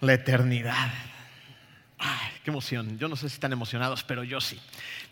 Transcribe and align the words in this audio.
La 0.00 0.14
eternidad. 0.14 0.88
Ay, 1.98 2.30
qué 2.42 2.50
emoción. 2.50 2.98
Yo 2.98 3.06
no 3.06 3.16
sé 3.16 3.28
si 3.28 3.34
están 3.34 3.52
emocionados, 3.52 4.02
pero 4.02 4.24
yo 4.24 4.40
sí. 4.40 4.58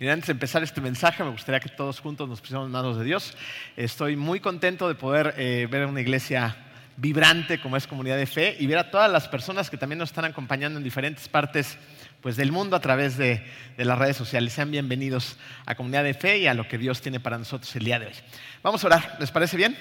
Y 0.00 0.08
antes 0.08 0.28
de 0.28 0.32
empezar 0.32 0.62
este 0.62 0.80
mensaje, 0.80 1.22
me 1.22 1.28
gustaría 1.28 1.60
que 1.60 1.68
todos 1.68 2.00
juntos 2.00 2.26
nos 2.26 2.40
pusiéramos 2.40 2.68
en 2.68 2.72
manos 2.72 2.96
de 2.96 3.04
Dios. 3.04 3.36
Estoy 3.76 4.16
muy 4.16 4.40
contento 4.40 4.88
de 4.88 4.94
poder 4.94 5.34
eh, 5.36 5.68
ver 5.70 5.84
una 5.84 6.00
iglesia 6.00 6.56
vibrante 6.96 7.60
como 7.60 7.76
es 7.76 7.86
Comunidad 7.86 8.16
de 8.16 8.24
Fe 8.24 8.56
y 8.58 8.66
ver 8.66 8.78
a 8.78 8.90
todas 8.90 9.12
las 9.12 9.28
personas 9.28 9.68
que 9.68 9.76
también 9.76 9.98
nos 9.98 10.08
están 10.08 10.24
acompañando 10.24 10.78
en 10.78 10.84
diferentes 10.84 11.28
partes 11.28 11.76
pues, 12.22 12.36
del 12.36 12.50
mundo 12.50 12.74
a 12.74 12.80
través 12.80 13.18
de, 13.18 13.44
de 13.76 13.84
las 13.84 13.98
redes 13.98 14.16
sociales. 14.16 14.54
Sean 14.54 14.70
bienvenidos 14.70 15.36
a 15.66 15.74
Comunidad 15.74 16.04
de 16.04 16.14
Fe 16.14 16.38
y 16.38 16.46
a 16.46 16.54
lo 16.54 16.66
que 16.66 16.78
Dios 16.78 17.02
tiene 17.02 17.20
para 17.20 17.36
nosotros 17.36 17.76
el 17.76 17.84
día 17.84 17.98
de 17.98 18.06
hoy. 18.06 18.14
Vamos 18.62 18.82
a 18.82 18.86
orar. 18.86 19.16
¿Les 19.20 19.30
parece 19.30 19.58
bien? 19.58 19.76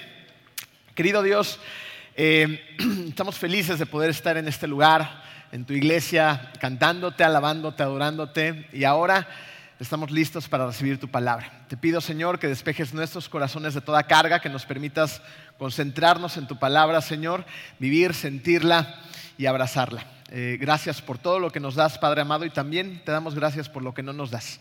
Querido 0.94 1.22
Dios, 1.22 1.60
eh, 2.20 2.74
estamos 3.08 3.38
felices 3.38 3.78
de 3.78 3.86
poder 3.86 4.10
estar 4.10 4.36
en 4.36 4.48
este 4.48 4.66
lugar, 4.66 5.22
en 5.52 5.64
tu 5.64 5.72
iglesia, 5.72 6.50
cantándote, 6.58 7.22
alabándote, 7.22 7.84
adorándote. 7.84 8.66
Y 8.72 8.82
ahora 8.82 9.28
estamos 9.78 10.10
listos 10.10 10.48
para 10.48 10.66
recibir 10.66 10.98
tu 10.98 11.06
palabra. 11.06 11.64
Te 11.68 11.76
pido, 11.76 12.00
Señor, 12.00 12.40
que 12.40 12.48
despejes 12.48 12.92
nuestros 12.92 13.28
corazones 13.28 13.74
de 13.74 13.82
toda 13.82 14.02
carga, 14.02 14.40
que 14.40 14.48
nos 14.48 14.66
permitas 14.66 15.22
concentrarnos 15.58 16.36
en 16.36 16.48
tu 16.48 16.58
palabra, 16.58 17.00
Señor, 17.02 17.44
vivir, 17.78 18.12
sentirla 18.14 18.96
y 19.38 19.46
abrazarla. 19.46 20.04
Eh, 20.32 20.58
gracias 20.60 21.00
por 21.00 21.18
todo 21.18 21.38
lo 21.38 21.52
que 21.52 21.60
nos 21.60 21.76
das, 21.76 21.98
Padre 21.98 22.22
amado, 22.22 22.44
y 22.44 22.50
también 22.50 23.00
te 23.04 23.12
damos 23.12 23.36
gracias 23.36 23.68
por 23.68 23.84
lo 23.84 23.94
que 23.94 24.02
no 24.02 24.12
nos 24.12 24.32
das. 24.32 24.58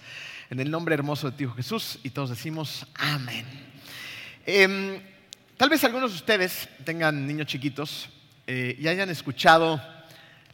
En 0.52 0.60
el 0.60 0.70
nombre 0.70 0.94
hermoso 0.94 1.32
de 1.32 1.38
ti, 1.38 1.48
Jesús, 1.56 1.98
y 2.04 2.12
todos 2.12 2.30
decimos 2.30 2.86
amén. 2.94 3.48
Em, 4.46 5.02
Tal 5.58 5.70
vez 5.70 5.84
algunos 5.84 6.12
de 6.12 6.18
ustedes 6.18 6.70
tengan 6.86 7.26
niños 7.26 7.48
chiquitos 7.48 8.08
eh, 8.46 8.76
y 8.78 8.88
hayan 8.88 9.10
escuchado 9.10 9.82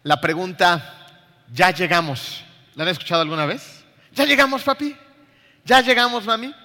la 0.02 0.22
pregunta, 0.22 1.10
¿ya 1.52 1.72
llegamos? 1.72 2.42
¿La 2.76 2.84
han 2.84 2.90
escuchado 2.90 3.22
alguna 3.22 3.46
vez? 3.46 3.84
¿Ya 4.14 4.24
llegamos, 4.24 4.64
papi? 4.64 4.96
¿Ya 5.66 5.82
llegamos, 5.82 6.24
mami? 6.24 6.56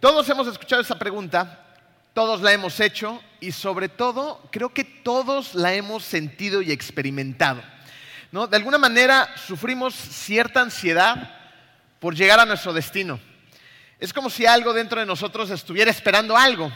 Todos 0.00 0.28
hemos 0.28 0.46
escuchado 0.48 0.82
esa 0.82 0.98
pregunta, 0.98 1.64
todos 2.12 2.42
la 2.42 2.52
hemos 2.52 2.78
hecho 2.78 3.22
y 3.40 3.52
sobre 3.52 3.88
todo 3.88 4.46
creo 4.52 4.74
que 4.74 4.84
todos 4.84 5.54
la 5.54 5.72
hemos 5.72 6.04
sentido 6.04 6.60
y 6.60 6.72
experimentado. 6.72 7.62
¿no? 8.32 8.46
De 8.46 8.58
alguna 8.58 8.76
manera 8.76 9.34
sufrimos 9.46 9.94
cierta 9.94 10.60
ansiedad 10.60 11.34
por 12.00 12.14
llegar 12.14 12.38
a 12.38 12.44
nuestro 12.44 12.74
destino. 12.74 13.18
Es 13.98 14.12
como 14.12 14.28
si 14.28 14.44
algo 14.44 14.74
dentro 14.74 15.00
de 15.00 15.06
nosotros 15.06 15.48
estuviera 15.48 15.90
esperando 15.90 16.36
algo 16.36 16.70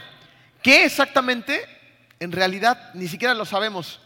¿Qué 0.62 0.84
exactamente? 0.84 1.64
En 2.18 2.32
realidad 2.32 2.92
ni 2.94 3.08
siquiera 3.08 3.34
lo 3.34 3.44
sabemos, 3.44 4.00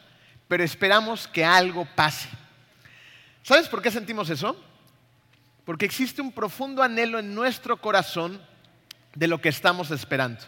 pero 0.46 0.62
esperamos 0.62 1.26
que 1.26 1.44
algo 1.44 1.86
pase. 1.96 2.28
¿Sabes 3.42 3.68
por 3.68 3.82
qué 3.82 3.90
sentimos 3.90 4.30
eso? 4.30 4.56
Porque 5.64 5.84
existe 5.84 6.22
un 6.22 6.32
profundo 6.32 6.82
anhelo 6.82 7.18
en 7.18 7.34
nuestro 7.34 7.80
corazón 7.80 8.40
de 9.14 9.26
lo 9.26 9.40
que 9.40 9.48
estamos 9.48 9.90
esperando. 9.90 10.40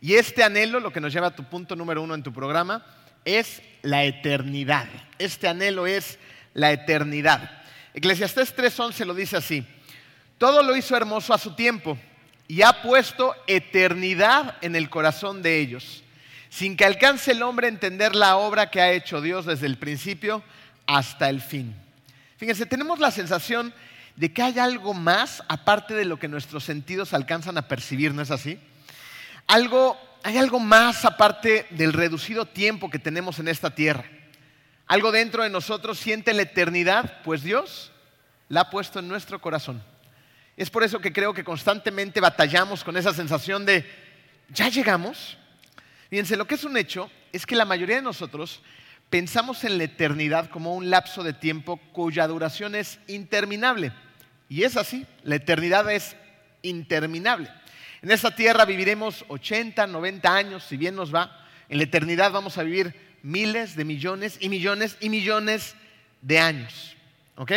Y 0.00 0.14
este 0.14 0.42
anhelo, 0.42 0.80
lo 0.80 0.92
que 0.92 1.00
nos 1.00 1.12
lleva 1.12 1.28
a 1.28 1.36
tu 1.36 1.44
punto 1.44 1.76
número 1.76 2.02
uno 2.02 2.14
en 2.14 2.22
tu 2.22 2.32
programa, 2.32 2.84
es 3.24 3.62
la 3.82 4.04
eternidad. 4.04 4.88
Este 5.18 5.48
anhelo 5.48 5.86
es 5.86 6.18
la 6.54 6.72
eternidad. 6.72 7.62
Eclesiastés 7.94 8.54
3:11 8.56 9.04
lo 9.04 9.14
dice 9.14 9.36
así, 9.36 9.66
todo 10.36 10.62
lo 10.62 10.76
hizo 10.76 10.96
hermoso 10.96 11.32
a 11.34 11.38
su 11.38 11.54
tiempo 11.54 11.98
y 12.48 12.62
ha 12.62 12.80
puesto 12.82 13.36
eternidad 13.46 14.56
en 14.62 14.74
el 14.74 14.88
corazón 14.88 15.42
de 15.42 15.60
ellos, 15.60 16.02
sin 16.48 16.76
que 16.76 16.86
alcance 16.86 17.32
el 17.32 17.42
hombre 17.42 17.66
a 17.66 17.70
entender 17.70 18.16
la 18.16 18.38
obra 18.38 18.70
que 18.70 18.80
ha 18.80 18.90
hecho 18.90 19.20
Dios 19.20 19.44
desde 19.44 19.66
el 19.66 19.76
principio 19.76 20.42
hasta 20.86 21.28
el 21.28 21.42
fin. 21.42 21.76
Fíjense, 22.38 22.64
tenemos 22.64 22.98
la 22.98 23.10
sensación 23.10 23.74
de 24.16 24.32
que 24.32 24.42
hay 24.42 24.58
algo 24.58 24.94
más 24.94 25.42
aparte 25.46 25.92
de 25.92 26.06
lo 26.06 26.18
que 26.18 26.26
nuestros 26.26 26.64
sentidos 26.64 27.12
alcanzan 27.12 27.58
a 27.58 27.68
percibir, 27.68 28.14
¿no 28.14 28.22
es 28.22 28.30
así? 28.30 28.58
Algo, 29.46 29.98
hay 30.22 30.38
algo 30.38 30.58
más 30.58 31.04
aparte 31.04 31.66
del 31.70 31.92
reducido 31.92 32.46
tiempo 32.46 32.90
que 32.90 32.98
tenemos 32.98 33.38
en 33.38 33.48
esta 33.48 33.74
tierra. 33.74 34.04
Algo 34.86 35.12
dentro 35.12 35.42
de 35.42 35.50
nosotros 35.50 35.98
siente 35.98 36.32
la 36.32 36.42
eternidad, 36.42 37.20
pues 37.22 37.42
Dios 37.42 37.92
la 38.48 38.62
ha 38.62 38.70
puesto 38.70 39.00
en 39.00 39.08
nuestro 39.08 39.38
corazón. 39.38 39.82
Es 40.58 40.70
por 40.70 40.82
eso 40.82 40.98
que 40.98 41.12
creo 41.12 41.32
que 41.32 41.44
constantemente 41.44 42.20
batallamos 42.20 42.82
con 42.82 42.96
esa 42.96 43.14
sensación 43.14 43.64
de, 43.64 43.86
¿ya 44.52 44.68
llegamos? 44.68 45.38
Fíjense, 46.10 46.36
lo 46.36 46.48
que 46.48 46.56
es 46.56 46.64
un 46.64 46.76
hecho 46.76 47.08
es 47.32 47.46
que 47.46 47.54
la 47.54 47.64
mayoría 47.64 47.94
de 47.94 48.02
nosotros 48.02 48.60
pensamos 49.08 49.62
en 49.62 49.78
la 49.78 49.84
eternidad 49.84 50.50
como 50.50 50.74
un 50.74 50.90
lapso 50.90 51.22
de 51.22 51.32
tiempo 51.32 51.76
cuya 51.92 52.26
duración 52.26 52.74
es 52.74 52.98
interminable. 53.06 53.92
Y 54.48 54.64
es 54.64 54.76
así, 54.76 55.06
la 55.22 55.36
eternidad 55.36 55.88
es 55.92 56.16
interminable. 56.62 57.48
En 58.02 58.10
esta 58.10 58.34
tierra 58.34 58.64
viviremos 58.64 59.24
80, 59.28 59.86
90 59.86 60.34
años, 60.34 60.64
si 60.64 60.76
bien 60.76 60.96
nos 60.96 61.14
va. 61.14 61.46
En 61.68 61.78
la 61.78 61.84
eternidad 61.84 62.32
vamos 62.32 62.58
a 62.58 62.64
vivir 62.64 62.96
miles 63.22 63.76
de 63.76 63.84
millones 63.84 64.38
y 64.40 64.48
millones 64.48 64.96
y 64.98 65.08
millones 65.08 65.76
de 66.20 66.40
años. 66.40 66.96
¿Ok? 67.36 67.52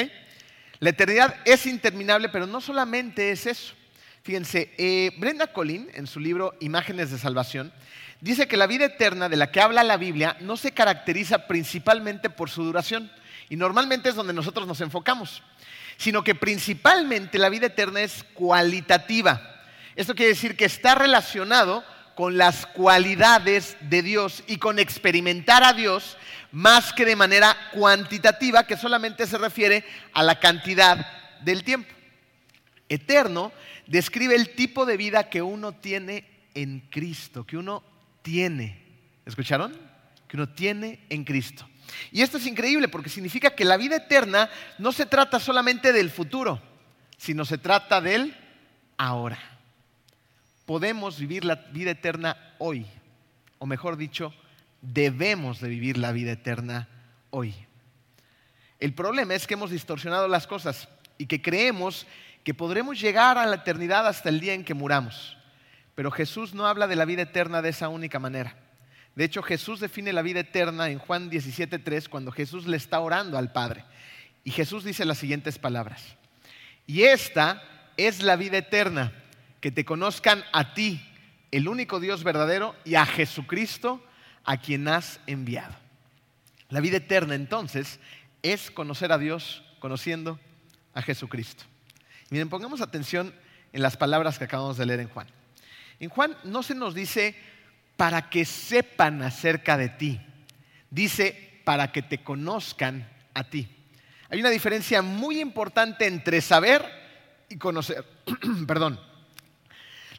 La 0.81 0.89
eternidad 0.89 1.35
es 1.45 1.67
interminable, 1.67 2.27
pero 2.29 2.47
no 2.47 2.59
solamente 2.59 3.29
es 3.29 3.45
eso. 3.45 3.75
Fíjense, 4.23 4.73
eh, 4.79 5.11
Brenda 5.19 5.53
Colin, 5.53 5.87
en 5.93 6.07
su 6.07 6.19
libro 6.19 6.55
Imágenes 6.59 7.11
de 7.11 7.19
Salvación, 7.19 7.71
dice 8.19 8.47
que 8.47 8.57
la 8.57 8.65
vida 8.65 8.85
eterna 8.85 9.29
de 9.29 9.37
la 9.37 9.51
que 9.51 9.61
habla 9.61 9.83
la 9.83 9.97
Biblia 9.97 10.37
no 10.39 10.57
se 10.57 10.71
caracteriza 10.71 11.45
principalmente 11.45 12.31
por 12.31 12.49
su 12.49 12.63
duración, 12.63 13.11
y 13.47 13.57
normalmente 13.57 14.09
es 14.09 14.15
donde 14.15 14.33
nosotros 14.33 14.65
nos 14.65 14.81
enfocamos, 14.81 15.43
sino 15.97 16.23
que 16.23 16.33
principalmente 16.33 17.37
la 17.37 17.49
vida 17.49 17.67
eterna 17.67 18.01
es 18.01 18.25
cualitativa. 18.33 19.61
Esto 19.95 20.15
quiere 20.15 20.29
decir 20.29 20.57
que 20.57 20.65
está 20.65 20.95
relacionado 20.95 21.83
con 22.15 22.37
las 22.37 22.65
cualidades 22.65 23.77
de 23.81 24.01
Dios 24.01 24.43
y 24.47 24.57
con 24.57 24.79
experimentar 24.79 25.63
a 25.63 25.73
Dios 25.73 26.17
más 26.51 26.93
que 26.93 27.05
de 27.05 27.15
manera 27.15 27.55
cuantitativa, 27.73 28.65
que 28.65 28.77
solamente 28.77 29.25
se 29.25 29.37
refiere 29.37 29.85
a 30.13 30.23
la 30.23 30.39
cantidad 30.39 31.39
del 31.41 31.63
tiempo. 31.63 31.93
Eterno 32.89 33.51
describe 33.87 34.35
el 34.35 34.49
tipo 34.49 34.85
de 34.85 34.97
vida 34.97 35.29
que 35.29 35.41
uno 35.41 35.73
tiene 35.73 36.25
en 36.53 36.81
Cristo, 36.89 37.45
que 37.45 37.57
uno 37.57 37.83
tiene. 38.21 38.85
¿Escucharon? 39.25 39.75
Que 40.27 40.37
uno 40.37 40.49
tiene 40.49 40.99
en 41.09 41.23
Cristo. 41.23 41.67
Y 42.11 42.21
esto 42.21 42.37
es 42.37 42.45
increíble 42.45 42.87
porque 42.87 43.09
significa 43.09 43.51
que 43.51 43.65
la 43.65 43.77
vida 43.77 43.97
eterna 43.97 44.49
no 44.77 44.91
se 44.91 45.05
trata 45.05 45.39
solamente 45.39 45.93
del 45.93 46.09
futuro, 46.09 46.61
sino 47.17 47.45
se 47.45 47.57
trata 47.57 48.01
del 48.01 48.35
ahora. 48.97 49.39
Podemos 50.65 51.19
vivir 51.19 51.45
la 51.45 51.55
vida 51.55 51.91
eterna 51.91 52.55
hoy, 52.59 52.85
o 53.59 53.65
mejor 53.65 53.97
dicho, 53.97 54.33
debemos 54.81 55.59
de 55.59 55.69
vivir 55.69 55.97
la 55.97 56.11
vida 56.11 56.31
eterna 56.31 56.87
hoy. 57.29 57.53
El 58.79 58.93
problema 58.93 59.35
es 59.35 59.45
que 59.45 59.53
hemos 59.53 59.71
distorsionado 59.71 60.27
las 60.27 60.47
cosas 60.47 60.87
y 61.17 61.27
que 61.27 61.41
creemos 61.41 62.07
que 62.43 62.53
podremos 62.53 62.99
llegar 62.99 63.37
a 63.37 63.45
la 63.45 63.57
eternidad 63.57 64.07
hasta 64.07 64.29
el 64.29 64.39
día 64.39 64.53
en 64.53 64.63
que 64.63 64.73
muramos. 64.73 65.37
Pero 65.93 66.09
Jesús 66.09 66.53
no 66.53 66.65
habla 66.65 66.87
de 66.87 66.95
la 66.95 67.05
vida 67.05 67.23
eterna 67.23 67.61
de 67.61 67.69
esa 67.69 67.89
única 67.89 68.17
manera. 68.19 68.55
De 69.15 69.25
hecho, 69.25 69.43
Jesús 69.43 69.79
define 69.79 70.13
la 70.13 70.21
vida 70.21 70.39
eterna 70.39 70.89
en 70.89 70.97
Juan 70.97 71.29
17.3 71.29 72.07
cuando 72.07 72.31
Jesús 72.31 72.65
le 72.65 72.77
está 72.77 72.99
orando 72.99 73.37
al 73.37 73.51
Padre. 73.51 73.83
Y 74.43 74.51
Jesús 74.51 74.83
dice 74.83 75.05
las 75.05 75.17
siguientes 75.17 75.59
palabras. 75.59 76.01
Y 76.87 77.03
esta 77.03 77.61
es 77.97 78.23
la 78.23 78.35
vida 78.35 78.57
eterna, 78.57 79.13
que 79.61 79.71
te 79.71 79.85
conozcan 79.85 80.43
a 80.51 80.73
ti, 80.73 81.01
el 81.51 81.67
único 81.67 81.99
Dios 81.99 82.23
verdadero, 82.23 82.75
y 82.83 82.95
a 82.95 83.05
Jesucristo, 83.05 84.03
a 84.43 84.57
quien 84.57 84.87
has 84.87 85.19
enviado. 85.27 85.75
La 86.69 86.81
vida 86.81 86.97
eterna 86.97 87.35
entonces 87.35 87.99
es 88.41 88.71
conocer 88.71 89.11
a 89.11 89.17
Dios 89.17 89.63
conociendo 89.79 90.39
a 90.93 91.01
Jesucristo. 91.01 91.63
Miren, 92.29 92.49
pongamos 92.49 92.81
atención 92.81 93.33
en 93.71 93.81
las 93.81 93.97
palabras 93.97 94.37
que 94.37 94.45
acabamos 94.45 94.77
de 94.77 94.85
leer 94.85 95.01
en 95.01 95.09
Juan. 95.09 95.27
En 95.99 96.09
Juan 96.09 96.35
no 96.43 96.63
se 96.63 96.73
nos 96.73 96.95
dice 96.95 97.35
para 97.97 98.29
que 98.29 98.45
sepan 98.45 99.21
acerca 99.21 99.77
de 99.77 99.89
ti, 99.89 100.19
dice 100.89 101.61
para 101.63 101.91
que 101.91 102.01
te 102.01 102.23
conozcan 102.23 103.07
a 103.33 103.43
ti. 103.43 103.69
Hay 104.29 104.39
una 104.39 104.49
diferencia 104.49 105.01
muy 105.01 105.39
importante 105.39 106.07
entre 106.07 106.41
saber 106.41 106.83
y 107.49 107.57
conocer. 107.57 108.03
Perdón. 108.67 109.10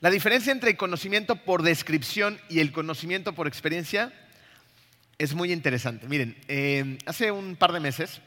La 0.02 0.10
diferencia 0.10 0.50
entre 0.50 0.70
el 0.70 0.76
conocimiento 0.76 1.36
por 1.36 1.62
descripción 1.62 2.40
y 2.48 2.58
el 2.58 2.72
conocimiento 2.72 3.34
por 3.34 3.46
experiencia 3.46 4.12
es 5.16 5.32
muy 5.32 5.52
interesante. 5.52 6.08
Miren, 6.08 6.36
eh, 6.48 6.98
hace 7.06 7.30
un 7.30 7.54
par 7.54 7.70
de 7.70 7.78
meses 7.78 8.20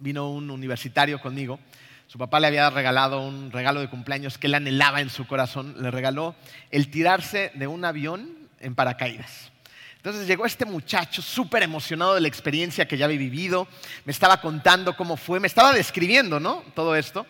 vino 0.00 0.28
un 0.28 0.50
universitario 0.50 1.20
conmigo. 1.20 1.60
Su 2.08 2.18
papá 2.18 2.40
le 2.40 2.48
había 2.48 2.68
regalado 2.70 3.20
un 3.20 3.52
regalo 3.52 3.78
de 3.78 3.88
cumpleaños 3.88 4.36
que 4.36 4.48
él 4.48 4.54
anhelaba 4.56 5.00
en 5.00 5.08
su 5.08 5.28
corazón. 5.28 5.76
Le 5.80 5.92
regaló 5.92 6.34
el 6.72 6.90
tirarse 6.90 7.52
de 7.54 7.68
un 7.68 7.84
avión 7.84 8.28
en 8.58 8.74
paracaídas. 8.74 9.52
Entonces 9.98 10.26
llegó 10.26 10.44
este 10.44 10.64
muchacho 10.64 11.22
súper 11.22 11.62
emocionado 11.62 12.16
de 12.16 12.20
la 12.20 12.26
experiencia 12.26 12.88
que 12.88 12.98
ya 12.98 13.04
había 13.04 13.18
vivido, 13.18 13.68
me 14.04 14.10
estaba 14.10 14.40
contando 14.40 14.96
cómo 14.96 15.16
fue, 15.16 15.38
me 15.38 15.46
estaba 15.46 15.72
describiendo, 15.72 16.40
¿no? 16.40 16.64
Todo 16.74 16.96
esto. 16.96 17.28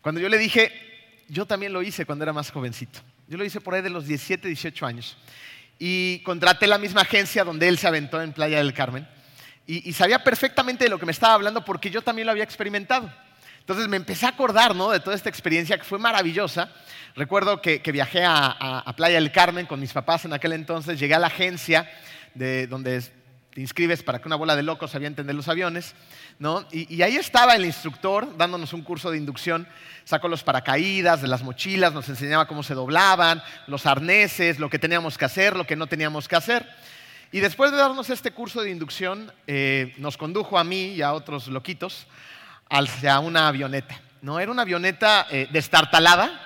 Cuando 0.00 0.20
yo 0.20 0.28
le 0.28 0.38
dije, 0.38 0.89
yo 1.30 1.46
también 1.46 1.72
lo 1.72 1.82
hice 1.82 2.04
cuando 2.04 2.24
era 2.24 2.32
más 2.32 2.50
jovencito. 2.50 3.00
Yo 3.28 3.38
lo 3.38 3.44
hice 3.44 3.60
por 3.60 3.74
ahí 3.74 3.82
de 3.82 3.90
los 3.90 4.06
17, 4.06 4.48
18 4.48 4.84
años. 4.84 5.16
Y 5.78 6.18
contraté 6.24 6.66
la 6.66 6.78
misma 6.78 7.02
agencia 7.02 7.44
donde 7.44 7.68
él 7.68 7.78
se 7.78 7.86
aventó 7.86 8.20
en 8.20 8.32
Playa 8.32 8.58
del 8.58 8.74
Carmen. 8.74 9.08
Y, 9.66 9.92
sabía 9.92 10.24
perfectamente 10.24 10.84
de 10.84 10.90
lo 10.90 10.98
que 10.98 11.06
me 11.06 11.12
estaba 11.12 11.34
hablando 11.34 11.64
porque 11.64 11.90
yo 11.90 12.02
también 12.02 12.26
lo 12.26 12.32
había 12.32 12.42
experimentado. 12.42 13.12
Entonces 13.60 13.86
me 13.86 13.96
empecé 13.96 14.26
a 14.26 14.30
acordar 14.30 14.74
¿no? 14.74 14.90
de 14.90 14.98
toda 14.98 15.14
esta 15.14 15.28
experiencia 15.28 15.78
que 15.78 15.84
fue 15.84 16.00
maravillosa. 16.00 16.72
Recuerdo 17.14 17.62
que, 17.62 17.80
viajé 17.92 18.24
a, 18.24 18.92
Playa 18.96 19.14
del 19.20 19.30
Carmen 19.30 19.66
con 19.66 19.78
mis 19.78 19.92
papás 19.92 20.24
en 20.24 20.32
aquel 20.32 20.54
entonces. 20.54 20.98
Llegué 20.98 21.14
a 21.14 21.20
la 21.20 21.28
agencia 21.28 21.88
de, 22.34 22.66
donde 22.66 23.00
te 23.54 23.60
inscribes 23.60 24.02
para 24.02 24.20
que 24.20 24.28
una 24.28 24.36
bola 24.36 24.54
de 24.54 24.62
locos 24.62 24.94
avienten 24.94 25.26
de 25.26 25.32
los 25.32 25.48
aviones. 25.48 25.94
¿no? 26.38 26.66
Y, 26.70 27.02
ahí 27.02 27.16
estaba 27.16 27.56
el 27.56 27.64
instructor 27.64 28.36
dándonos 28.36 28.72
un 28.72 28.82
curso 28.82 29.10
de 29.10 29.18
inducción. 29.18 29.66
Sacó 30.04 30.28
los 30.28 30.42
paracaídas 30.42 31.20
de 31.22 31.28
las 31.28 31.42
mochilas, 31.42 31.92
nos 31.92 32.08
enseñaba 32.08 32.46
cómo 32.46 32.62
se 32.62 32.74
doblaban, 32.74 33.42
los 33.66 33.86
arneses, 33.86 34.58
lo 34.58 34.70
que 34.70 34.78
teníamos 34.78 35.18
que 35.18 35.24
hacer, 35.24 35.56
lo 35.56 35.66
que 35.66 35.76
no 35.76 35.86
teníamos 35.86 36.28
que 36.28 36.36
hacer. 36.36 36.68
Y 37.32 37.40
después 37.40 37.70
de 37.70 37.78
darnos 37.78 38.10
este 38.10 38.32
curso 38.32 38.62
de 38.62 38.70
inducción, 38.70 39.32
eh, 39.46 39.94
nos 39.98 40.16
condujo 40.16 40.58
a 40.58 40.64
mí 40.64 40.94
y 40.94 41.02
a 41.02 41.12
otros 41.12 41.48
loquitos 41.48 42.06
hacia 42.68 43.18
una 43.20 43.48
avioneta. 43.48 44.00
¿no? 44.22 44.40
Era 44.40 44.50
una 44.50 44.62
avioneta 44.62 45.26
eh, 45.30 45.48
destartalada, 45.52 46.40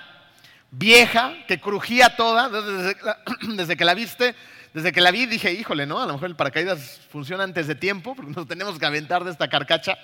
vieja, 0.71 1.33
que 1.47 1.59
crujía 1.59 2.15
toda. 2.15 2.49
Desde, 2.49 3.77
que 3.77 3.85
la 3.85 3.93
viste, 3.93 4.35
desde 4.75 4.91
que 4.91 4.99
la 4.99 5.09
vi 5.09 5.25
dije, 5.25 5.53
híjole, 5.53 5.85
¿no? 5.85 6.01
A 6.01 6.05
lo 6.05 6.11
mejor 6.11 6.27
el 6.27 6.35
paracaídas 6.35 6.99
funciona 7.09 7.45
antes 7.45 7.65
de 7.65 7.75
tiempo, 7.75 8.13
porque 8.13 8.31
nos 8.31 8.45
tenemos 8.45 8.77
que 8.77 8.85
aventar 8.85 9.23
de 9.23 9.31
esta 9.31 9.47
carcacha. 9.47 9.97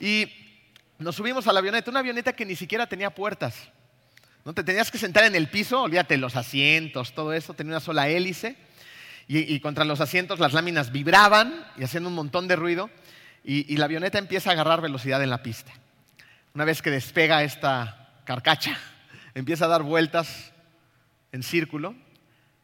Y 0.00 0.26
nos 0.98 1.16
subimos 1.16 1.46
a 1.46 1.52
la 1.52 1.58
avioneta, 1.58 1.90
una 1.90 2.00
avioneta 2.00 2.32
que 2.32 2.46
ni 2.46 2.56
siquiera 2.56 2.86
tenía 2.86 3.10
puertas. 3.10 3.68
¿no? 4.46 4.54
Te 4.54 4.64
tenías 4.64 4.90
que 4.90 4.96
sentar 4.96 5.24
en 5.24 5.34
el 5.34 5.50
piso, 5.50 5.82
olvídate, 5.82 6.16
los 6.16 6.34
asientos, 6.34 7.12
todo 7.12 7.34
eso, 7.34 7.52
tenía 7.52 7.74
una 7.74 7.80
sola 7.80 8.08
hélice 8.08 8.56
y, 9.28 9.60
contra 9.60 9.84
los 9.84 10.00
asientos 10.00 10.38
las 10.38 10.54
láminas 10.54 10.92
vibraban 10.92 11.62
y 11.76 11.84
hacían 11.84 12.06
un 12.06 12.14
montón 12.14 12.48
de 12.48 12.56
ruido 12.56 12.88
y, 13.44 13.76
la 13.76 13.84
avioneta 13.84 14.16
empieza 14.16 14.48
a 14.48 14.54
agarrar 14.54 14.80
velocidad 14.80 15.22
en 15.22 15.28
la 15.28 15.42
pista. 15.42 15.72
Una 16.54 16.64
vez 16.64 16.80
que 16.80 16.90
despega 16.90 17.42
esta 17.42 18.14
carcacha, 18.24 18.78
empieza 19.34 19.66
a 19.66 19.68
dar 19.68 19.82
vueltas 19.82 20.52
en 21.32 21.42
círculo, 21.42 21.94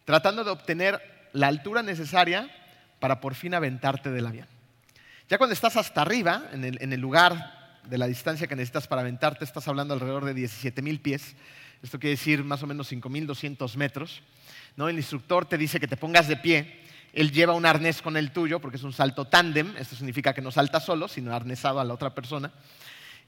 tratando 0.06 0.42
de 0.42 0.50
obtener 0.50 1.15
la 1.36 1.48
altura 1.48 1.82
necesaria 1.82 2.50
para 2.98 3.20
por 3.20 3.34
fin 3.34 3.54
aventarte 3.54 4.10
del 4.10 4.26
avión. 4.26 4.48
Ya 5.28 5.38
cuando 5.38 5.52
estás 5.52 5.76
hasta 5.76 6.00
arriba, 6.00 6.44
en 6.52 6.92
el, 6.92 7.00
lugar 7.00 7.80
de 7.84 7.98
la 7.98 8.06
distancia 8.06 8.46
que 8.46 8.56
necesitas 8.56 8.86
para 8.86 9.02
aventarte, 9.02 9.44
estás 9.44 9.68
hablando 9.68 9.92
alrededor 9.92 10.24
de 10.24 10.34
17 10.34 10.80
mil 10.82 11.00
pies. 11.00 11.34
Esto 11.82 11.98
quiere 11.98 12.12
decir 12.12 12.42
más 12.42 12.62
o 12.62 12.66
menos 12.66 12.90
5.200 12.90 13.76
metros. 13.76 14.22
El 14.78 14.96
instructor 14.96 15.46
te 15.46 15.58
dice 15.58 15.78
que 15.78 15.88
te 15.88 15.96
pongas 15.96 16.26
de 16.26 16.36
pie, 16.36 16.80
él 17.12 17.32
lleva 17.32 17.54
un 17.54 17.66
arnés 17.66 18.02
con 18.02 18.16
el 18.16 18.30
tuyo, 18.30 18.60
porque 18.60 18.76
es 18.76 18.82
un 18.82 18.92
salto 18.92 19.26
tándem, 19.26 19.74
esto 19.78 19.96
significa 19.96 20.32
que 20.32 20.42
no 20.42 20.50
saltas 20.50 20.84
solo, 20.84 21.08
sino 21.08 21.34
arnesado 21.34 21.80
a 21.80 21.84
la 21.84 21.94
otra 21.94 22.14
persona, 22.14 22.52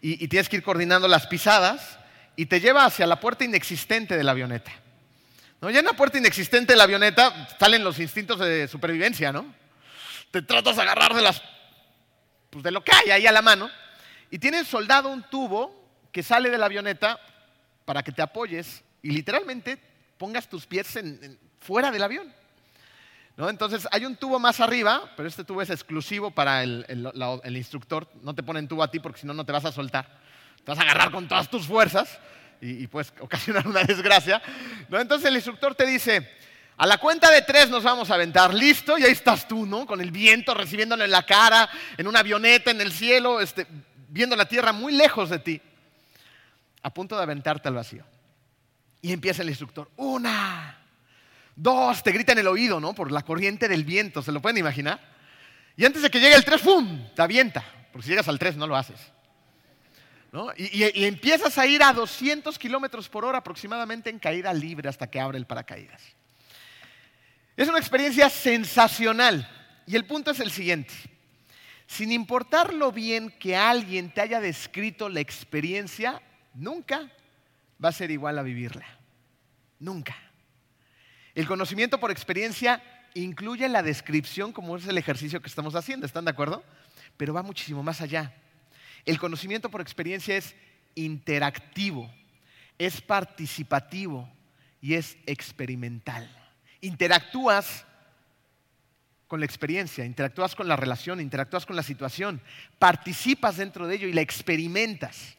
y, 0.01 0.29
tienes 0.29 0.49
que 0.49 0.57
ir 0.57 0.63
coordinando 0.63 1.09
las 1.09 1.27
pisadas, 1.27 1.99
y 2.37 2.47
te 2.47 2.61
lleva 2.61 2.85
hacia 2.85 3.07
la 3.07 3.19
puerta 3.19 3.45
inexistente 3.45 4.17
de 4.17 4.25
la 4.25 4.33
avioneta. 4.33 4.71
¿No? 5.61 5.71
Ya 5.71 5.81
en 5.81 5.85
la 5.85 5.93
puerta 5.93 6.19
inexistente 6.19 6.73
de 6.73 6.77
la 6.77 6.85
avioneta 6.85 7.49
salen 7.59 7.83
los 7.83 7.99
instintos 7.99 8.39
de 8.39 8.69
supervivencia, 8.69 9.33
¿no? 9.33 9.55
Te 10.31 10.43
tratas 10.43 10.77
de 10.77 10.83
agarrar 10.83 11.15
de, 11.15 11.23
las, 11.23 11.43
pues 12.51 12.63
de 12.63 12.71
lo 12.71 12.85
que 12.85 12.93
hay 12.95 13.11
ahí 13.11 13.27
a 13.27 13.33
la 13.33 13.43
mano, 13.43 13.69
y 14.31 14.39
tienes 14.39 14.67
soldado 14.67 15.09
un 15.09 15.23
tubo 15.25 15.89
que 16.13 16.23
sale 16.23 16.51
de 16.51 16.59
la 16.59 16.67
avioneta 16.67 17.19
para 17.85 18.03
que 18.03 18.13
te 18.13 18.23
apoyes, 18.23 18.85
y 19.03 19.11
literalmente 19.11 19.79
pongas 20.19 20.49
tus 20.49 20.67
pies 20.67 20.99
fuera 21.61 21.91
del 21.91 22.03
avión. 22.03 22.33
¿No? 23.37 23.49
Entonces 23.49 23.87
hay 23.93 24.05
un 24.05 24.17
tubo 24.17 24.41
más 24.41 24.59
arriba, 24.59 25.13
pero 25.17 25.29
este 25.29 25.45
tubo 25.45 25.63
es 25.63 25.71
exclusivo 25.71 26.33
para 26.33 26.65
el, 26.65 27.57
instructor. 27.57 28.09
No 28.23 28.35
te 28.35 28.43
ponen 28.43 28.67
tubo 28.67 28.83
a 28.83 28.91
ti 28.91 28.99
porque 28.99 29.21
si 29.21 29.27
no, 29.29 29.33
no 29.33 29.47
te 29.47 29.53
vas 29.53 29.65
a 29.65 29.71
soltar. 29.71 30.19
Te 30.65 30.73
vas 30.73 30.79
a 30.79 30.83
agarrar 30.83 31.13
con 31.13 31.29
todas 31.29 31.49
tus 31.49 31.65
fuerzas 31.65 32.19
y, 32.61 32.87
puedes 32.87 33.13
ocasionar 33.21 33.67
una 33.67 33.85
desgracia. 33.85 34.43
¿no? 34.89 35.01
Entonces 35.01 35.29
el 35.29 35.35
instructor 35.35 35.75
te 35.75 35.87
dice, 35.87 36.29
a 36.77 36.87
la 36.87 36.99
cuenta 36.99 37.31
de 37.31 37.43
tres 37.43 37.69
nos 37.71 37.83
vamos 37.83 38.11
a 38.11 38.15
aventar. 38.15 38.55
Listo, 38.55 38.99
y 38.99 39.05
ahí 39.05 39.13
estás 39.13 39.49
tú, 39.49 39.67
¿no? 39.67 39.87
Con 39.87 40.01
el 40.01 40.11
viento 40.11 40.55
recibiéndole 40.55 41.05
en 41.05 41.11
la 41.11 41.25
cara, 41.25 41.69
en 41.97 42.07
una 42.07 42.21
avioneta, 42.21 42.71
en 42.71 42.81
el 42.81 42.93
cielo, 42.93 43.41
este, 43.41 43.67
viendo 44.09 44.37
la 44.37 44.47
tierra 44.47 44.73
muy 44.73 44.93
lejos 44.93 45.31
de 45.31 45.39
ti, 45.39 45.61
a 46.83 46.91
punto 46.91 47.17
de 47.17 47.23
aventarte 47.23 47.69
al 47.69 47.75
vacío. 47.75 48.05
Y 49.01 49.13
empieza 49.13 49.43
el 49.43 49.49
instructor. 49.49 49.91
Una, 49.97 50.79
dos, 51.55 52.03
te 52.03 52.13
grita 52.13 52.33
en 52.33 52.39
el 52.39 52.47
oído, 52.49 52.81
¿no? 52.81 52.95
Por 52.95 53.13
la 53.13 53.23
corriente 53.23 53.69
del 53.69 53.85
viento, 53.85 54.23
¿se 54.23 54.33
lo 54.33 54.41
pueden 54.41 54.59
imaginar? 54.59 55.01
Y 55.77 55.85
antes 55.85 56.03
de 56.03 56.11
que 56.11 56.19
llegue 56.19 56.35
el 56.35 56.45
tres, 56.45 56.61
¡pum! 56.61 57.09
Te 57.15 57.23
avienta. 57.23 57.65
Porque 57.93 58.05
si 58.05 58.11
llegas 58.11 58.29
al 58.29 58.39
tres 58.39 58.57
no 58.57 58.67
lo 58.67 58.77
haces. 58.77 59.01
Y, 60.57 60.85
y, 60.85 61.05
empiezas 61.05 61.57
a 61.57 61.67
ir 61.67 61.83
a 61.83 61.93
200 61.93 62.59
kilómetros 62.59 63.09
por 63.09 63.25
hora 63.25 63.39
aproximadamente 63.39 64.11
en 64.11 64.19
caída 64.19 64.53
libre 64.53 64.89
hasta 64.89 65.11
que 65.11 65.19
abre 65.19 65.39
el 65.39 65.47
paracaídas. 65.47 66.03
Es 67.57 67.69
una 67.69 67.79
experiencia 67.79 68.29
sensacional. 68.29 69.49
Y 69.87 69.97
el 69.97 70.05
punto 70.05 70.31
es 70.31 70.41
el 70.41 70.51
siguiente. 70.51 70.93
Sin 71.87 72.13
importar 72.13 72.75
lo 72.75 72.93
bien 72.93 73.31
que 73.31 73.57
alguien 73.57 74.13
te 74.13 74.21
haya 74.21 74.39
descrito 74.39 75.09
la 75.09 75.21
experiencia, 75.21 76.21
nunca 76.53 77.11
va 77.83 77.89
a 77.89 77.93
ser 77.93 78.11
igual 78.11 78.39
a 78.39 78.43
vivirla. 78.43 78.87
Nunca. 79.79 80.15
El 81.35 81.47
conocimiento 81.47 81.99
por 81.99 82.11
experiencia 82.11 82.83
incluye 83.15 83.69
la 83.69 83.83
descripción 83.83 84.53
como 84.53 84.77
es 84.77 84.87
el 84.87 84.99
ejercicio 84.99 85.41
que 85.41 85.49
estamos 85.49 85.75
haciendo, 85.75 86.05
¿están 86.05 86.27
de 86.27 86.33
acuerdo? 86.33 86.63
Pero 87.17 87.33
va 87.33 87.43
muchísimo 87.43 87.83
más 87.83 88.03
allá. 88.03 88.35
El 89.05 89.19
conocimiento 89.19 89.71
por 89.71 89.81
experiencia 89.81 90.37
es 90.37 90.55
interactivo, 90.95 92.11
es 92.79 93.01
participativo 93.01 94.29
y 94.81 94.95
es 94.95 95.17
experimental. 95.27 96.29
Interactúas 96.81 97.85
con 99.27 99.41
la 99.41 99.47
experiencia, 99.47 100.05
interactúas 100.05 100.55
con 100.55 100.69
la 100.69 100.77
relación, 100.77 101.21
interactúas 101.21 101.67
con 101.67 101.77
la 101.77 101.83
situación, 101.83 102.41
participas 102.79 103.59
dentro 103.59 103.87
de 103.87 103.97
ello 103.97 104.09
y 104.09 104.13
la 104.13 104.23
experimentas. 104.23 105.37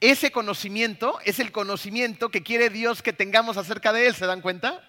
Ese 0.00 0.32
conocimiento 0.32 1.18
es 1.24 1.38
el 1.38 1.52
conocimiento 1.52 2.30
que 2.30 2.42
quiere 2.42 2.70
Dios 2.70 3.02
que 3.02 3.12
tengamos 3.12 3.58
acerca 3.58 3.92
de 3.92 4.06
Él, 4.06 4.14
¿se 4.14 4.26
dan 4.26 4.40
cuenta? 4.40 4.82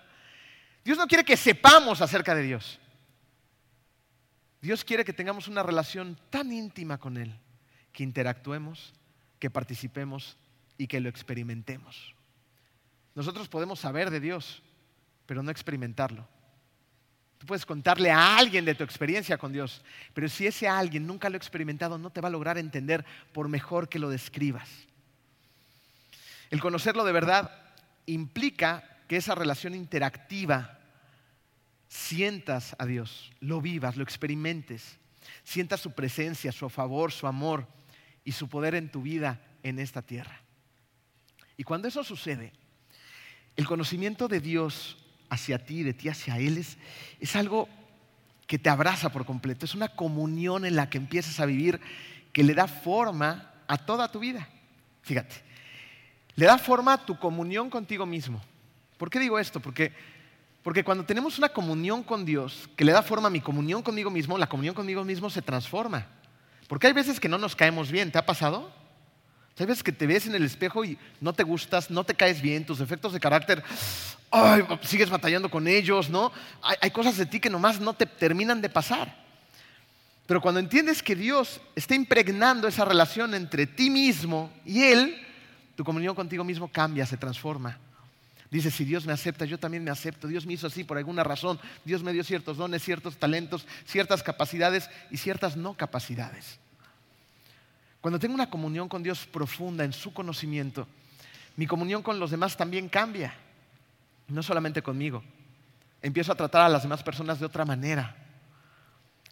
Dios 0.86 0.98
no 0.98 1.08
quiere 1.08 1.26
que 1.26 1.36
sepamos 1.36 2.02
acerca 2.02 2.34
de 2.34 2.44
Dios. 2.44 2.80
Dios 4.62 4.84
quiere 4.84 5.04
que 5.04 5.14
tengamos 5.14 5.48
una 5.48 5.64
relación 5.64 6.18
tan 6.30 6.52
íntima 6.52 6.98
con 7.00 7.18
Él, 7.18 7.36
que 7.92 8.04
interactuemos, 8.04 8.94
que 9.40 9.50
participemos 9.50 10.38
y 10.78 10.88
que 10.88 11.00
lo 11.00 11.10
experimentemos. 11.10 12.16
Nosotros 13.16 13.48
podemos 13.50 13.80
saber 13.80 14.10
de 14.10 14.20
Dios, 14.20 14.62
pero 15.26 15.44
no 15.44 15.52
experimentarlo. 15.52 16.28
Tú 17.38 17.48
puedes 17.48 17.66
contarle 17.66 18.12
a 18.12 18.38
alguien 18.38 18.66
de 18.66 18.76
tu 18.76 18.84
experiencia 18.84 19.38
con 19.38 19.52
Dios, 19.52 19.82
pero 20.14 20.30
si 20.30 20.46
ese 20.46 20.68
alguien 20.68 21.08
nunca 21.08 21.28
lo 21.28 21.36
ha 21.36 21.38
experimentado, 21.38 21.98
no 21.98 22.12
te 22.12 22.22
va 22.22 22.28
a 22.28 22.32
lograr 22.32 22.58
entender 22.58 23.04
por 23.34 23.50
mejor 23.50 23.90
que 23.90 24.00
lo 24.00 24.10
describas. 24.10 24.70
El 26.52 26.60
conocerlo 26.60 27.04
de 27.04 27.12
verdad 27.12 27.52
implica 28.06 28.84
que 29.08 29.18
esa 29.18 29.36
relación 29.36 29.74
interactiva 29.74 30.80
sientas 31.88 32.76
a 32.78 32.86
Dios, 32.86 33.32
lo 33.40 33.60
vivas, 33.60 33.98
lo 33.98 34.04
experimentes, 34.04 35.00
sientas 35.44 35.82
su 35.82 35.94
presencia, 35.94 36.52
su 36.52 36.70
favor, 36.70 37.12
su 37.12 37.28
amor 37.28 37.68
y 38.24 38.32
su 38.32 38.50
poder 38.50 38.76
en 38.76 38.90
tu 38.90 39.02
vida 39.02 39.42
en 39.64 39.80
esta 39.80 40.02
tierra. 40.02 40.42
Y 41.58 41.64
cuando 41.64 41.88
eso 41.88 42.04
sucede, 42.04 42.54
el 43.56 43.68
conocimiento 43.68 44.28
de 44.28 44.40
Dios 44.40 44.98
hacia 45.30 45.66
ti, 45.66 45.84
de 45.84 45.94
ti 45.94 46.10
hacia 46.10 46.38
Él, 46.38 46.58
es, 46.58 46.78
es 47.20 47.36
algo 47.36 47.70
que 48.48 48.60
te 48.60 48.70
abraza 48.70 49.12
por 49.12 49.26
completo, 49.26 49.66
es 49.66 49.76
una 49.76 49.90
comunión 49.90 50.66
en 50.66 50.76
la 50.76 50.90
que 50.90 50.98
empiezas 50.98 51.40
a 51.40 51.46
vivir 51.46 51.80
que 52.34 52.44
le 52.44 52.54
da 52.54 52.68
forma 52.68 53.54
a 53.68 53.78
toda 53.78 54.12
tu 54.12 54.20
vida. 54.20 54.48
Fíjate, 55.04 55.36
le 56.36 56.46
da 56.46 56.58
forma 56.58 56.94
a 56.94 57.06
tu 57.06 57.18
comunión 57.18 57.70
contigo 57.70 58.06
mismo. 58.06 58.42
¿Por 58.98 59.10
qué 59.10 59.20
digo 59.20 59.40
esto? 59.40 59.60
Porque, 59.60 59.94
porque 60.64 60.84
cuando 60.84 61.06
tenemos 61.06 61.38
una 61.38 61.50
comunión 61.50 62.04
con 62.04 62.26
Dios 62.26 62.70
que 62.76 62.86
le 62.86 62.92
da 62.92 63.02
forma 63.02 63.28
a 63.28 63.32
mi 63.32 63.42
comunión 63.42 63.82
conmigo 63.82 64.10
mismo, 64.10 64.38
la 64.38 64.50
comunión 64.50 64.76
conmigo 64.76 65.04
mismo 65.04 65.30
se 65.30 65.42
transforma. 65.42 66.08
Porque 66.72 66.88
hay 66.88 66.94
veces 66.94 67.20
que 67.20 67.28
no 67.28 67.38
nos 67.38 67.54
caemos 67.54 67.92
bien, 67.92 68.14
¿te 68.14 68.18
ha 68.18 68.26
pasado? 68.26 68.72
Sabes 69.58 69.84
que 69.84 69.92
te 69.92 70.08
ves 70.08 70.26
en 70.28 70.36
el 70.36 70.46
espejo 70.46 70.86
y 70.86 70.98
no 71.20 71.34
te 71.34 71.44
gustas, 71.44 71.92
no 71.92 72.06
te 72.06 72.16
caes 72.16 72.42
bien, 72.42 72.66
tus 72.66 72.80
efectos 72.80 73.12
de 73.12 73.20
carácter, 73.20 73.62
sigues 74.82 75.10
batallando 75.10 75.52
con 75.52 75.68
ellos, 75.68 76.10
¿no? 76.10 76.32
hay 76.62 76.92
cosas 76.92 77.18
de 77.18 77.26
ti 77.26 77.42
que 77.42 77.50
nomás 77.50 77.82
no 77.82 77.94
te 77.94 78.06
terminan 78.06 78.62
de 78.62 78.70
pasar. 78.70 79.14
Pero 80.26 80.40
cuando 80.40 80.62
entiendes 80.62 81.04
que 81.04 81.14
Dios 81.14 81.60
está 81.76 81.94
impregnando 81.94 82.70
esa 82.70 82.86
relación 82.86 83.34
entre 83.34 83.68
ti 83.68 83.90
mismo 83.90 84.50
y 84.64 84.84
Él, 84.84 85.22
tu 85.76 85.84
comunión 85.84 86.16
contigo 86.16 86.46
mismo 86.46 86.70
cambia, 86.72 87.06
se 87.06 87.18
transforma. 87.18 87.78
Dice, 88.50 88.72
si 88.72 88.86
Dios 88.86 89.06
me 89.06 89.12
acepta, 89.12 89.44
yo 89.44 89.58
también 89.58 89.84
me 89.84 89.92
acepto. 89.92 90.26
Dios 90.26 90.46
me 90.46 90.54
hizo 90.54 90.68
así 90.68 90.86
por 90.86 90.98
alguna 90.98 91.26
razón. 91.26 91.60
Dios 91.84 92.02
me 92.02 92.14
dio 92.14 92.24
ciertos 92.24 92.56
dones, 92.56 92.82
ciertos 92.82 93.18
talentos, 93.18 93.68
ciertas 93.86 94.24
capacidades 94.24 94.90
y 95.10 95.18
ciertas 95.18 95.58
no 95.58 95.74
capacidades. 95.74 96.61
Cuando 98.02 98.20
tengo 98.20 98.34
una 98.34 98.50
comunión 98.50 98.90
con 98.90 99.04
Dios 99.04 99.28
profunda 99.28 99.86
en 99.86 99.94
su 99.94 100.12
conocimiento, 100.14 100.88
mi 101.56 101.68
comunión 101.68 102.02
con 102.02 102.20
los 102.20 102.32
demás 102.32 102.58
también 102.58 102.90
cambia. 102.90 103.34
No 104.28 104.42
solamente 104.42 104.82
conmigo. 104.82 105.24
Empiezo 106.02 106.32
a 106.32 106.36
tratar 106.36 106.64
a 106.64 106.70
las 106.70 106.82
demás 106.82 107.04
personas 107.04 107.40
de 107.40 107.46
otra 107.46 107.64
manera. 107.64 108.16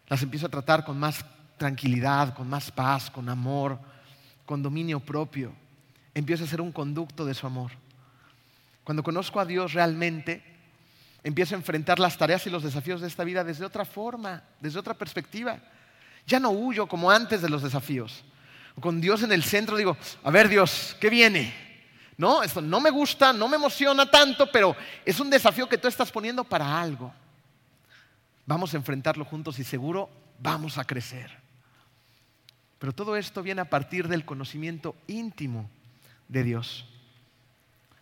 Las 0.07 0.21
empiezo 0.21 0.45
a 0.45 0.49
tratar 0.49 0.85
con 0.85 0.99
más 0.99 1.25
tranquilidad, 1.57 2.35
con 2.35 2.47
más 2.47 2.71
paz, 2.71 3.09
con 3.09 3.27
amor, 3.27 3.79
con 4.45 4.61
dominio 4.61 4.99
propio. 4.99 5.51
Empiezo 6.13 6.43
a 6.43 6.47
ser 6.47 6.61
un 6.61 6.71
conducto 6.71 7.25
de 7.25 7.33
su 7.33 7.47
amor. 7.47 7.71
Cuando 8.83 9.03
conozco 9.03 9.39
a 9.39 9.45
Dios 9.45 9.73
realmente, 9.73 10.43
empiezo 11.23 11.55
a 11.55 11.57
enfrentar 11.57 11.99
las 11.99 12.17
tareas 12.17 12.45
y 12.45 12.49
los 12.49 12.63
desafíos 12.63 13.01
de 13.01 13.07
esta 13.07 13.23
vida 13.23 13.43
desde 13.43 13.65
otra 13.65 13.85
forma, 13.85 14.43
desde 14.59 14.79
otra 14.79 14.93
perspectiva. 14.93 15.59
Ya 16.27 16.39
no 16.39 16.49
huyo 16.51 16.87
como 16.87 17.09
antes 17.09 17.41
de 17.41 17.49
los 17.49 17.63
desafíos. 17.63 18.23
Con 18.79 19.01
Dios 19.01 19.23
en 19.23 19.31
el 19.31 19.43
centro 19.43 19.77
digo, 19.77 19.97
a 20.23 20.31
ver 20.31 20.49
Dios, 20.49 20.95
¿qué 20.99 21.09
viene? 21.09 21.53
No, 22.17 22.43
esto 22.43 22.61
no 22.61 22.81
me 22.81 22.89
gusta, 22.89 23.31
no 23.31 23.47
me 23.47 23.55
emociona 23.55 24.09
tanto, 24.09 24.51
pero 24.51 24.75
es 25.05 25.19
un 25.19 25.29
desafío 25.29 25.69
que 25.69 25.77
tú 25.77 25.87
estás 25.87 26.11
poniendo 26.11 26.43
para 26.43 26.81
algo. 26.81 27.13
Vamos 28.45 28.73
a 28.73 28.77
enfrentarlo 28.77 29.23
juntos 29.25 29.57
y 29.59 29.63
seguro 29.63 30.09
vamos 30.39 30.77
a 30.77 30.83
crecer. 30.83 31.31
Pero 32.79 32.93
todo 32.93 33.15
esto 33.15 33.43
viene 33.43 33.61
a 33.61 33.69
partir 33.69 34.07
del 34.07 34.25
conocimiento 34.25 34.95
íntimo 35.07 35.69
de 36.27 36.43
Dios. 36.43 36.85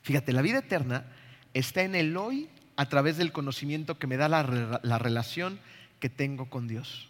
Fíjate, 0.03 0.31
la 0.31 0.41
vida 0.41 0.59
eterna 0.59 1.05
está 1.53 1.81
en 1.81 1.95
el 1.95 2.15
hoy 2.15 2.49
a 2.75 2.87
través 2.87 3.17
del 3.17 3.31
conocimiento 3.31 3.97
que 3.97 4.07
me 4.07 4.17
da 4.17 4.29
la, 4.29 4.79
la, 4.81 4.97
relación 4.99 5.59
que 5.99 6.09
tengo 6.09 6.49
con 6.49 6.67
Dios. 6.67 7.09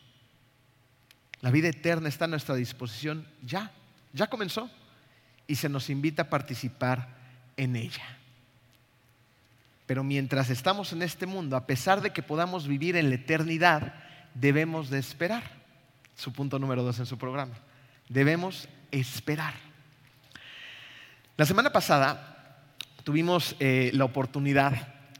La 1.41 1.51
vida 1.51 1.67
eterna 1.67 2.09
está 2.09 2.25
a 2.25 2.29
nuestra 2.29 2.55
disposición 2.55 3.27
ya, 3.43 3.71
ya 4.13 4.27
comenzó 4.27 4.69
y 5.45 5.55
se 5.55 5.69
nos 5.69 5.89
invita 5.89 6.23
a 6.23 6.29
participar 6.29 7.07
en 7.55 7.75
ella. 7.75 8.17
Pero 9.85 10.03
mientras 10.03 10.49
estamos 10.49 10.91
en 10.91 11.01
este 11.01 11.25
mundo, 11.25 11.55
a 11.55 11.65
pesar 11.65 12.01
de 12.01 12.11
que 12.11 12.21
podamos 12.21 12.67
vivir 12.67 12.95
en 12.97 13.09
la 13.09 13.15
eternidad, 13.15 13.93
debemos 14.33 14.89
de 14.89 14.99
esperar. 14.99 15.43
Su 16.15 16.33
punto 16.33 16.59
número 16.59 16.83
dos 16.83 16.99
en 16.99 17.05
su 17.05 17.17
programa. 17.17 17.53
Debemos 18.09 18.67
esperar. 18.91 19.53
La 21.37 21.45
semana 21.45 21.71
pasada 21.71 22.63
tuvimos 23.03 23.55
eh, 23.59 23.91
la 23.93 24.05
oportunidad, 24.05 24.73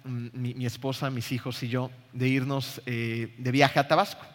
mm, 0.04 0.28
mi, 0.34 0.66
esposa, 0.66 1.10
mis 1.12 1.32
hijos 1.32 1.62
y 1.64 1.70
yo, 1.70 1.92
de 2.12 2.28
irnos 2.28 2.82
eh, 2.86 3.36
de 3.38 3.52
viaje 3.52 3.80
a 3.80 3.88
Tabasco. 3.88 4.26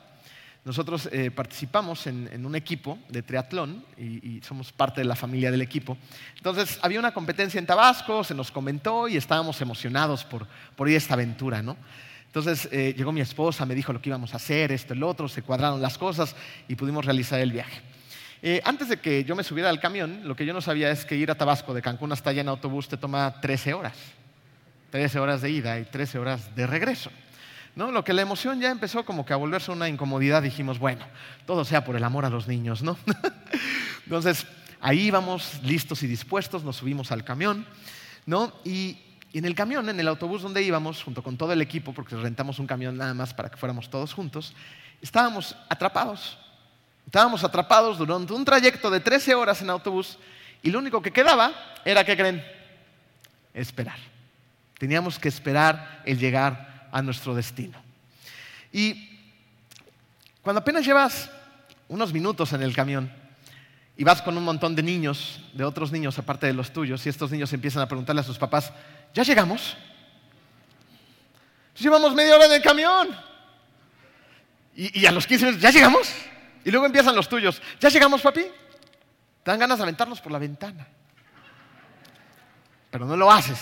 Nosotros 0.64 1.08
eh, 1.10 1.32
participamos 1.32 2.06
en, 2.06 2.46
un 2.46 2.54
equipo 2.54 2.96
de 3.08 3.22
triatlón 3.22 3.84
y, 3.98 4.40
somos 4.42 4.70
parte 4.70 5.00
de 5.00 5.04
la 5.06 5.16
familia 5.16 5.50
del 5.50 5.60
equipo. 5.60 5.98
Entonces 6.36 6.78
había 6.82 7.00
una 7.00 7.12
competencia 7.12 7.58
en 7.58 7.66
Tabasco, 7.66 8.22
se 8.22 8.34
nos 8.34 8.52
comentó 8.52 9.08
y 9.08 9.16
estábamos 9.16 9.60
emocionados 9.60 10.24
por, 10.24 10.46
ir 10.88 10.94
a 10.94 10.98
esta 10.98 11.14
aventura. 11.14 11.62
¿no? 11.62 11.76
Entonces 12.26 12.68
eh, 12.70 12.94
llegó 12.96 13.10
mi 13.10 13.20
esposa, 13.20 13.66
me 13.66 13.74
dijo 13.74 13.92
lo 13.92 14.00
que 14.00 14.10
íbamos 14.10 14.34
a 14.34 14.36
hacer, 14.36 14.70
esto, 14.70 14.94
el 14.94 15.02
otro, 15.02 15.28
se 15.28 15.42
cuadraron 15.42 15.82
las 15.82 15.98
cosas 15.98 16.36
y 16.68 16.76
pudimos 16.76 17.04
realizar 17.04 17.40
el 17.40 17.50
viaje. 17.50 17.80
Eh, 18.40 18.60
antes 18.64 18.88
de 18.88 19.00
que 19.00 19.24
yo 19.24 19.34
me 19.34 19.44
subiera 19.44 19.68
al 19.68 19.80
camión, 19.80 20.20
lo 20.24 20.36
que 20.36 20.46
yo 20.46 20.52
no 20.52 20.60
sabía 20.60 20.90
es 20.90 21.04
que 21.04 21.16
ir 21.16 21.30
a 21.30 21.36
Tabasco 21.36 21.74
de 21.74 21.82
Cancún 21.82 22.12
hasta 22.12 22.30
allá 22.30 22.40
en 22.40 22.48
autobús 22.48 22.88
te 22.88 22.96
toma 22.96 23.40
13 23.40 23.74
horas. 23.74 23.96
13 24.90 25.18
horas 25.18 25.42
de 25.42 25.50
ida 25.50 25.78
y 25.78 25.84
13 25.84 26.18
horas 26.18 26.54
de 26.54 26.66
regreso. 26.66 27.10
¿No? 27.74 27.90
Lo 27.90 28.04
que 28.04 28.12
la 28.12 28.22
emoción 28.22 28.60
ya 28.60 28.70
empezó 28.70 29.04
como 29.04 29.24
que 29.24 29.32
a 29.32 29.36
volverse 29.36 29.70
una 29.70 29.88
incomodidad, 29.88 30.42
dijimos, 30.42 30.78
bueno, 30.78 31.04
todo 31.46 31.64
sea 31.64 31.84
por 31.84 31.96
el 31.96 32.04
amor 32.04 32.24
a 32.24 32.30
los 32.30 32.46
niños, 32.48 32.82
¿no? 32.82 32.98
Entonces, 34.04 34.46
ahí 34.80 35.00
íbamos 35.00 35.60
listos 35.62 36.02
y 36.02 36.06
dispuestos, 36.06 36.64
nos 36.64 36.76
subimos 36.76 37.12
al 37.12 37.24
camión, 37.24 37.66
¿no? 38.26 38.52
Y, 38.64 38.98
en 39.32 39.46
el 39.46 39.54
camión, 39.54 39.88
en 39.88 39.98
el 39.98 40.08
autobús 40.08 40.42
donde 40.42 40.62
íbamos, 40.62 41.02
junto 41.02 41.22
con 41.22 41.38
todo 41.38 41.54
el 41.54 41.62
equipo, 41.62 41.94
porque 41.94 42.16
rentamos 42.16 42.58
un 42.58 42.66
camión 42.66 42.98
nada 42.98 43.14
más 43.14 43.32
para 43.32 43.48
que 43.48 43.56
fuéramos 43.56 43.88
todos 43.88 44.12
juntos, 44.12 44.52
estábamos 45.00 45.56
atrapados. 45.70 46.36
Estábamos 47.06 47.42
atrapados 47.42 47.96
durante 47.96 48.34
un 48.34 48.44
trayecto 48.44 48.90
de 48.90 49.00
13 49.00 49.34
horas 49.34 49.62
en 49.62 49.70
autobús 49.70 50.18
y 50.62 50.70
lo 50.70 50.78
único 50.78 51.00
que 51.00 51.12
quedaba 51.12 51.52
era, 51.84 52.04
¿qué 52.04 52.14
creen? 52.16 52.44
Esperar. 53.54 53.98
Teníamos 54.78 55.18
que 55.18 55.28
esperar 55.28 56.02
el 56.04 56.18
llegar 56.18 56.71
a 56.92 57.02
nuestro 57.02 57.34
destino. 57.34 57.82
Y 58.70 59.08
cuando 60.42 60.60
apenas 60.60 60.84
llevas 60.84 61.30
unos 61.88 62.12
minutos 62.12 62.52
en 62.52 62.62
el 62.62 62.74
camión 62.74 63.12
y 63.96 64.04
vas 64.04 64.22
con 64.22 64.36
un 64.36 64.44
montón 64.44 64.74
de 64.76 64.82
niños, 64.82 65.40
de 65.52 65.64
otros 65.64 65.90
niños 65.90 66.18
aparte 66.18 66.46
de 66.46 66.52
los 66.52 66.72
tuyos, 66.72 67.04
y 67.04 67.08
estos 67.08 67.30
niños 67.30 67.52
empiezan 67.52 67.82
a 67.82 67.88
preguntarle 67.88 68.20
a 68.20 68.24
sus 68.24 68.38
papás, 68.38 68.72
¿ya 69.12 69.22
llegamos? 69.22 69.76
Llevamos 71.78 72.14
media 72.14 72.34
hora 72.34 72.46
en 72.46 72.52
el 72.52 72.62
camión. 72.62 73.08
Y, 74.74 75.04
a 75.04 75.12
los 75.12 75.26
15 75.26 75.44
minutos, 75.44 75.62
¿ya 75.62 75.70
llegamos? 75.70 76.10
Y 76.64 76.70
luego 76.70 76.86
empiezan 76.86 77.14
los 77.14 77.28
tuyos, 77.28 77.60
¿ya 77.78 77.90
llegamos, 77.90 78.22
papi? 78.22 78.42
Te 79.42 79.50
dan 79.50 79.58
ganas 79.58 79.78
de 79.78 79.82
aventarlos 79.82 80.20
por 80.20 80.32
la 80.32 80.38
ventana. 80.38 80.86
Pero 82.90 83.04
no 83.04 83.16
lo 83.16 83.30
haces. 83.30 83.58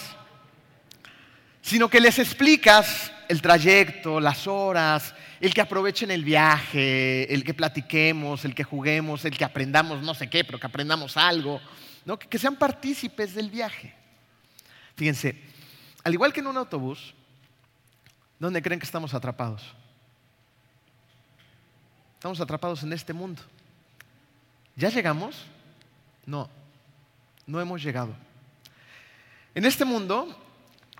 Sino 1.63 1.89
que 1.89 2.01
les 2.01 2.19
explicas 2.19 3.11
el 3.31 3.41
trayecto, 3.41 4.19
las 4.19 4.49
horas, 4.49 5.15
el 5.41 5.55
que 5.55 5.61
aprovechen 5.61 6.11
el 6.11 6.25
viaje, 6.25 7.33
el 7.33 7.45
que 7.45 7.55
platiquemos, 7.55 8.45
el 8.45 8.57
que 8.57 8.65
juguemos, 8.65 9.25
el 9.25 9.39
que 9.39 9.45
aprendamos 9.45 10.03
no 10.03 10.15
sé 10.15 10.29
qué, 10.29 10.43
pero 10.43 10.59
que 10.59 10.67
aprendamos 10.67 11.17
algo, 11.17 11.61
¿no? 12.05 12.19
que, 12.19 12.39
sean 12.41 12.57
partícipes 12.57 13.33
del 13.33 13.49
viaje. 13.49 13.95
Fíjense, 14.97 15.41
al 16.03 16.13
igual 16.13 16.33
que 16.33 16.41
en 16.41 16.49
un 16.49 16.57
autobús, 16.57 17.15
¿dónde 18.41 18.61
creen 18.61 18.81
que 18.81 18.87
estamos 18.87 19.15
atrapados? 19.15 19.63
Estamos 22.15 22.41
atrapados 22.41 22.83
en 22.83 22.93
este 22.93 23.13
mundo. 23.13 23.43
¿Ya 24.75 24.89
llegamos? 24.89 25.47
No, 26.27 26.51
no 27.47 27.61
hemos 27.61 27.81
llegado. 27.81 28.13
En 29.55 29.65
este 29.67 29.85
mundo 29.85 30.37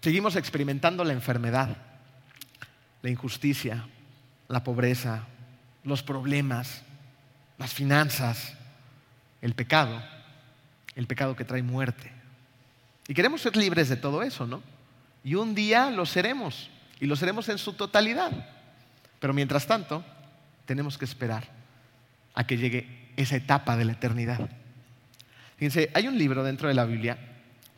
seguimos 0.01 0.37
experimentando 0.37 1.03
la 1.03 1.13
enfermedad 1.13 1.90
la 3.03 3.11
injusticia, 3.11 3.87
la 4.49 4.65
pobreza, 4.65 5.25
los 5.85 6.03
problemas, 6.03 6.83
las 7.59 7.73
finanzas, 7.73 8.55
el 9.41 9.55
pecado, 9.55 10.03
el 10.95 11.07
pecado 11.07 11.37
que 11.37 11.45
trae 11.45 11.63
muerte. 11.63 12.11
Y 13.09 13.15
queremos 13.15 13.41
ser 13.41 13.57
libres 13.57 13.89
de 13.89 13.97
todo 13.97 14.23
eso, 14.23 14.47
¿no? 14.47 14.63
Y 15.25 15.35
un 15.35 15.55
día 15.55 15.91
lo 15.91 16.07
seremos, 16.07 16.71
y 17.01 17.07
lo 17.07 17.17
seremos 17.17 17.49
en 17.49 17.59
su 17.59 17.73
totalidad. 17.73 18.31
Pero 19.19 19.33
mientras 19.33 19.67
tanto, 19.67 20.05
tenemos 20.67 20.97
que 20.97 21.05
esperar 21.05 21.45
a 22.35 22.47
que 22.47 22.57
llegue 22.57 23.11
esa 23.17 23.37
etapa 23.37 23.77
de 23.77 23.85
la 23.85 23.93
eternidad. 23.93 24.49
Fíjense, 25.57 25.91
hay 25.95 26.09
un 26.09 26.17
libro 26.17 26.43
dentro 26.43 26.69
de 26.69 26.75
la 26.75 26.85
Biblia, 26.85 27.19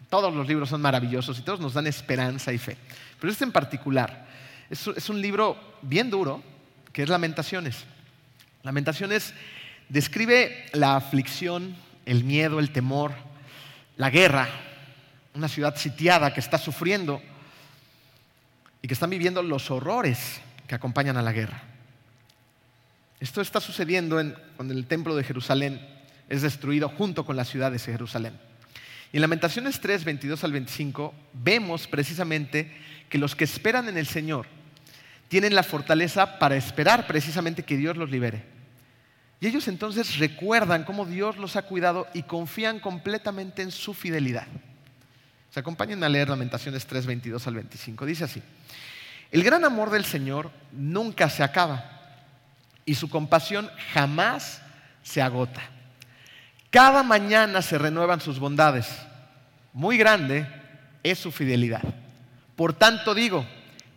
todos 0.08 0.34
los 0.34 0.46
libros 0.46 0.68
son 0.68 0.82
maravillosos 0.82 1.38
y 1.38 1.42
todos 1.42 1.58
nos 1.58 1.74
dan 1.74 1.86
esperanza 1.86 2.52
y 2.52 2.58
fe, 2.58 2.76
pero 3.18 3.32
este 3.32 3.44
en 3.44 3.50
particular 3.50 4.28
es, 4.72 5.10
un 5.10 5.20
libro 5.20 5.56
bien 5.82 6.08
duro, 6.08 6.42
que 6.92 7.02
es 7.02 7.08
Lamentaciones. 7.08 7.84
Lamentaciones 8.62 9.34
describe 9.90 10.64
la 10.72 10.96
aflicción, 10.96 11.76
el 12.06 12.24
miedo, 12.24 12.58
el 12.58 12.72
temor, 12.72 13.12
la 13.98 14.08
guerra, 14.08 14.48
una 15.34 15.48
ciudad 15.48 15.76
sitiada 15.76 16.32
que 16.32 16.40
está 16.40 16.56
sufriendo 16.56 17.20
y 18.80 18.88
que 18.88 18.94
están 18.94 19.10
viviendo 19.10 19.42
los 19.42 19.70
horrores 19.70 20.40
que 20.66 20.74
acompañan 20.74 21.18
a 21.18 21.22
la 21.22 21.32
guerra. 21.32 21.62
Esto 23.20 23.42
está 23.42 23.60
sucediendo 23.60 24.20
cuando 24.56 24.72
el 24.72 24.86
templo 24.86 25.14
de 25.14 25.22
Jerusalén 25.22 25.86
es 26.30 26.40
destruido 26.40 26.88
junto 26.88 27.26
con 27.26 27.36
la 27.36 27.44
ciudad 27.44 27.70
de 27.70 27.78
Jerusalén. 27.78 28.38
Y 29.12 29.18
en 29.18 29.20
Lamentaciones 29.20 29.80
3, 29.80 30.04
22 30.04 30.42
al 30.44 30.52
25 30.52 31.14
vemos 31.34 31.86
precisamente 31.86 32.72
que 33.10 33.18
los 33.18 33.36
que 33.36 33.44
esperan 33.44 33.90
en 33.90 33.98
el 33.98 34.06
Señor 34.06 34.46
tienen 35.32 35.54
la 35.54 35.62
fortaleza 35.62 36.38
para 36.38 36.56
esperar 36.56 37.06
precisamente 37.06 37.62
que 37.62 37.78
Dios 37.78 37.96
los 37.96 38.10
libere. 38.10 38.44
Y 39.40 39.46
ellos 39.46 39.66
entonces 39.66 40.18
recuerdan 40.18 40.84
cómo 40.84 41.06
Dios 41.06 41.38
los 41.38 41.56
ha 41.56 41.62
cuidado 41.62 42.06
y 42.12 42.24
confían 42.24 42.80
completamente 42.80 43.62
en 43.62 43.70
su 43.70 43.94
fidelidad. 43.94 44.46
Se 45.48 45.58
acompañen 45.58 46.04
a 46.04 46.10
leer 46.10 46.28
Lamentaciones 46.28 46.84
3, 46.84 47.06
22 47.06 47.46
al 47.46 47.54
25. 47.54 48.04
Dice 48.04 48.24
así, 48.24 48.42
el 49.30 49.42
gran 49.42 49.64
amor 49.64 49.88
del 49.88 50.04
Señor 50.04 50.50
nunca 50.70 51.30
se 51.30 51.42
acaba 51.42 51.82
y 52.84 52.94
su 52.94 53.08
compasión 53.08 53.70
jamás 53.94 54.60
se 55.02 55.22
agota. 55.22 55.62
Cada 56.70 57.02
mañana 57.02 57.62
se 57.62 57.78
renuevan 57.78 58.20
sus 58.20 58.38
bondades. 58.38 58.86
Muy 59.72 59.96
grande 59.96 60.46
es 61.02 61.18
su 61.18 61.32
fidelidad. 61.32 61.80
Por 62.54 62.74
tanto 62.74 63.14
digo, 63.14 63.46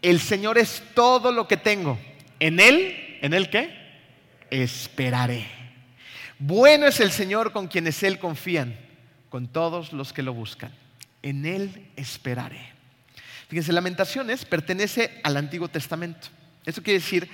el 0.10 0.20
Señor 0.20 0.58
es 0.58 0.84
todo 0.94 1.32
lo 1.32 1.48
que 1.48 1.58
tengo. 1.58 1.98
En 2.40 2.60
Él, 2.60 3.18
¿en 3.22 3.34
Él 3.34 3.50
qué? 3.50 3.84
esperaré. 4.52 5.48
Bueno 6.38 6.86
es 6.86 7.00
el 7.00 7.12
Señor 7.12 7.52
con 7.52 7.68
quienes 7.68 8.04
Él 8.04 8.20
confían, 8.20 8.78
con 9.30 9.48
todos 9.48 9.94
los 9.94 10.14
que 10.14 10.22
lo 10.22 10.34
buscan. 10.34 10.72
En 11.24 11.46
Él 11.46 11.88
esperaré. 11.96 12.74
Fíjense, 13.48 13.74
Lamentaciones 13.74 14.46
pertenece 14.46 15.20
al 15.24 15.38
Antiguo 15.38 15.68
Testamento. 15.68 16.28
Eso 16.66 16.84
quiere 16.84 17.00
decir 17.00 17.28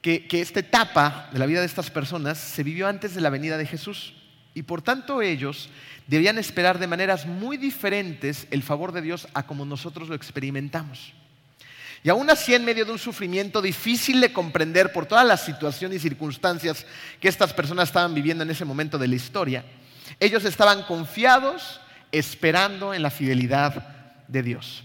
que, 0.00 0.26
que, 0.26 0.40
esta 0.40 0.60
etapa 0.60 1.28
de 1.32 1.38
la 1.38 1.46
vida 1.46 1.60
de 1.60 1.66
estas 1.66 1.90
personas 1.90 2.38
se 2.38 2.62
vivió 2.62 2.88
antes 2.88 3.14
de 3.14 3.20
la 3.20 3.30
venida 3.30 3.58
de 3.58 3.66
Jesús. 3.66 4.14
Y 4.54 4.62
por 4.62 4.80
tanto 4.80 5.20
ellos 5.20 5.68
debían 6.06 6.38
esperar 6.38 6.78
de 6.78 6.86
maneras 6.86 7.26
muy 7.26 7.58
diferentes 7.58 8.46
el 8.50 8.62
favor 8.62 8.92
de 8.92 9.02
Dios 9.02 9.28
a 9.34 9.46
como 9.46 9.64
nosotros 9.64 10.08
lo 10.08 10.14
experimentamos. 10.14 11.12
Y 12.02 12.08
aún 12.08 12.30
así, 12.30 12.54
en 12.54 12.64
medio 12.64 12.84
de 12.84 12.92
un 12.92 12.98
sufrimiento 12.98 13.60
difícil 13.60 14.20
de 14.20 14.32
comprender 14.32 14.92
por 14.92 15.04
todas 15.04 15.26
las 15.26 15.44
situaciones 15.44 15.98
y 15.98 16.08
circunstancias 16.08 16.86
que 17.20 17.28
estas 17.28 17.52
personas 17.52 17.88
estaban 17.88 18.14
viviendo 18.14 18.42
en 18.42 18.50
ese 18.50 18.64
momento 18.64 18.96
de 18.96 19.08
la 19.08 19.16
historia, 19.16 19.64
ellos 20.18 20.44
estaban 20.44 20.82
confiados, 20.84 21.80
esperando 22.10 22.94
en 22.94 23.02
la 23.02 23.10
fidelidad 23.10 24.24
de 24.28 24.42
Dios. 24.42 24.82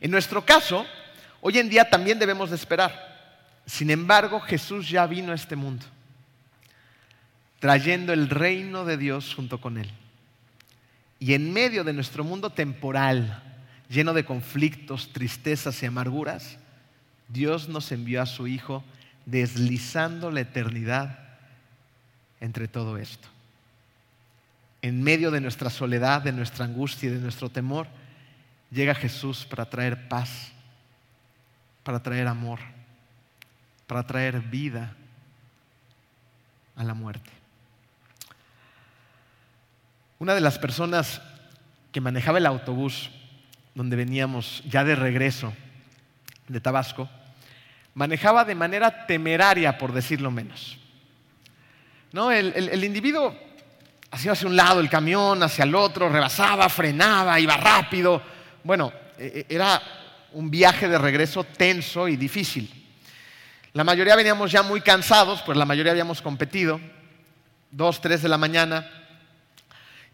En 0.00 0.10
nuestro 0.10 0.44
caso, 0.44 0.84
hoy 1.40 1.58
en 1.58 1.68
día 1.68 1.88
también 1.88 2.18
debemos 2.18 2.50
de 2.50 2.56
esperar. 2.56 3.06
Sin 3.64 3.90
embargo, 3.90 4.40
Jesús 4.40 4.88
ya 4.88 5.06
vino 5.06 5.32
a 5.32 5.36
este 5.36 5.56
mundo, 5.56 5.86
trayendo 7.60 8.12
el 8.12 8.28
reino 8.28 8.84
de 8.84 8.96
Dios 8.96 9.34
junto 9.34 9.60
con 9.60 9.78
él. 9.78 9.90
Y 11.18 11.34
en 11.34 11.52
medio 11.52 11.82
de 11.84 11.92
nuestro 11.92 12.24
mundo 12.24 12.50
temporal, 12.50 13.42
lleno 13.88 14.12
de 14.12 14.24
conflictos, 14.24 15.12
tristezas 15.12 15.82
y 15.82 15.86
amarguras, 15.86 16.58
Dios 17.28 17.68
nos 17.68 17.90
envió 17.92 18.22
a 18.22 18.26
su 18.26 18.46
Hijo 18.46 18.84
deslizando 19.24 20.30
la 20.30 20.40
eternidad 20.40 21.18
entre 22.40 22.68
todo 22.68 22.96
esto. 22.98 23.28
En 24.82 25.02
medio 25.02 25.30
de 25.30 25.40
nuestra 25.40 25.70
soledad, 25.70 26.22
de 26.22 26.32
nuestra 26.32 26.64
angustia 26.64 27.08
y 27.08 27.12
de 27.12 27.20
nuestro 27.20 27.48
temor, 27.48 27.88
llega 28.70 28.94
Jesús 28.94 29.44
para 29.44 29.68
traer 29.68 30.08
paz, 30.08 30.52
para 31.82 32.02
traer 32.02 32.28
amor, 32.28 32.60
para 33.86 34.06
traer 34.06 34.40
vida 34.40 34.94
a 36.76 36.84
la 36.84 36.94
muerte. 36.94 37.30
Una 40.18 40.34
de 40.34 40.40
las 40.40 40.58
personas 40.58 41.20
que 41.92 42.00
manejaba 42.00 42.38
el 42.38 42.46
autobús 42.46 43.10
donde 43.76 43.94
veníamos 43.94 44.62
ya 44.64 44.84
de 44.84 44.96
regreso 44.96 45.52
de 46.48 46.62
Tabasco, 46.62 47.10
manejaba 47.92 48.46
de 48.46 48.54
manera 48.54 49.06
temeraria, 49.06 49.76
por 49.76 49.92
decirlo 49.92 50.30
menos. 50.30 50.78
¿No? 52.10 52.32
El, 52.32 52.82
individuo 52.82 53.36
hacía 54.10 54.32
hacia 54.32 54.48
un 54.48 54.56
lado 54.56 54.80
el 54.80 54.88
camión, 54.88 55.42
hacia 55.42 55.64
el 55.64 55.74
otro, 55.74 56.08
rebasaba, 56.08 56.70
frenaba, 56.70 57.38
iba 57.38 57.58
rápido. 57.58 58.22
Bueno, 58.64 58.90
e, 59.18 59.44
e, 59.46 59.54
era 59.54 59.82
un 60.32 60.50
viaje 60.50 60.88
de 60.88 60.96
regreso 60.96 61.44
tenso 61.44 62.08
y 62.08 62.16
difícil. 62.16 62.70
La 63.74 63.84
mayoría 63.84 64.16
veníamos 64.16 64.50
ya 64.50 64.62
muy 64.62 64.80
cansados, 64.80 65.42
pues 65.42 65.58
la 65.58 65.66
mayoría 65.66 65.92
habíamos 65.92 66.22
competido. 66.22 66.80
Dos, 67.70 68.00
tres 68.00 68.22
de 68.22 68.30
la 68.30 68.38
mañana. 68.38 68.88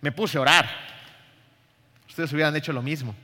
Me 0.00 0.10
puse 0.10 0.38
a 0.38 0.40
orar. 0.40 0.68
Ustedes 2.08 2.32
hubieran 2.32 2.56
hecho 2.56 2.72
lo 2.72 2.82
mismo. 2.82 3.14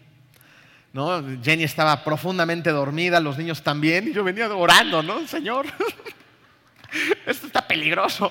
¿No? 0.98 1.22
Jenny 1.40 1.62
estaba 1.62 2.02
profundamente 2.02 2.70
dormida, 2.70 3.20
los 3.20 3.38
niños 3.38 3.62
también, 3.62 4.08
y 4.08 4.12
yo 4.12 4.24
venía 4.24 4.52
orando, 4.52 5.00
¿no? 5.00 5.28
Señor, 5.28 5.66
esto 7.26 7.46
está 7.46 7.68
peligroso. 7.68 8.28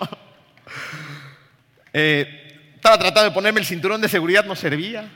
Eh, 1.94 2.74
estaba 2.76 2.98
tratando 2.98 3.30
de 3.30 3.32
ponerme 3.32 3.62
el 3.62 3.66
cinturón 3.66 4.02
de 4.02 4.10
seguridad, 4.10 4.44
no 4.44 4.54
servía. 4.54 5.10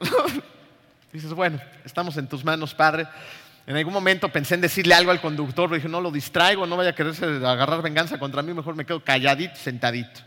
Dices, 1.12 1.30
bueno, 1.34 1.60
estamos 1.84 2.16
en 2.16 2.26
tus 2.26 2.42
manos, 2.42 2.74
Padre. 2.74 3.06
En 3.66 3.76
algún 3.76 3.92
momento 3.92 4.30
pensé 4.30 4.54
en 4.54 4.62
decirle 4.62 4.94
algo 4.94 5.10
al 5.10 5.20
conductor, 5.20 5.68
pero 5.68 5.76
dije, 5.76 5.90
no 5.90 6.00
lo 6.00 6.10
distraigo, 6.10 6.66
no 6.66 6.78
vaya 6.78 6.90
a 6.90 6.94
quererse 6.94 7.26
agarrar 7.26 7.82
venganza 7.82 8.18
contra 8.18 8.40
mí, 8.40 8.54
mejor 8.54 8.74
me 8.76 8.86
quedo 8.86 9.04
calladito, 9.04 9.56
sentadito. 9.56 10.20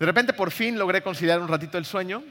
De 0.00 0.06
repente, 0.06 0.32
por 0.32 0.50
fin 0.50 0.76
logré 0.76 1.00
conciliar 1.00 1.38
un 1.38 1.46
ratito 1.46 1.78
el 1.78 1.84
sueño 1.84 2.24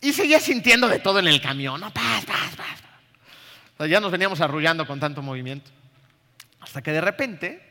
y 0.00 0.12
seguía 0.12 0.40
sintiendo 0.40 0.88
de 0.88 0.98
todo 0.98 1.18
en 1.18 1.28
el 1.28 1.40
camión, 1.40 1.80
¿no? 1.80 1.92
Paz, 1.92 2.24
paz, 2.24 2.56
paz. 2.56 3.88
ya 3.88 4.00
nos 4.00 4.12
veníamos 4.12 4.40
arrullando 4.40 4.86
con 4.86 5.00
tanto 5.00 5.22
movimiento. 5.22 5.70
Hasta 6.60 6.82
que 6.82 6.92
de 6.92 7.00
repente 7.00 7.62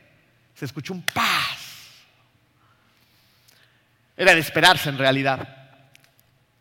se 0.53 0.65
escuchó 0.65 0.93
un 0.93 1.03
paz. 1.03 1.59
Era 4.17 4.33
de 4.33 4.39
esperarse 4.39 4.89
en 4.89 4.97
realidad. 4.97 5.47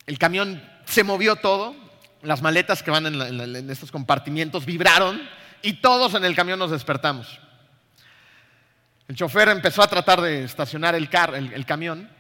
El 0.06 0.18
camión 0.18 0.62
se 0.84 1.04
movió 1.04 1.36
todo, 1.36 1.74
las 2.22 2.42
maletas 2.42 2.82
que 2.82 2.90
van 2.90 3.06
en, 3.06 3.70
estos 3.70 3.90
compartimientos 3.90 4.66
vibraron 4.66 5.22
y 5.62 5.74
todos 5.74 6.14
en 6.14 6.24
el 6.24 6.34
camión 6.34 6.58
nos 6.58 6.70
despertamos. 6.70 7.38
El 9.08 9.16
chofer 9.16 9.48
empezó 9.48 9.82
a 9.82 9.88
tratar 9.88 10.20
de 10.20 10.44
estacionar 10.44 10.94
el, 10.94 11.08
el 11.52 11.66
camión 11.66 12.10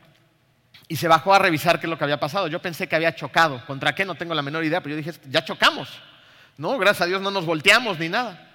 y 0.88 0.96
se 0.96 1.08
bajó 1.08 1.34
a 1.34 1.38
revisar 1.38 1.80
qué 1.80 1.86
es 1.86 1.90
lo 1.90 1.96
que 1.96 2.04
había 2.04 2.20
pasado. 2.20 2.46
Yo 2.46 2.60
pensé 2.60 2.86
que 2.86 2.96
había 2.96 3.14
chocado. 3.14 3.64
¿Contra 3.66 3.94
qué? 3.94 4.04
No 4.04 4.14
tengo 4.14 4.34
la 4.34 4.42
menor 4.42 4.64
idea, 4.64 4.80
pero 4.82 4.96
yo 4.96 5.02
dije, 5.02 5.18
ya 5.28 5.44
chocamos. 5.44 5.88
No, 6.56 6.78
gracias 6.78 7.02
a 7.02 7.06
Dios 7.06 7.22
no 7.22 7.30
nos 7.30 7.46
volteamos 7.46 7.98
ni 7.98 8.08
nada. 8.08 8.50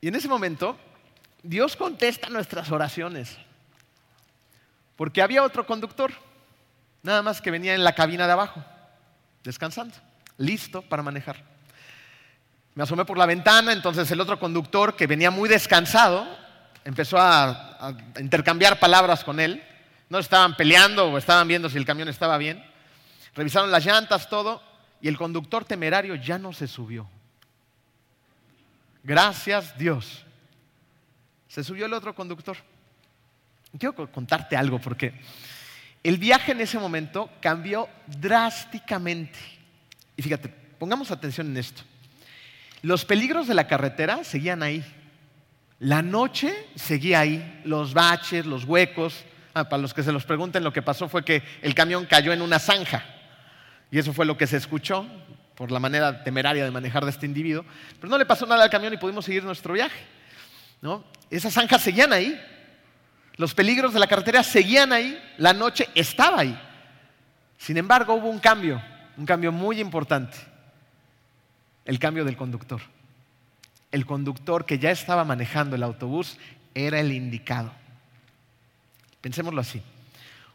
Y 0.00 0.08
en 0.08 0.14
ese 0.14 0.28
momento, 0.28 0.78
Dios 1.42 1.76
contesta 1.76 2.28
nuestras 2.28 2.70
oraciones. 2.70 3.36
Porque 4.96 5.22
había 5.22 5.42
otro 5.42 5.66
conductor, 5.66 6.12
nada 7.02 7.22
más 7.22 7.40
que 7.40 7.50
venía 7.50 7.74
en 7.74 7.84
la 7.84 7.94
cabina 7.94 8.26
de 8.26 8.32
abajo, 8.32 8.62
descansando, 9.42 9.96
listo 10.36 10.82
para 10.82 11.02
manejar. 11.02 11.42
Me 12.74 12.82
asomé 12.82 13.04
por 13.04 13.18
la 13.18 13.26
ventana, 13.26 13.72
entonces 13.72 14.10
el 14.10 14.20
otro 14.20 14.38
conductor, 14.38 14.94
que 14.96 15.06
venía 15.06 15.30
muy 15.30 15.48
descansado, 15.48 16.26
empezó 16.84 17.18
a, 17.18 17.96
intercambiar 18.18 18.78
palabras 18.78 19.24
con 19.24 19.40
él. 19.40 19.62
No 20.08 20.18
estaban 20.18 20.56
peleando 20.56 21.10
o 21.10 21.18
estaban 21.18 21.48
viendo 21.48 21.68
si 21.70 21.78
el 21.78 21.86
camión 21.86 22.08
estaba 22.08 22.38
bien. 22.38 22.62
Revisaron 23.34 23.70
las 23.70 23.84
llantas, 23.84 24.28
todo, 24.28 24.62
y 25.00 25.08
el 25.08 25.16
conductor 25.16 25.64
temerario 25.64 26.14
ya 26.14 26.38
no 26.38 26.52
se 26.52 26.68
subió. 26.68 27.08
Gracias 29.02 29.76
Dios. 29.76 30.24
Se 31.48 31.64
subió 31.64 31.86
el 31.86 31.92
otro 31.92 32.14
conductor. 32.14 32.56
Quiero 33.78 34.10
contarte 34.12 34.56
algo 34.56 34.78
porque 34.78 35.14
el 36.02 36.18
viaje 36.18 36.52
en 36.52 36.60
ese 36.60 36.78
momento 36.78 37.30
cambió 37.40 37.88
drásticamente. 38.06 39.38
Y 40.16 40.22
fíjate, 40.22 40.48
pongamos 40.48 41.10
atención 41.10 41.48
en 41.48 41.56
esto. 41.56 41.82
Los 42.82 43.04
peligros 43.04 43.46
de 43.46 43.54
la 43.54 43.68
carretera 43.68 44.24
seguían 44.24 44.62
ahí. 44.62 44.84
La 45.82 46.00
noche 46.00 46.68
seguía 46.76 47.18
ahí, 47.18 47.60
los 47.64 47.92
baches, 47.92 48.46
los 48.46 48.64
huecos. 48.64 49.24
Ah, 49.52 49.68
para 49.68 49.82
los 49.82 49.92
que 49.92 50.04
se 50.04 50.12
los 50.12 50.24
pregunten, 50.24 50.62
lo 50.62 50.72
que 50.72 50.80
pasó 50.80 51.08
fue 51.08 51.24
que 51.24 51.42
el 51.60 51.74
camión 51.74 52.06
cayó 52.06 52.32
en 52.32 52.40
una 52.40 52.60
zanja. 52.60 53.04
Y 53.90 53.98
eso 53.98 54.12
fue 54.12 54.24
lo 54.24 54.38
que 54.38 54.46
se 54.46 54.58
escuchó 54.58 55.04
por 55.56 55.72
la 55.72 55.80
manera 55.80 56.22
temeraria 56.22 56.64
de 56.64 56.70
manejar 56.70 57.04
de 57.04 57.10
este 57.10 57.26
individuo. 57.26 57.64
Pero 58.00 58.08
no 58.08 58.16
le 58.16 58.24
pasó 58.24 58.46
nada 58.46 58.62
al 58.62 58.70
camión 58.70 58.94
y 58.94 58.96
pudimos 58.96 59.24
seguir 59.24 59.42
nuestro 59.42 59.74
viaje. 59.74 59.98
¿no? 60.80 61.02
Esas 61.28 61.52
zanjas 61.52 61.82
seguían 61.82 62.12
ahí. 62.12 62.40
Los 63.34 63.52
peligros 63.52 63.92
de 63.92 63.98
la 63.98 64.06
carretera 64.06 64.44
seguían 64.44 64.92
ahí. 64.92 65.20
La 65.38 65.52
noche 65.52 65.88
estaba 65.96 66.42
ahí. 66.42 66.56
Sin 67.58 67.76
embargo, 67.76 68.14
hubo 68.14 68.28
un 68.28 68.38
cambio, 68.38 68.80
un 69.16 69.26
cambio 69.26 69.50
muy 69.50 69.80
importante. 69.80 70.38
El 71.84 71.98
cambio 71.98 72.24
del 72.24 72.36
conductor 72.36 72.80
el 73.92 74.06
conductor 74.06 74.66
que 74.66 74.78
ya 74.78 74.90
estaba 74.90 75.24
manejando 75.24 75.76
el 75.76 75.82
autobús 75.82 76.38
era 76.74 76.98
el 76.98 77.12
indicado. 77.12 77.72
Pensémoslo 79.20 79.60
así. 79.60 79.80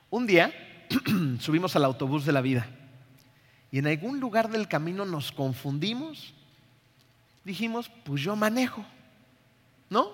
Un 0.09 0.27
día 0.27 0.51
subimos 1.39 1.75
al 1.75 1.85
autobús 1.85 2.25
de 2.25 2.33
la 2.33 2.41
vida 2.41 2.67
y 3.71 3.79
en 3.79 3.87
algún 3.87 4.19
lugar 4.19 4.49
del 4.49 4.67
camino 4.67 5.05
nos 5.05 5.31
confundimos. 5.31 6.33
Dijimos, 7.43 7.89
pues 8.03 8.21
yo 8.21 8.35
manejo. 8.35 8.83
¿No? 9.89 10.11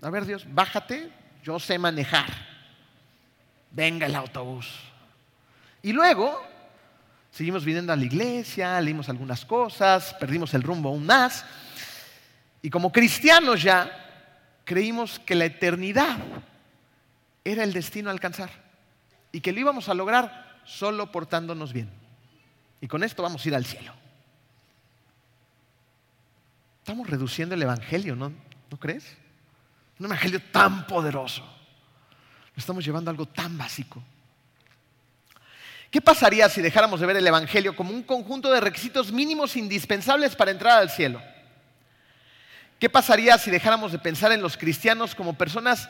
A 0.00 0.10
ver 0.10 0.24
Dios, 0.24 0.46
bájate, 0.48 1.10
yo 1.42 1.58
sé 1.58 1.78
manejar. 1.78 2.30
Venga 3.70 4.06
el 4.06 4.14
autobús. 4.14 4.68
Y 5.82 5.92
luego 5.92 6.42
seguimos 7.30 7.64
viniendo 7.64 7.92
a 7.92 7.96
la 7.96 8.04
iglesia, 8.04 8.80
leímos 8.80 9.08
algunas 9.08 9.44
cosas, 9.44 10.14
perdimos 10.18 10.54
el 10.54 10.62
rumbo 10.62 10.88
aún 10.88 11.04
más. 11.06 11.44
Y 12.66 12.70
como 12.70 12.90
cristianos 12.90 13.62
ya 13.62 13.92
creímos 14.64 15.20
que 15.20 15.36
la 15.36 15.44
eternidad 15.44 16.18
era 17.44 17.62
el 17.62 17.72
destino 17.72 18.10
a 18.10 18.12
alcanzar 18.12 18.50
y 19.30 19.40
que 19.40 19.52
lo 19.52 19.60
íbamos 19.60 19.88
a 19.88 19.94
lograr 19.94 20.62
solo 20.64 21.12
portándonos 21.12 21.72
bien. 21.72 21.88
Y 22.80 22.88
con 22.88 23.04
esto 23.04 23.22
vamos 23.22 23.44
a 23.44 23.48
ir 23.48 23.54
al 23.54 23.64
cielo. 23.64 23.92
Estamos 26.80 27.08
reduciendo 27.08 27.54
el 27.54 27.62
Evangelio, 27.62 28.16
¿no? 28.16 28.32
¿No 28.68 28.76
crees? 28.80 29.16
Un 30.00 30.06
Evangelio 30.06 30.42
tan 30.50 30.88
poderoso. 30.88 31.42
Lo 31.42 32.58
estamos 32.60 32.84
llevando 32.84 33.10
a 33.10 33.12
algo 33.12 33.26
tan 33.26 33.56
básico. 33.56 34.02
¿Qué 35.88 36.00
pasaría 36.00 36.48
si 36.48 36.60
dejáramos 36.62 36.98
de 36.98 37.06
ver 37.06 37.16
el 37.18 37.26
Evangelio 37.28 37.76
como 37.76 37.92
un 37.92 38.02
conjunto 38.02 38.50
de 38.50 38.60
requisitos 38.60 39.12
mínimos 39.12 39.56
indispensables 39.56 40.34
para 40.34 40.50
entrar 40.50 40.78
al 40.78 40.90
cielo? 40.90 41.22
¿Qué 42.78 42.90
pasaría 42.90 43.38
si 43.38 43.50
dejáramos 43.50 43.92
de 43.92 43.98
pensar 43.98 44.32
en 44.32 44.42
los 44.42 44.56
cristianos 44.56 45.14
como 45.14 45.38
personas 45.38 45.88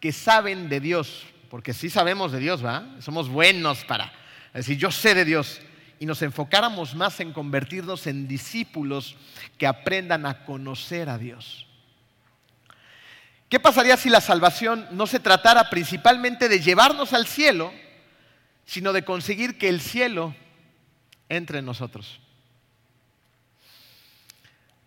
que 0.00 0.12
saben 0.12 0.68
de 0.68 0.80
Dios? 0.80 1.24
Porque 1.48 1.72
sí 1.72 1.88
sabemos 1.88 2.32
de 2.32 2.40
Dios, 2.40 2.64
¿va? 2.64 2.84
Somos 3.00 3.28
buenos 3.28 3.84
para 3.84 4.12
decir, 4.52 4.76
yo 4.76 4.90
sé 4.90 5.14
de 5.14 5.24
Dios. 5.24 5.60
Y 5.98 6.04
nos 6.04 6.20
enfocáramos 6.20 6.94
más 6.94 7.20
en 7.20 7.32
convertirnos 7.32 8.06
en 8.06 8.28
discípulos 8.28 9.16
que 9.56 9.66
aprendan 9.66 10.26
a 10.26 10.44
conocer 10.44 11.08
a 11.08 11.16
Dios. 11.16 11.66
¿Qué 13.48 13.58
pasaría 13.58 13.96
si 13.96 14.10
la 14.10 14.20
salvación 14.20 14.86
no 14.90 15.06
se 15.06 15.20
tratara 15.20 15.70
principalmente 15.70 16.50
de 16.50 16.60
llevarnos 16.60 17.14
al 17.14 17.26
cielo, 17.26 17.72
sino 18.66 18.92
de 18.92 19.04
conseguir 19.04 19.56
que 19.56 19.70
el 19.70 19.80
cielo 19.80 20.34
entre 21.30 21.60
en 21.60 21.64
nosotros? 21.64 22.20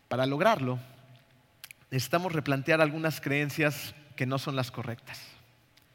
Para 0.09 0.27
lograrlo, 0.27 0.79
necesitamos 1.91 2.33
replantear 2.33 2.81
algunas 2.81 3.21
creencias 3.21 3.93
que 4.15 4.25
no 4.25 4.37
son 4.37 4.55
las 4.55 4.71
correctas. 4.71 5.19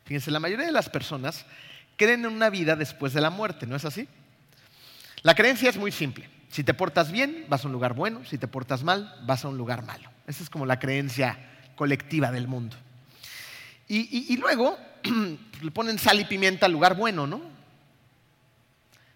Fíjense, 0.04 0.30
la 0.30 0.40
mayoría 0.40 0.66
de 0.66 0.72
las 0.72 0.88
personas 0.88 1.46
creen 1.96 2.24
en 2.24 2.32
una 2.32 2.50
vida 2.50 2.76
después 2.76 3.12
de 3.12 3.20
la 3.20 3.30
muerte, 3.30 3.66
¿no 3.66 3.76
es 3.76 3.84
así? 3.84 4.08
La 5.22 5.34
creencia 5.34 5.70
es 5.70 5.76
muy 5.76 5.92
simple. 5.92 6.28
Si 6.50 6.62
te 6.62 6.74
portas 6.74 7.10
bien, 7.10 7.46
vas 7.48 7.64
a 7.64 7.66
un 7.66 7.72
lugar 7.72 7.94
bueno. 7.94 8.24
Si 8.24 8.38
te 8.38 8.46
portas 8.46 8.84
mal, 8.84 9.12
vas 9.26 9.44
a 9.44 9.48
un 9.48 9.56
lugar 9.56 9.84
malo. 9.84 10.10
Esa 10.26 10.42
es 10.42 10.50
como 10.50 10.66
la 10.66 10.78
creencia 10.78 11.38
colectiva 11.74 12.30
del 12.30 12.46
mundo. 12.46 12.76
Y, 13.88 14.36
luego 14.36 14.78
le 15.62 15.70
ponen 15.70 15.98
sal 15.98 16.20
y 16.20 16.24
pimienta 16.24 16.66
al 16.66 16.72
lugar 16.72 16.94
bueno, 16.96 17.26
¿no? 17.26 17.40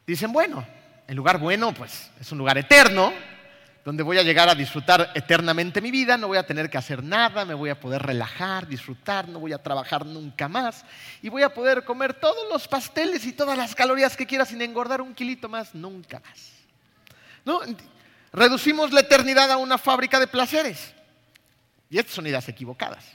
Dicen, 0.06 0.32
bueno, 0.32 0.66
el 1.06 1.16
lugar 1.16 1.38
bueno, 1.38 1.72
pues 1.72 2.10
es 2.20 2.32
un 2.32 2.38
lugar 2.38 2.58
eterno, 2.58 3.12
donde 3.88 4.02
voy 4.02 4.18
a 4.18 4.22
llegar 4.22 4.50
a 4.50 4.54
disfrutar 4.54 5.12
eternamente 5.14 5.80
mi 5.80 5.90
vida, 5.90 6.18
no 6.18 6.28
voy 6.28 6.36
a 6.36 6.42
tener 6.44 6.68
que 6.68 6.76
hacer 6.76 7.02
nada, 7.02 7.46
me 7.46 7.54
voy 7.54 7.70
a 7.70 7.80
poder 7.80 8.02
relajar, 8.02 8.68
disfrutar, 8.68 9.26
no 9.26 9.40
voy 9.40 9.54
a 9.54 9.62
trabajar 9.62 10.04
nunca 10.04 10.46
más 10.46 10.84
y 11.22 11.30
voy 11.30 11.42
a 11.42 11.48
poder 11.48 11.82
comer 11.84 12.12
todos 12.12 12.52
los 12.52 12.68
pasteles 12.68 13.24
y 13.24 13.32
todas 13.32 13.56
las 13.56 13.74
calorías 13.74 14.14
que 14.14 14.26
quiera 14.26 14.44
sin 14.44 14.60
engordar 14.60 15.00
un 15.00 15.14
kilito 15.14 15.48
más, 15.48 15.74
nunca 15.74 16.20
más. 16.20 16.50
¿No? 17.46 17.60
Reducimos 18.30 18.92
la 18.92 19.00
eternidad 19.00 19.50
a 19.50 19.56
una 19.56 19.78
fábrica 19.78 20.20
de 20.20 20.26
placeres. 20.26 20.92
Y 21.88 21.96
estas 21.96 22.14
son 22.14 22.26
ideas 22.26 22.46
equivocadas. 22.46 23.06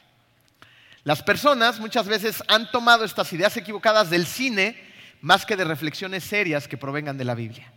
Las 1.03 1.21
personas 1.21 1.79
muchas 1.79 2.07
veces 2.07 2.43
han 2.47 2.71
tomado 2.71 3.05
estas 3.05 3.31
ideas 3.31 3.55
equivocadas 3.57 4.09
del 4.09 4.25
cine 4.25 4.75
más 5.21 5.45
que 5.45 5.55
de 5.55 5.65
reflexiones 5.65 6.23
serias 6.23 6.67
que 6.67 6.77
provengan 6.77 7.15
de 7.15 7.25
la 7.25 7.35
Biblia. 7.35 7.71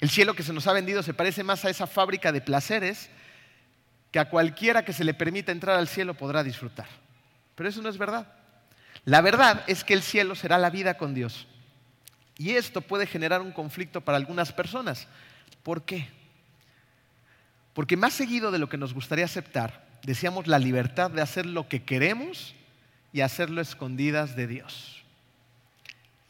El 0.00 0.10
cielo 0.10 0.34
que 0.34 0.42
se 0.42 0.52
nos 0.52 0.66
ha 0.66 0.72
vendido 0.72 1.02
se 1.02 1.14
parece 1.14 1.44
más 1.44 1.64
a 1.64 1.70
esa 1.70 1.86
fábrica 1.86 2.32
de 2.32 2.40
placeres 2.40 3.10
que 4.10 4.18
a 4.18 4.30
cualquiera 4.30 4.84
que 4.84 4.92
se 4.92 5.04
le 5.04 5.14
permita 5.14 5.52
entrar 5.52 5.76
al 5.76 5.88
cielo 5.88 6.14
podrá 6.14 6.42
disfrutar. 6.42 6.86
Pero 7.54 7.68
eso 7.68 7.82
no 7.82 7.88
es 7.88 7.98
verdad. 7.98 8.32
La 9.04 9.20
verdad 9.20 9.62
es 9.66 9.84
que 9.84 9.94
el 9.94 10.02
cielo 10.02 10.34
será 10.34 10.58
la 10.58 10.70
vida 10.70 10.94
con 10.94 11.14
Dios. 11.14 11.46
Y 12.38 12.52
esto 12.52 12.80
puede 12.80 13.06
generar 13.06 13.42
un 13.42 13.52
conflicto 13.52 14.00
para 14.00 14.16
algunas 14.16 14.52
personas. 14.52 15.06
¿Por 15.62 15.84
qué? 15.84 16.08
Porque 17.74 17.96
más 17.96 18.14
seguido 18.14 18.50
de 18.50 18.58
lo 18.58 18.68
que 18.68 18.78
nos 18.78 18.94
gustaría 18.94 19.26
aceptar, 19.26 19.86
deseamos 20.02 20.46
la 20.46 20.58
libertad 20.58 21.10
de 21.10 21.22
hacer 21.22 21.44
lo 21.44 21.68
que 21.68 21.82
queremos 21.82 22.54
y 23.12 23.20
hacerlo 23.20 23.60
escondidas 23.60 24.36
de 24.36 24.46
Dios. 24.46 24.99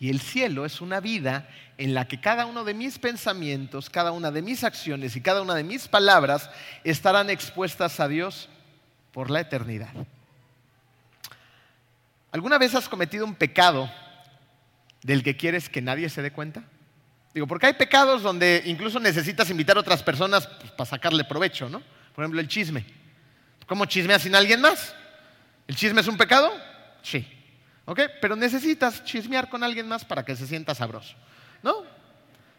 Y 0.00 0.08
el 0.08 0.18
cielo 0.18 0.64
es 0.64 0.80
una 0.80 0.98
vida 0.98 1.46
en 1.76 1.92
la 1.92 2.08
que 2.08 2.18
cada 2.18 2.46
uno 2.46 2.64
de 2.64 2.72
mis 2.72 2.98
pensamientos, 2.98 3.90
cada 3.90 4.12
una 4.12 4.30
de 4.30 4.40
mis 4.40 4.64
acciones 4.64 5.14
y 5.14 5.20
cada 5.20 5.42
una 5.42 5.54
de 5.54 5.62
mis 5.62 5.88
palabras 5.88 6.50
estarán 6.84 7.28
expuestas 7.28 8.00
a 8.00 8.08
Dios 8.08 8.48
por 9.12 9.30
la 9.30 9.40
eternidad. 9.40 9.92
¿Alguna 12.32 12.56
vez 12.56 12.74
has 12.74 12.88
cometido 12.88 13.26
un 13.26 13.34
pecado 13.34 13.92
del 15.02 15.22
que 15.22 15.36
quieres 15.36 15.68
que 15.68 15.82
nadie 15.82 16.08
se 16.08 16.22
dé 16.22 16.30
cuenta? 16.30 16.64
Digo, 17.34 17.46
porque 17.46 17.66
hay 17.66 17.74
pecados 17.74 18.22
donde 18.22 18.62
incluso 18.64 18.98
necesitas 19.00 19.50
invitar 19.50 19.76
a 19.76 19.80
otras 19.80 20.02
personas 20.02 20.46
pues, 20.46 20.70
para 20.72 20.88
sacarle 20.88 21.24
provecho, 21.24 21.68
¿no? 21.68 21.82
Por 22.14 22.24
ejemplo, 22.24 22.40
el 22.40 22.48
chisme. 22.48 22.86
¿Cómo 23.66 23.84
chismeas 23.84 24.22
sin 24.22 24.34
alguien 24.34 24.62
más? 24.62 24.94
¿El 25.68 25.76
chisme 25.76 26.00
es 26.00 26.08
un 26.08 26.16
pecado? 26.16 26.50
Sí. 27.02 27.26
Pero 28.20 28.36
necesitas 28.36 29.04
chismear 29.04 29.48
con 29.48 29.64
alguien 29.64 29.88
más 29.88 30.04
para 30.04 30.24
que 30.24 30.36
se 30.36 30.46
sienta 30.46 30.74
sabroso, 30.74 31.14
¿no? 31.62 31.84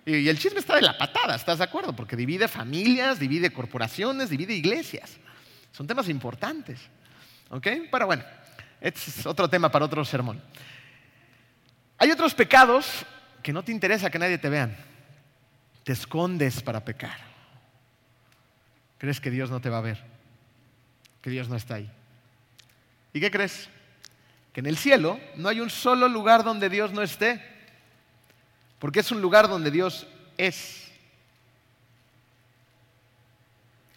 Y, 0.06 0.28
el 0.28 0.38
chisme 0.38 0.60
está 0.60 0.76
de 0.76 0.82
la 0.82 0.98
patada, 0.98 1.36
¿estás 1.36 1.60
de 1.60 1.64
acuerdo? 1.64 1.96
Porque 1.96 2.16
divide 2.16 2.48
familias, 2.48 3.20
divide 3.20 3.52
corporaciones, 3.52 4.30
divide 4.30 4.54
iglesias. 4.54 5.18
Son 5.72 5.88
temas 5.88 6.10
importantes, 6.10 6.80
¿ok? 7.50 7.68
Pero 7.92 8.06
bueno, 8.08 8.24
este 8.82 9.12
es 9.12 9.26
otro 9.26 9.50
tema 9.50 9.72
para 9.72 9.86
otro 9.86 10.04
sermón. 10.04 10.42
Hay 11.98 12.12
otros 12.12 12.34
pecados 12.34 13.06
que 13.44 13.54
no 13.54 13.64
te 13.64 13.72
interesa 13.72 14.10
que 14.10 14.20
nadie 14.20 14.38
te 14.38 14.50
vean. 14.50 14.76
Te 15.84 15.94
escondes 15.94 16.62
para 16.62 16.84
pecar. 16.84 17.18
Crees 18.98 19.20
que 19.20 19.32
Dios 19.32 19.50
no 19.50 19.62
te 19.62 19.70
va 19.70 19.80
a 19.80 19.82
ver, 19.82 20.04
que 21.22 21.30
Dios 21.30 21.48
no 21.48 21.56
está 21.56 21.76
ahí. 21.76 21.92
¿Y 23.14 23.20
qué 23.20 23.32
crees? 23.32 23.70
Que 24.54 24.60
en 24.60 24.66
el 24.66 24.78
cielo 24.78 25.20
no 25.36 25.50
hay 25.50 25.60
un 25.60 25.70
solo 25.70 26.08
lugar 26.08 26.44
donde 26.44 26.70
Dios 26.70 26.92
no 26.92 27.02
esté, 27.02 27.42
porque 28.80 29.00
es 29.00 29.12
un 29.12 29.22
lugar 29.22 29.48
donde 29.48 29.72
Dios 29.72 30.08
es. 30.38 30.92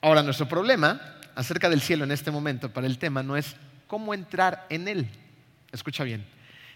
Ahora, 0.00 0.22
nuestro 0.22 0.46
problema 0.46 1.00
acerca 1.34 1.68
del 1.68 1.80
cielo 1.80 2.04
en 2.04 2.12
este 2.12 2.30
momento 2.30 2.72
para 2.72 2.86
el 2.86 2.98
tema 2.98 3.22
no 3.22 3.36
es 3.36 3.56
cómo 3.86 4.14
entrar 4.14 4.66
en 4.68 4.86
él, 4.86 5.08
escucha 5.72 6.04
bien, 6.04 6.26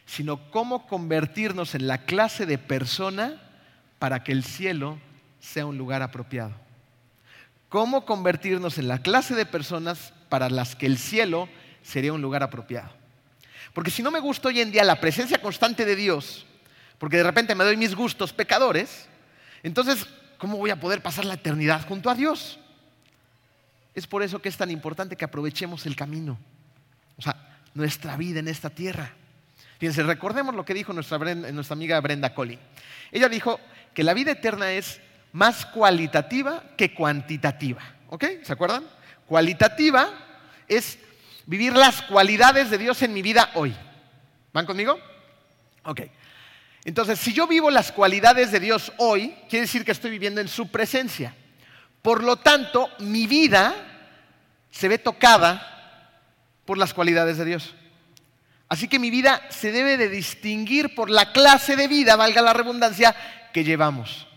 sino 0.06 0.50
cómo 0.50 0.86
convertirnos 0.86 1.74
en 1.74 1.86
la 1.86 1.98
clase 1.98 2.46
de 2.46 2.58
persona 2.58 3.40
para 3.98 4.24
que 4.24 4.32
el 4.32 4.44
cielo 4.44 4.98
sea 5.40 5.66
un 5.66 5.78
lugar 5.78 6.02
apropiado. 6.02 6.52
Cómo 7.68 8.06
convertirnos 8.06 8.78
en 8.78 8.88
la 8.88 9.02
clase 9.02 9.34
de 9.34 9.44
personas 9.44 10.14
para 10.28 10.48
las 10.48 10.74
que 10.74 10.86
el 10.86 10.96
cielo 10.96 11.48
sería 11.82 12.12
un 12.12 12.22
lugar 12.22 12.42
apropiado. 12.42 12.97
Porque 13.72 13.90
si 13.90 14.02
no 14.02 14.10
me 14.10 14.20
gusta 14.20 14.48
hoy 14.48 14.60
en 14.60 14.70
día 14.70 14.84
la 14.84 15.00
presencia 15.00 15.40
constante 15.40 15.84
de 15.84 15.96
Dios, 15.96 16.46
porque 16.98 17.18
de 17.18 17.22
repente 17.22 17.54
me 17.54 17.64
doy 17.64 17.76
mis 17.76 17.94
gustos 17.94 18.32
pecadores, 18.32 19.08
entonces, 19.62 20.06
¿cómo 20.38 20.56
voy 20.56 20.70
a 20.70 20.80
poder 20.80 21.02
pasar 21.02 21.24
la 21.24 21.34
eternidad 21.34 21.86
junto 21.86 22.10
a 22.10 22.14
Dios? 22.14 22.58
Es 23.94 24.06
por 24.06 24.22
eso 24.22 24.40
que 24.40 24.48
es 24.48 24.56
tan 24.56 24.70
importante 24.70 25.16
que 25.16 25.24
aprovechemos 25.24 25.86
el 25.86 25.96
camino, 25.96 26.38
o 27.16 27.22
sea, 27.22 27.36
nuestra 27.74 28.16
vida 28.16 28.40
en 28.40 28.48
esta 28.48 28.70
tierra. 28.70 29.12
Fíjense, 29.78 30.02
recordemos 30.02 30.54
lo 30.54 30.64
que 30.64 30.74
dijo 30.74 30.92
nuestra, 30.92 31.18
amiga 31.70 32.00
Brenda 32.00 32.34
Colley. 32.34 32.58
Ella 33.12 33.28
dijo 33.28 33.60
que 33.94 34.02
la 34.02 34.14
vida 34.14 34.32
eterna 34.32 34.72
es 34.72 35.00
más 35.32 35.66
cualitativa 35.66 36.64
que 36.76 36.94
cuantitativa. 36.94 37.82
¿Ok? 38.08 38.24
¿Se 38.42 38.52
acuerdan? 38.52 38.84
Cualitativa 39.26 40.08
es 40.66 40.98
vivir 41.48 41.74
las 41.74 42.02
cualidades 42.02 42.68
de 42.68 42.76
Dios 42.76 43.00
en 43.00 43.14
mi 43.14 43.22
vida 43.22 43.50
hoy. 43.54 43.74
¿Van 44.52 44.66
conmigo? 44.66 45.00
Ok. 45.84 46.02
Entonces, 46.84 47.18
si 47.18 47.32
yo 47.32 47.46
vivo 47.46 47.70
las 47.70 47.90
cualidades 47.90 48.52
de 48.52 48.60
Dios 48.60 48.92
hoy, 48.98 49.34
quiere 49.48 49.62
decir 49.62 49.82
que 49.82 49.92
estoy 49.92 50.10
viviendo 50.10 50.42
en 50.42 50.48
su 50.48 50.68
presencia. 50.68 51.34
Por 52.02 52.22
lo 52.22 52.36
tanto, 52.36 52.90
mi 52.98 53.26
vida 53.26 53.74
se 54.70 54.88
ve 54.88 54.98
tocada 54.98 56.20
por 56.66 56.76
las 56.76 56.92
cualidades 56.92 57.38
de 57.38 57.46
Dios. 57.46 57.74
Así 58.68 58.86
que 58.86 58.98
mi 58.98 59.10
vida 59.10 59.40
se 59.48 59.72
debe 59.72 59.96
de 59.96 60.10
distinguir 60.10 60.94
por 60.94 61.08
la 61.08 61.32
clase 61.32 61.76
de 61.76 61.88
vida, 61.88 62.16
valga 62.16 62.42
la 62.42 62.52
redundancia, 62.52 63.16
que 63.54 63.64
llevamos. 63.64 64.27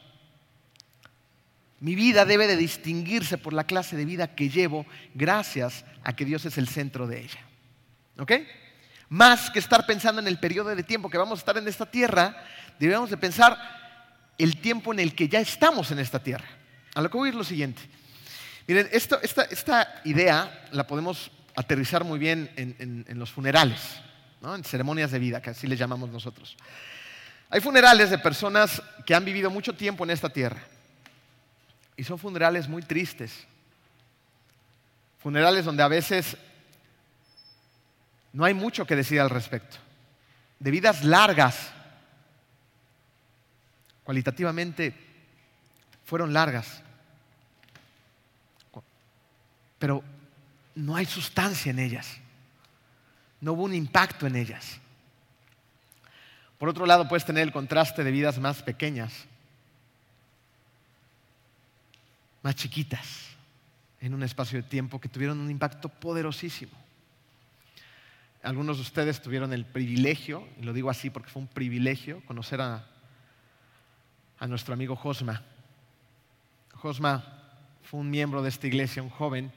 Mi 1.81 1.95
vida 1.95 2.25
debe 2.25 2.45
de 2.45 2.55
distinguirse 2.55 3.39
por 3.39 3.53
la 3.53 3.63
clase 3.63 3.97
de 3.97 4.05
vida 4.05 4.35
que 4.35 4.49
llevo 4.49 4.85
gracias 5.15 5.83
a 6.03 6.15
que 6.15 6.25
Dios 6.25 6.45
es 6.45 6.59
el 6.59 6.67
centro 6.67 7.07
de 7.07 7.21
ella. 7.21 7.39
¿Ok? 8.19 8.33
Más 9.09 9.49
que 9.49 9.57
estar 9.57 9.87
pensando 9.87 10.21
en 10.21 10.27
el 10.27 10.39
periodo 10.39 10.73
de 10.75 10.83
tiempo 10.83 11.09
que 11.09 11.17
vamos 11.17 11.39
a 11.39 11.41
estar 11.41 11.57
en 11.57 11.67
esta 11.67 11.89
tierra, 11.89 12.45
debemos 12.79 13.09
de 13.09 13.17
pensar 13.17 13.57
el 14.37 14.61
tiempo 14.61 14.93
en 14.93 14.99
el 14.99 15.15
que 15.15 15.27
ya 15.27 15.39
estamos 15.39 15.89
en 15.89 15.97
esta 15.97 16.23
tierra. 16.23 16.45
A 16.93 17.01
lo 17.01 17.09
que 17.09 17.17
voy 17.17 17.29
a 17.29 17.31
ir 17.31 17.35
lo 17.35 17.43
siguiente. 17.43 17.81
Miren, 18.67 18.87
esta, 18.91 20.01
idea 20.05 20.67
la 20.71 20.85
podemos 20.85 21.31
aterrizar 21.55 22.03
muy 22.03 22.19
bien 22.19 22.51
en, 22.55 23.19
los 23.19 23.31
funerales, 23.31 23.81
en 24.43 24.63
ceremonias 24.63 25.09
de 25.09 25.17
vida, 25.17 25.41
que 25.41 25.49
así 25.49 25.65
les 25.65 25.79
llamamos 25.79 26.11
nosotros. 26.11 26.55
Hay 27.49 27.59
funerales 27.59 28.11
de 28.11 28.19
personas 28.19 28.81
que 29.03 29.15
han 29.15 29.25
vivido 29.25 29.49
mucho 29.49 29.73
tiempo 29.73 30.03
en 30.03 30.11
esta 30.11 30.29
tierra. 30.29 30.61
Y 32.01 32.03
son 32.03 32.17
funerales 32.17 32.67
muy 32.67 32.81
tristes. 32.81 33.45
Funerales 35.19 35.65
donde 35.65 35.83
a 35.83 35.87
veces 35.87 36.35
no 38.33 38.43
hay 38.43 38.55
mucho 38.55 38.87
que 38.87 38.95
decir 38.95 39.19
al 39.19 39.29
respecto. 39.29 39.77
De 40.57 40.71
vidas 40.71 41.03
largas, 41.03 41.71
cualitativamente 44.03 44.95
fueron 46.03 46.33
largas, 46.33 46.81
pero 49.77 50.03
no 50.73 50.95
hay 50.95 51.05
sustancia 51.05 51.69
en 51.69 51.77
ellas, 51.77 52.17
no 53.41 53.53
hubo 53.53 53.65
un 53.65 53.75
impacto 53.75 54.25
en 54.25 54.37
ellas. 54.37 54.79
Por 56.57 56.67
otro 56.67 56.87
lado, 56.87 57.07
puedes 57.07 57.25
tener 57.25 57.43
el 57.43 57.53
contraste 57.53 58.03
de 58.03 58.09
vidas 58.09 58.39
más 58.39 58.63
pequeñas, 58.63 59.27
más 62.41 62.55
chiquitas, 62.55 63.27
en 63.99 64.13
un 64.13 64.23
espacio 64.23 64.61
de 64.61 64.67
tiempo 64.67 64.99
que 64.99 65.09
tuvieron 65.09 65.39
un 65.39 65.51
impacto 65.51 65.89
poderosísimo. 65.89 66.71
Algunos 68.43 68.77
de 68.77 68.81
ustedes 68.81 69.21
tuvieron 69.21 69.53
el 69.53 69.65
privilegio, 69.65 70.47
y 70.59 70.63
lo 70.63 70.73
digo 70.73 70.89
así 70.89 71.11
porque 71.11 71.29
fue 71.29 71.43
un 71.43 71.47
privilegio, 71.47 72.21
conocer 72.25 72.61
a, 72.61 72.87
nuestro 74.47 74.73
amigo 74.73 74.95
Josma. 74.95 75.43
Josma 76.73 77.23
fue 77.83 77.99
un 77.99 78.09
miembro 78.09 78.41
de 78.41 78.49
esta 78.49 78.65
iglesia, 78.65 79.03
un 79.03 79.11
joven, 79.11 79.51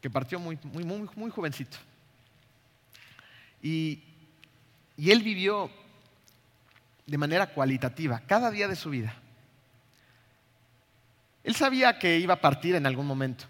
que 0.00 0.08
partió 0.08 0.38
muy, 0.38 0.56
muy, 0.62 0.84
muy, 0.84 1.08
muy 1.16 1.30
jovencito. 1.30 1.76
Y, 3.60 4.04
y 4.96 5.10
él 5.10 5.24
vivió 5.24 5.68
de 7.04 7.18
manera 7.18 7.48
cualitativa 7.48 8.20
cada 8.20 8.52
día 8.52 8.68
de 8.68 8.76
su 8.76 8.90
vida. 8.90 9.12
Él 11.48 11.54
sabía 11.54 11.98
que 11.98 12.18
iba 12.18 12.34
a 12.34 12.40
partir 12.42 12.74
en 12.74 12.84
algún 12.84 13.06
momento. 13.06 13.46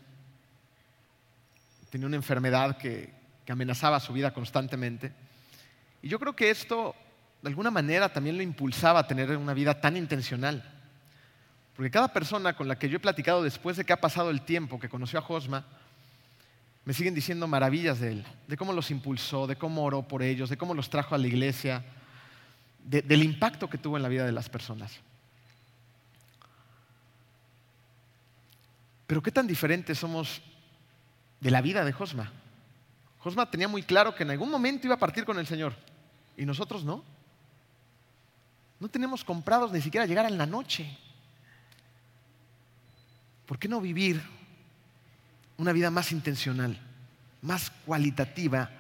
Tenía 1.91 2.07
una 2.07 2.15
enfermedad 2.15 2.79
que, 2.79 3.13
amenazaba 3.49 3.99
su 3.99 4.13
vida 4.13 4.33
constantemente. 4.33 5.13
Y 6.01 6.09
yo 6.09 6.21
creo 6.21 6.37
que 6.37 6.49
esto, 6.49 6.95
de 7.43 7.49
alguna 7.49 7.73
manera, 7.73 8.09
también 8.09 8.37
lo 8.37 8.45
impulsaba 8.45 9.01
a 9.01 9.07
tener 9.09 9.37
una 9.37 9.53
vida 9.53 9.81
tan 9.81 9.97
intencional. 9.97 10.63
Porque 11.75 11.91
cada 11.91 12.13
persona 12.13 12.55
con 12.55 12.69
la 12.69 12.79
que 12.79 12.89
yo 12.89 12.99
he 12.99 13.01
platicado 13.01 13.43
después 13.43 13.77
de 13.77 13.85
que 13.85 13.93
ha 13.93 14.01
pasado 14.01 14.31
el 14.31 14.43
tiempo, 14.43 14.79
que 14.79 14.89
conoció 14.89 15.19
a 15.19 15.23
Josma, 15.23 15.65
me 16.85 16.95
siguen 16.95 17.17
diciendo 17.17 17.49
maravillas 17.49 17.99
de 17.99 18.13
él, 18.13 18.25
de 18.47 18.57
cómo 18.57 18.73
los 18.73 18.93
impulsó, 18.93 19.49
de 19.49 19.57
cómo 19.57 19.83
oró 19.83 20.07
por 20.07 20.23
ellos, 20.23 20.51
de 20.51 20.57
cómo 20.57 20.73
los 20.73 20.89
trajo 20.89 21.17
a 21.17 21.19
la 21.19 21.27
iglesia, 21.27 21.83
del 22.85 23.25
impacto 23.25 23.69
que 23.69 23.77
tuvo 23.77 23.97
en 23.97 24.05
la 24.05 24.09
vida 24.09 24.25
de 24.25 24.31
las 24.31 24.49
personas. 24.49 25.01
Pero 29.09 29.23
qué 29.23 29.33
tan 29.33 29.47
diferentes 29.47 29.99
somos 29.99 30.43
de 31.41 31.51
la 31.51 31.63
vida 31.63 31.83
de 31.83 31.93
Josma. 31.93 32.31
Josma 33.21 33.51
tenía 33.51 33.67
muy 33.67 33.83
claro 33.83 34.15
que 34.15 34.23
en 34.23 34.31
algún 34.31 34.51
momento 34.51 34.87
iba 34.87 34.97
a 34.97 34.99
partir 34.99 35.25
con 35.25 35.39
el 35.39 35.47
Señor 35.47 35.75
y 36.37 36.45
nosotros 36.45 36.85
no. 36.85 37.03
No 38.79 38.89
tenemos 38.89 39.25
comprados 39.25 39.73
ni 39.73 39.81
siquiera 39.81 40.05
llegar 40.05 40.27
en 40.27 40.37
la 40.37 40.45
noche. 40.45 40.95
¿Por 43.47 43.59
qué 43.59 43.67
no 43.67 43.81
vivir 43.81 44.23
una 45.57 45.73
vida 45.73 45.91
más 45.91 46.13
intencional, 46.13 46.79
más 47.41 47.71
cualitativa, 47.87 48.71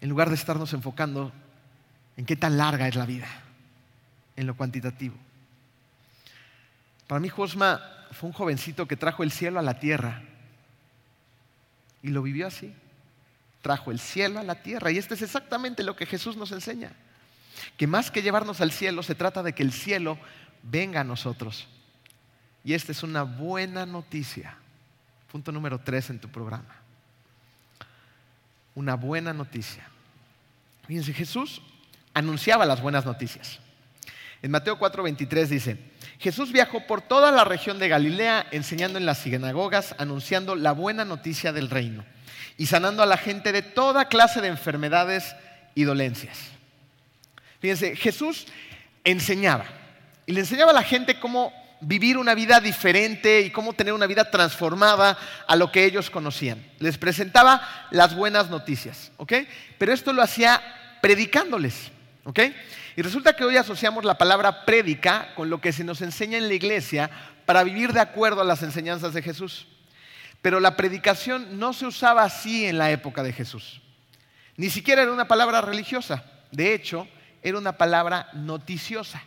en 0.00 0.08
lugar 0.08 0.30
de 0.30 0.36
estarnos 0.36 0.72
enfocando 0.72 1.32
en 2.16 2.24
qué 2.24 2.34
tan 2.34 2.56
larga 2.56 2.88
es 2.88 2.94
la 2.94 3.04
vida, 3.04 3.28
en 4.36 4.46
lo 4.46 4.56
cuantitativo? 4.56 5.16
Para 7.06 7.20
mí 7.20 7.28
Josma 7.28 7.99
fue 8.10 8.28
un 8.28 8.32
jovencito 8.32 8.86
que 8.86 8.96
trajo 8.96 9.22
el 9.22 9.30
cielo 9.30 9.58
a 9.58 9.62
la 9.62 9.78
tierra 9.78 10.22
y 12.02 12.08
lo 12.08 12.22
vivió 12.22 12.46
así 12.46 12.74
trajo 13.62 13.90
el 13.90 14.00
cielo 14.00 14.40
a 14.40 14.42
la 14.42 14.62
tierra. 14.62 14.90
Y 14.90 14.98
esto 14.98 15.14
es 15.14 15.22
exactamente 15.22 15.82
lo 15.82 15.96
que 15.96 16.06
Jesús 16.06 16.36
nos 16.36 16.52
enseña. 16.52 16.92
Que 17.76 17.86
más 17.86 18.10
que 18.10 18.22
llevarnos 18.22 18.60
al 18.60 18.72
cielo, 18.72 19.02
se 19.02 19.14
trata 19.14 19.42
de 19.42 19.52
que 19.52 19.62
el 19.62 19.72
cielo 19.72 20.18
venga 20.62 21.00
a 21.00 21.04
nosotros. 21.04 21.68
Y 22.64 22.74
esta 22.74 22.92
es 22.92 23.02
una 23.02 23.22
buena 23.22 23.86
noticia. 23.86 24.56
Punto 25.30 25.52
número 25.52 25.78
tres 25.78 26.10
en 26.10 26.18
tu 26.18 26.28
programa. 26.28 26.74
Una 28.74 28.94
buena 28.96 29.32
noticia. 29.32 29.86
Fíjense, 30.86 31.12
Jesús 31.12 31.62
anunciaba 32.14 32.64
las 32.64 32.80
buenas 32.80 33.04
noticias. 33.04 33.60
En 34.42 34.50
Mateo 34.50 34.78
4:23 34.78 35.46
dice, 35.46 35.78
Jesús 36.18 36.52
viajó 36.52 36.86
por 36.86 37.02
toda 37.02 37.30
la 37.30 37.44
región 37.44 37.78
de 37.78 37.88
Galilea 37.88 38.46
enseñando 38.50 38.98
en 38.98 39.06
las 39.06 39.18
sinagogas, 39.18 39.94
anunciando 39.98 40.54
la 40.54 40.72
buena 40.72 41.04
noticia 41.04 41.52
del 41.52 41.70
reino 41.70 42.04
y 42.56 42.66
sanando 42.66 43.02
a 43.02 43.06
la 43.06 43.16
gente 43.16 43.52
de 43.52 43.62
toda 43.62 44.08
clase 44.08 44.40
de 44.40 44.48
enfermedades 44.48 45.34
y 45.74 45.84
dolencias. 45.84 46.38
Fíjense, 47.60 47.96
Jesús 47.96 48.46
enseñaba 49.04 49.66
y 50.26 50.32
le 50.32 50.40
enseñaba 50.40 50.70
a 50.70 50.74
la 50.74 50.82
gente 50.82 51.18
cómo 51.20 51.52
vivir 51.80 52.18
una 52.18 52.34
vida 52.34 52.60
diferente 52.60 53.40
y 53.40 53.50
cómo 53.50 53.72
tener 53.72 53.92
una 53.92 54.06
vida 54.06 54.30
transformada 54.30 55.18
a 55.46 55.56
lo 55.56 55.72
que 55.72 55.84
ellos 55.84 56.10
conocían. 56.10 56.62
Les 56.78 56.98
presentaba 56.98 57.62
las 57.90 58.14
buenas 58.14 58.50
noticias, 58.50 59.12
¿ok? 59.16 59.32
Pero 59.78 59.92
esto 59.92 60.12
lo 60.12 60.22
hacía 60.22 60.62
predicándoles, 61.00 61.90
¿ok? 62.24 62.40
Y 62.96 63.02
resulta 63.02 63.34
que 63.34 63.44
hoy 63.44 63.56
asociamos 63.56 64.04
la 64.04 64.18
palabra 64.18 64.64
prédica 64.64 65.34
con 65.34 65.50
lo 65.50 65.60
que 65.60 65.72
se 65.72 65.84
nos 65.84 66.02
enseña 66.02 66.38
en 66.38 66.48
la 66.48 66.54
iglesia 66.54 67.10
para 67.46 67.62
vivir 67.62 67.92
de 67.92 68.00
acuerdo 68.00 68.40
a 68.40 68.44
las 68.44 68.62
enseñanzas 68.62 69.14
de 69.14 69.22
Jesús. 69.22 69.66
Pero 70.42 70.60
la 70.60 70.76
predicación 70.76 71.58
no 71.58 71.72
se 71.72 71.86
usaba 71.86 72.22
así 72.22 72.66
en 72.66 72.78
la 72.78 72.90
época 72.90 73.22
de 73.22 73.32
Jesús. 73.32 73.80
Ni 74.56 74.70
siquiera 74.70 75.02
era 75.02 75.12
una 75.12 75.28
palabra 75.28 75.60
religiosa. 75.60 76.24
De 76.50 76.74
hecho, 76.74 77.06
era 77.42 77.58
una 77.58 77.76
palabra 77.76 78.28
noticiosa. 78.32 79.22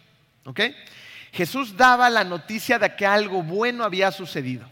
Jesús 1.32 1.78
daba 1.78 2.10
la 2.10 2.23
noticia 2.23 2.80
de 2.80 2.95
que 2.95 3.06
algo 3.06 3.43
bueno 3.43 3.84
había 3.84 4.12
sucedido. 4.12 4.67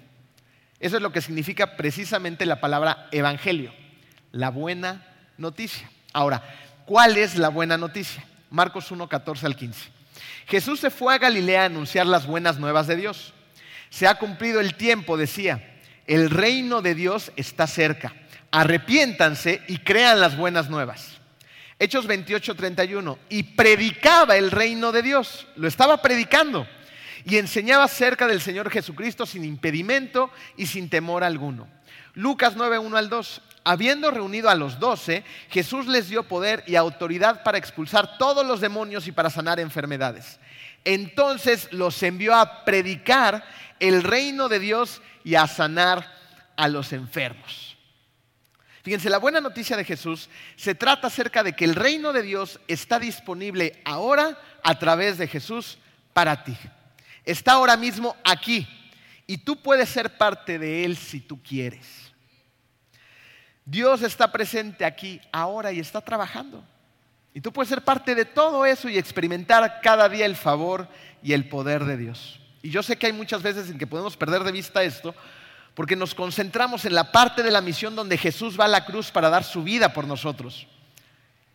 Eso 0.80 0.98
es 0.98 1.02
lo 1.02 1.12
que 1.12 1.22
significa 1.22 1.78
precisamente 1.78 2.46
la 2.46 2.60
palabra 2.60 3.08
evangelio, 3.12 3.74
la 4.32 4.50
buena 4.50 5.06
noticia. 5.38 5.90
Ahora, 6.12 6.44
¿cuál 6.86 7.18
es 7.18 7.38
la 7.38 7.50
buena 7.50 7.78
noticia? 7.78 8.24
Marcos 8.52 8.92
1, 8.92 9.10
14 9.10 9.46
al 9.48 9.56
15. 9.56 9.90
Jesús 10.48 10.80
se 10.80 10.92
fue 10.92 11.16
a 11.16 11.18
Galilea 11.18 11.64
a 11.64 11.66
anunciar 11.66 12.06
las 12.06 12.28
buenas 12.28 12.60
nuevas 12.60 12.86
de 12.86 12.98
Dios. 12.98 13.34
Se 13.90 14.08
ha 14.08 14.16
cumplido 14.16 14.60
el 14.60 14.76
tiempo, 14.76 15.18
decía 15.18 15.68
el 16.08 16.30
reino 16.30 16.82
de 16.82 16.94
Dios 16.94 17.32
está 17.38 17.68
cerca. 17.68 18.14
Arrepiéntanse 18.52 19.62
y 19.70 19.78
crean 19.78 20.20
las 20.20 20.36
buenas 20.36 20.70
nuevas. 20.70 21.20
Hechos 21.80 22.06
28, 22.06 22.56
31. 22.56 23.18
Y 23.30 23.44
predicaba 23.44 24.36
el 24.36 24.52
reino 24.52 24.92
de 24.92 25.04
Dios. 25.04 25.48
Lo 25.56 25.70
estaba 25.70 26.02
predicando. 26.02 26.68
Y 27.24 27.38
enseñaba 27.38 27.86
acerca 27.86 28.28
del 28.28 28.42
Señor 28.42 28.70
Jesucristo 28.70 29.26
sin 29.26 29.46
impedimento 29.46 30.32
y 30.58 30.66
sin 30.66 30.90
temor 30.90 31.24
alguno. 31.24 31.70
Lucas 32.14 32.56
9, 32.58 32.80
1 32.80 32.98
al 32.98 33.10
2. 33.10 33.42
Habiendo 33.64 34.10
reunido 34.10 34.50
a 34.50 34.56
los 34.56 34.80
doce, 34.80 35.24
Jesús 35.50 35.86
les 35.88 36.10
dio 36.10 36.24
poder 36.24 36.64
y 36.66 36.76
autoridad 36.76 37.44
para 37.44 37.58
expulsar 37.58 38.18
todos 38.18 38.46
los 38.46 38.60
demonios 38.60 39.08
y 39.08 39.12
para 39.12 39.30
sanar 39.30 39.60
enfermedades. 39.60 40.40
Entonces 40.84 41.68
los 41.72 42.02
envió 42.02 42.36
a 42.36 42.66
predicar 42.66 43.44
el 43.80 44.04
reino 44.04 44.50
de 44.50 44.60
Dios 44.60 45.02
y 45.24 45.36
a 45.36 45.46
sanar 45.46 46.12
a 46.56 46.68
los 46.68 46.92
enfermos. 46.92 47.78
Fíjense, 48.84 49.12
la 49.12 49.20
buena 49.20 49.42
noticia 49.42 49.78
de 49.78 49.86
Jesús 49.86 50.28
se 50.56 50.74
trata 50.74 51.08
acerca 51.08 51.44
de 51.44 51.54
que 51.54 51.66
el 51.66 51.76
reino 51.76 52.14
de 52.14 52.24
Dios 52.24 52.60
está 52.68 52.98
disponible 52.98 53.80
ahora 53.86 54.40
a 54.64 54.80
través 54.80 55.20
de 55.20 55.28
Jesús 55.28 55.78
para 56.14 56.44
ti. 56.44 56.58
Está 57.24 57.54
ahora 57.54 57.78
mismo 57.78 58.16
aquí 58.24 58.68
y 59.28 59.38
tú 59.38 59.62
puedes 59.62 59.88
ser 59.88 60.18
parte 60.18 60.58
de 60.58 60.84
él 60.84 60.98
si 60.98 61.20
tú 61.20 61.42
quieres. 61.44 62.01
Dios 63.72 64.02
está 64.02 64.30
presente 64.30 64.84
aquí 64.84 65.22
ahora 65.32 65.72
y 65.72 65.80
está 65.80 66.02
trabajando. 66.02 66.62
Y 67.34 67.40
tú 67.40 67.54
puedes 67.54 67.70
ser 67.70 67.82
parte 67.82 68.14
de 68.14 68.26
todo 68.26 68.66
eso 68.66 68.90
y 68.90 68.98
experimentar 68.98 69.80
cada 69.82 70.10
día 70.10 70.26
el 70.26 70.36
favor 70.36 70.90
y 71.24 71.32
el 71.32 71.48
poder 71.48 71.86
de 71.86 71.96
Dios. 71.96 72.42
Y 72.62 72.70
yo 72.70 72.84
sé 72.84 72.98
que 72.98 73.06
hay 73.06 73.14
muchas 73.14 73.42
veces 73.42 73.70
en 73.70 73.78
que 73.78 73.88
podemos 73.88 74.18
perder 74.18 74.44
de 74.44 74.52
vista 74.52 74.84
esto, 74.84 75.16
porque 75.74 75.96
nos 75.96 76.14
concentramos 76.14 76.84
en 76.84 76.94
la 76.94 77.14
parte 77.14 77.44
de 77.44 77.50
la 77.50 77.62
misión 77.62 77.96
donde 77.96 78.18
Jesús 78.18 78.60
va 78.60 78.66
a 78.66 78.68
la 78.68 78.84
cruz 78.84 79.10
para 79.10 79.30
dar 79.30 79.46
su 79.46 79.64
vida 79.64 79.94
por 79.94 80.06
nosotros. 80.06 80.68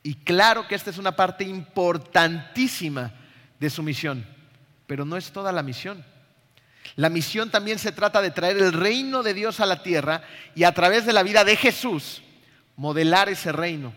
Y 0.02 0.14
claro 0.14 0.66
que 0.66 0.74
esta 0.74 0.88
es 0.88 0.96
una 0.96 1.14
parte 1.14 1.44
importantísima 1.44 3.12
de 3.60 3.68
su 3.68 3.82
misión, 3.82 4.24
pero 4.86 5.04
no 5.04 5.18
es 5.18 5.30
toda 5.30 5.52
la 5.52 5.62
misión. 5.62 6.02
La 6.96 7.10
misión 7.10 7.50
también 7.50 7.78
se 7.78 7.92
trata 7.92 8.22
de 8.22 8.30
traer 8.30 8.56
el 8.56 8.72
reino 8.72 9.22
de 9.22 9.34
Dios 9.34 9.60
a 9.60 9.66
la 9.66 9.82
tierra 9.82 10.22
y 10.54 10.64
a 10.64 10.72
través 10.72 11.04
de 11.04 11.12
la 11.12 11.22
vida 11.22 11.44
de 11.44 11.56
Jesús 11.56 12.22
modelar 12.76 13.28
ese 13.28 13.52
reino, 13.52 13.94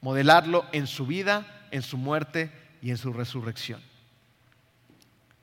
modelarlo 0.00 0.64
en 0.72 0.86
su 0.86 1.06
vida, 1.06 1.66
en 1.70 1.82
su 1.82 1.96
muerte 1.96 2.52
y 2.82 2.90
en 2.90 2.98
su 2.98 3.12
resurrección. 3.12 3.80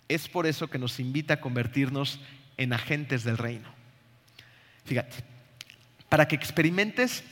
Es 0.07 0.27
por 0.27 0.45
eso 0.45 0.67
que 0.67 0.77
nos 0.77 0.99
invita 0.99 1.35
a 1.35 1.41
convertirnos 1.41 2.19
en 2.57 2.73
agentes 2.73 3.23
del 3.23 3.37
reino. 3.37 3.69
Fíjate, 4.85 5.23
para 6.09 6.27
que 6.27 6.35
experimentes 6.35 7.23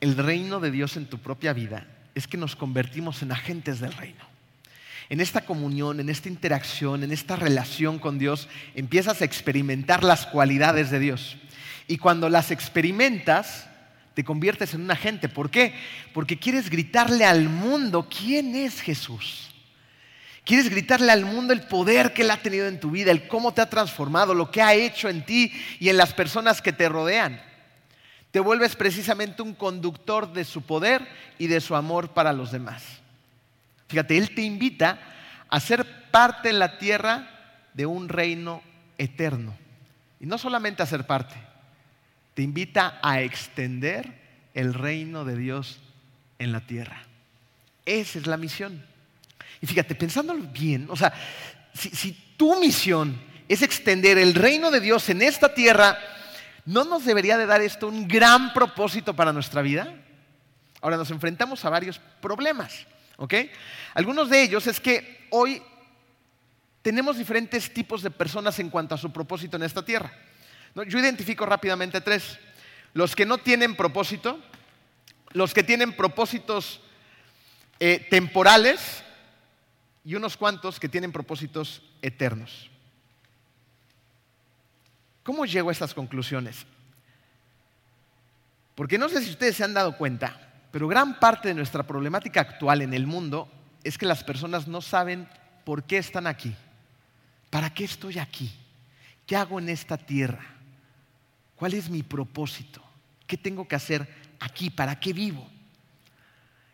el 0.00 0.16
reino 0.16 0.60
de 0.60 0.70
Dios 0.70 0.96
en 0.96 1.06
tu 1.06 1.18
propia 1.18 1.52
vida, 1.52 1.86
es 2.14 2.28
que 2.28 2.36
nos 2.36 2.56
convertimos 2.56 3.22
en 3.22 3.32
agentes 3.32 3.80
del 3.80 3.92
reino. 3.92 4.31
En 5.12 5.20
esta 5.20 5.42
comunión, 5.42 6.00
en 6.00 6.08
esta 6.08 6.30
interacción, 6.30 7.04
en 7.04 7.12
esta 7.12 7.36
relación 7.36 7.98
con 7.98 8.18
Dios, 8.18 8.48
empiezas 8.74 9.20
a 9.20 9.26
experimentar 9.26 10.02
las 10.02 10.24
cualidades 10.24 10.90
de 10.90 10.98
Dios. 10.98 11.36
Y 11.86 11.98
cuando 11.98 12.30
las 12.30 12.50
experimentas, 12.50 13.68
te 14.14 14.24
conviertes 14.24 14.72
en 14.72 14.80
un 14.80 14.90
agente. 14.90 15.28
¿Por 15.28 15.50
qué? 15.50 15.74
Porque 16.14 16.38
quieres 16.38 16.70
gritarle 16.70 17.26
al 17.26 17.50
mundo 17.50 18.08
quién 18.08 18.56
es 18.56 18.80
Jesús. 18.80 19.50
Quieres 20.46 20.70
gritarle 20.70 21.12
al 21.12 21.26
mundo 21.26 21.52
el 21.52 21.60
poder 21.60 22.14
que 22.14 22.22
Él 22.22 22.30
ha 22.30 22.38
tenido 22.38 22.66
en 22.66 22.80
tu 22.80 22.92
vida, 22.92 23.10
el 23.10 23.28
cómo 23.28 23.52
te 23.52 23.60
ha 23.60 23.68
transformado, 23.68 24.32
lo 24.32 24.50
que 24.50 24.62
ha 24.62 24.72
hecho 24.72 25.10
en 25.10 25.26
ti 25.26 25.52
y 25.78 25.90
en 25.90 25.98
las 25.98 26.14
personas 26.14 26.62
que 26.62 26.72
te 26.72 26.88
rodean. 26.88 27.38
Te 28.30 28.40
vuelves 28.40 28.76
precisamente 28.76 29.42
un 29.42 29.52
conductor 29.52 30.32
de 30.32 30.46
su 30.46 30.62
poder 30.62 31.06
y 31.36 31.48
de 31.48 31.60
su 31.60 31.76
amor 31.76 32.14
para 32.14 32.32
los 32.32 32.50
demás. 32.50 33.01
Fíjate, 33.92 34.16
Él 34.16 34.34
te 34.34 34.40
invita 34.40 34.98
a 35.50 35.60
ser 35.60 36.10
parte 36.10 36.48
en 36.48 36.58
la 36.58 36.78
tierra 36.78 37.28
de 37.74 37.84
un 37.84 38.08
reino 38.08 38.62
eterno. 38.96 39.54
Y 40.18 40.24
no 40.24 40.38
solamente 40.38 40.82
a 40.82 40.86
ser 40.86 41.06
parte, 41.06 41.34
te 42.32 42.40
invita 42.40 42.98
a 43.02 43.20
extender 43.20 44.48
el 44.54 44.72
reino 44.72 45.26
de 45.26 45.36
Dios 45.36 45.78
en 46.38 46.52
la 46.52 46.60
tierra. 46.60 47.02
Esa 47.84 48.18
es 48.18 48.26
la 48.26 48.38
misión. 48.38 48.82
Y 49.60 49.66
fíjate, 49.66 49.94
pensándolo 49.94 50.42
bien, 50.44 50.86
o 50.88 50.96
sea, 50.96 51.12
si, 51.74 52.12
tu 52.38 52.58
misión 52.58 53.20
es 53.46 53.60
extender 53.60 54.16
el 54.16 54.34
reino 54.34 54.70
de 54.70 54.80
Dios 54.80 55.06
en 55.10 55.20
esta 55.20 55.52
tierra, 55.52 55.98
¿no 56.64 56.84
nos 56.84 57.04
debería 57.04 57.36
de 57.36 57.44
dar 57.44 57.60
esto 57.60 57.88
un 57.88 58.08
gran 58.08 58.54
propósito 58.54 59.14
para 59.14 59.34
nuestra 59.34 59.60
vida? 59.60 59.92
Ahora 60.80 60.96
nos 60.96 61.10
enfrentamos 61.10 61.62
a 61.66 61.68
varios 61.68 62.00
problemas, 62.22 62.86
¿ok? 63.22 63.34
Algunos 63.94 64.28
de 64.28 64.42
ellos 64.42 64.66
es 64.66 64.80
que 64.80 65.28
hoy 65.30 65.62
tenemos 66.82 67.16
diferentes 67.16 67.72
tipos 67.72 68.02
de 68.02 68.10
personas 68.10 68.58
en 68.58 68.68
cuanto 68.68 68.96
a 68.96 68.98
su 68.98 69.12
propósito 69.12 69.56
en 69.56 69.62
esta 69.62 69.84
tierra. 69.84 70.12
Yo 70.88 70.98
identifico 70.98 71.46
rápidamente 71.46 72.00
tres. 72.00 72.36
Los 72.94 73.14
que 73.14 73.24
no 73.24 73.38
tienen 73.38 73.76
propósito, 73.76 74.40
los 75.30 75.54
que 75.54 75.62
tienen 75.62 75.92
propósitos 75.92 76.80
eh, 77.78 78.04
temporales 78.10 79.04
y 80.04 80.16
unos 80.16 80.36
cuantos 80.36 80.80
que 80.80 80.88
tienen 80.88 81.12
propósitos 81.12 81.80
eternos. 82.02 82.70
¿Cómo 85.22 85.46
llego 85.46 85.68
a 85.68 85.72
estas 85.72 85.94
conclusiones? 85.94 86.66
Porque 88.74 88.98
no 88.98 89.08
sé 89.08 89.22
si 89.22 89.30
ustedes 89.30 89.54
se 89.54 89.62
han 89.62 89.74
dado 89.74 89.96
cuenta, 89.96 90.51
pero 90.72 90.88
gran 90.88 91.20
parte 91.20 91.48
de 91.48 91.54
nuestra 91.54 91.84
problemática 91.84 92.40
actual 92.40 92.82
en 92.82 92.94
el 92.94 93.06
mundo 93.06 93.48
es 93.84 93.98
que 93.98 94.06
las 94.06 94.24
personas 94.24 94.66
no 94.66 94.80
saben 94.80 95.28
por 95.64 95.84
qué 95.84 95.98
están 95.98 96.26
aquí. 96.26 96.54
¿Para 97.50 97.72
qué 97.72 97.84
estoy 97.84 98.18
aquí? 98.18 98.50
¿Qué 99.26 99.36
hago 99.36 99.58
en 99.58 99.68
esta 99.68 99.98
tierra? 99.98 100.44
¿Cuál 101.54 101.74
es 101.74 101.90
mi 101.90 102.02
propósito? 102.02 102.82
¿Qué 103.26 103.36
tengo 103.36 103.68
que 103.68 103.76
hacer 103.76 104.08
aquí? 104.40 104.70
¿Para 104.70 104.98
qué 104.98 105.12
vivo? 105.12 105.46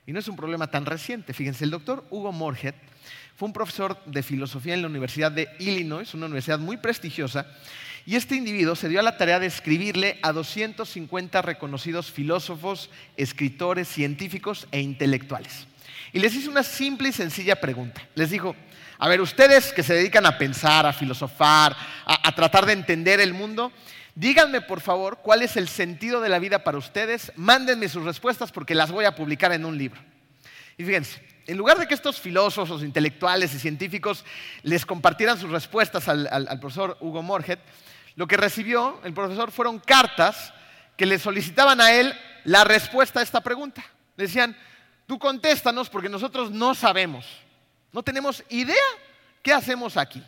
Y 0.06 0.12
no 0.12 0.20
es 0.20 0.28
un 0.28 0.36
problema 0.36 0.68
tan 0.68 0.86
reciente. 0.86 1.34
Fíjense, 1.34 1.64
el 1.64 1.70
doctor 1.70 2.06
Hugo 2.10 2.32
Morget 2.32 2.76
fue 3.36 3.46
un 3.46 3.52
profesor 3.52 4.02
de 4.06 4.22
filosofía 4.22 4.74
en 4.74 4.82
la 4.82 4.88
Universidad 4.88 5.32
de 5.32 5.48
Illinois, 5.58 6.14
una 6.14 6.26
universidad 6.26 6.58
muy 6.58 6.76
prestigiosa, 6.76 7.46
y 8.06 8.16
este 8.16 8.36
individuo 8.36 8.74
se 8.74 8.88
dio 8.88 9.00
a 9.00 9.02
la 9.02 9.16
tarea 9.16 9.38
de 9.38 9.46
escribirle 9.46 10.18
a 10.22 10.32
250 10.32 11.42
reconocidos 11.42 12.10
filósofos, 12.10 12.90
escritores, 13.16 13.88
científicos 13.88 14.66
e 14.72 14.80
intelectuales. 14.80 15.66
Y 16.12 16.20
les 16.20 16.34
hizo 16.34 16.50
una 16.50 16.62
simple 16.62 17.10
y 17.10 17.12
sencilla 17.12 17.60
pregunta. 17.60 18.02
Les 18.14 18.30
dijo, 18.30 18.56
a 18.98 19.08
ver, 19.08 19.20
ustedes 19.20 19.72
que 19.72 19.82
se 19.82 19.94
dedican 19.94 20.26
a 20.26 20.38
pensar, 20.38 20.86
a 20.86 20.92
filosofar, 20.92 21.76
a, 22.04 22.28
a 22.28 22.34
tratar 22.34 22.66
de 22.66 22.72
entender 22.72 23.20
el 23.20 23.34
mundo, 23.34 23.72
díganme 24.14 24.60
por 24.60 24.80
favor 24.80 25.18
cuál 25.22 25.42
es 25.42 25.56
el 25.56 25.68
sentido 25.68 26.20
de 26.20 26.28
la 26.28 26.38
vida 26.38 26.64
para 26.64 26.78
ustedes, 26.78 27.32
mándenme 27.36 27.88
sus 27.88 28.04
respuestas 28.04 28.50
porque 28.50 28.74
las 28.74 28.90
voy 28.90 29.04
a 29.04 29.14
publicar 29.14 29.52
en 29.52 29.64
un 29.64 29.76
libro. 29.76 30.00
Y 30.78 30.84
fíjense, 30.84 31.27
en 31.48 31.56
lugar 31.56 31.78
de 31.78 31.88
que 31.88 31.94
estos 31.94 32.20
filósofos, 32.20 32.82
intelectuales 32.82 33.54
y 33.54 33.58
científicos 33.58 34.22
les 34.62 34.84
compartieran 34.84 35.40
sus 35.40 35.50
respuestas 35.50 36.06
al, 36.06 36.60
profesor 36.60 36.98
Hugo 37.00 37.22
Morget, 37.22 37.58
lo 38.16 38.26
que 38.26 38.36
recibió 38.36 39.00
el 39.02 39.14
profesor 39.14 39.50
fueron 39.50 39.78
cartas 39.78 40.52
que 40.94 41.06
le 41.06 41.18
solicitaban 41.18 41.80
a 41.80 41.90
él 41.92 42.14
la 42.44 42.64
respuesta 42.64 43.20
a 43.20 43.22
esta 43.22 43.40
pregunta. 43.40 43.82
Le 44.16 44.24
decían, 44.24 44.54
tú 45.06 45.18
contéstanos 45.18 45.88
porque 45.88 46.10
nosotros 46.10 46.50
no 46.50 46.74
sabemos, 46.74 47.24
no 47.92 48.02
tenemos 48.02 48.44
idea 48.50 48.76
qué 49.42 49.54
hacemos 49.54 49.96
aquí. 49.96 50.22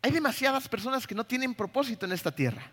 Hay 0.00 0.12
demasiadas 0.12 0.66
personas 0.66 1.06
que 1.06 1.14
no 1.14 1.24
tienen 1.24 1.54
propósito 1.54 2.06
en 2.06 2.12
esta 2.12 2.30
tierra. 2.30 2.70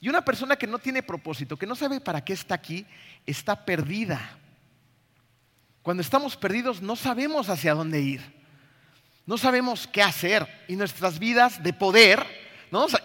Y 0.00 0.10
una 0.10 0.22
persona 0.22 0.56
que 0.56 0.66
no 0.66 0.78
tiene 0.78 1.02
propósito, 1.02 1.56
que 1.56 1.66
no 1.66 1.76
sabe 1.76 1.98
para 1.98 2.22
qué 2.22 2.34
está 2.34 2.56
aquí, 2.56 2.84
está 3.24 3.64
perdida. 3.64 4.36
Cuando 5.82 6.00
estamos 6.00 6.36
perdidos 6.36 6.80
no 6.80 6.96
sabemos 6.96 7.48
hacia 7.48 7.74
dónde 7.74 8.00
ir. 8.00 8.42
No 9.26 9.38
sabemos 9.38 9.86
qué 9.86 10.02
hacer. 10.02 10.46
Y 10.68 10.76
nuestras 10.76 11.18
vidas 11.18 11.62
de 11.62 11.72
poder, 11.72 12.24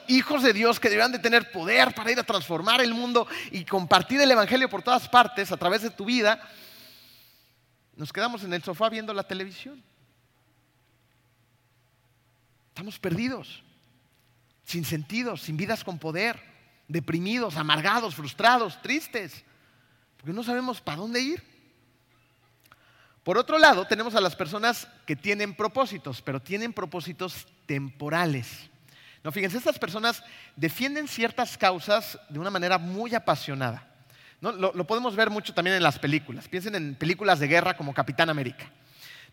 hijos 0.08 0.44
de 0.44 0.54
Dios 0.54 0.80
que 0.80 0.90
deberán 0.90 1.12
de 1.12 1.20
tener 1.20 1.52
poder 1.52 1.94
para 1.94 2.12
ir 2.12 2.20
a 2.20 2.24
transformar 2.24 2.82
el 2.82 2.94
mundo 2.94 3.28
y 3.52 3.66
compartir 3.66 4.22
el 4.22 4.32
Evangelio 4.32 4.70
por 4.70 4.82
todas 4.82 5.10
partes 5.10 5.52
a 5.52 5.58
través 5.58 5.82
de 5.82 5.90
tu 5.90 6.06
vida, 6.06 6.40
nos 7.96 8.13
quedamos 8.13 8.44
en 8.44 8.54
el 8.54 8.63
sofá 8.63 8.90
viendo 8.90 9.13
la 9.13 9.24
televisión. 9.24 9.84
Estamos 12.70 13.00
perdidos, 13.00 13.63
sin 14.63 14.86
sentido, 14.86 15.36
sin 15.36 15.58
vidas 15.58 15.84
con 15.84 15.98
poder, 15.98 16.40
deprimidos, 16.88 17.58
amargados, 17.58 18.13
frustrados, 18.13 18.80
tristes, 18.84 19.44
porque 20.16 20.32
no 20.32 20.44
sabemos 20.44 20.80
para 20.80 20.98
dónde 20.98 21.22
ir. 21.22 21.57
Por 23.28 23.38
otro 23.38 23.60
lado, 23.60 23.86
tenemos 23.86 24.16
a 24.16 24.22
las 24.22 24.38
personas 24.38 24.88
que 25.06 25.18
tienen 25.18 25.54
propósitos, 25.54 26.22
pero 26.22 26.42
tienen 26.42 26.72
propósitos 26.72 27.46
temporales. 27.66 28.70
No, 29.22 29.34
fíjense, 29.34 29.58
estas 29.58 29.78
personas 29.78 30.24
defienden 30.56 31.10
ciertas 31.10 31.58
causas 31.58 32.18
de 32.30 32.40
una 32.40 32.50
manera 32.50 32.78
muy 32.78 33.13
apasionada. 33.13 33.86
Lo, 34.40 34.72
podemos 34.88 35.13
ver 35.18 35.30
mucho 35.30 35.54
también 35.54 35.76
en 35.76 35.84
las 35.84 36.00
películas. 36.00 36.48
Piensen 36.48 36.76
en 36.76 36.96
películas 36.96 37.40
de 37.40 37.50
guerra 37.50 37.76
como 37.76 37.94
Capitán 37.94 38.30
América. 38.30 38.72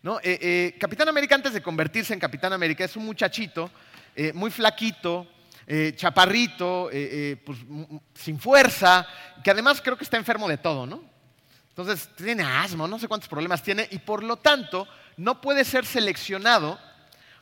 Eh, 0.03 0.39
eh, 0.41 0.75
Capitán 0.77 1.07
América, 1.07 1.35
antes 1.35 1.53
de 1.53 1.61
convertirse 1.61 2.13
en 2.13 2.19
Capitán 2.19 2.51
América, 2.51 2.83
es 2.83 2.97
un 2.97 3.05
muchachito 3.05 3.71
eh, 4.13 4.33
muy 4.33 4.51
flaquito, 4.51 5.25
chaparrito, 5.95 6.89
pues, 7.45 7.59
sin 8.13 8.41
fuerza, 8.41 9.07
que 9.41 9.51
además 9.51 9.79
creo 9.81 9.97
que 9.97 10.03
está 10.03 10.17
enfermo 10.17 10.49
de 10.49 10.57
todo, 10.57 10.85
¿no? 10.85 11.14
Entonces 11.77 12.09
tiene 12.15 12.41
asma, 12.41 12.87
no 12.87 12.97
sé 12.97 13.05
cuántos 13.05 13.27
problemas 13.27 13.61
tiene 13.61 13.85
y 13.91 13.97
por 13.97 14.23
lo 14.23 14.37
tanto 14.37 14.87
no 15.17 15.41
puede 15.41 15.65
ser 15.65 15.85
seleccionado 15.85 16.79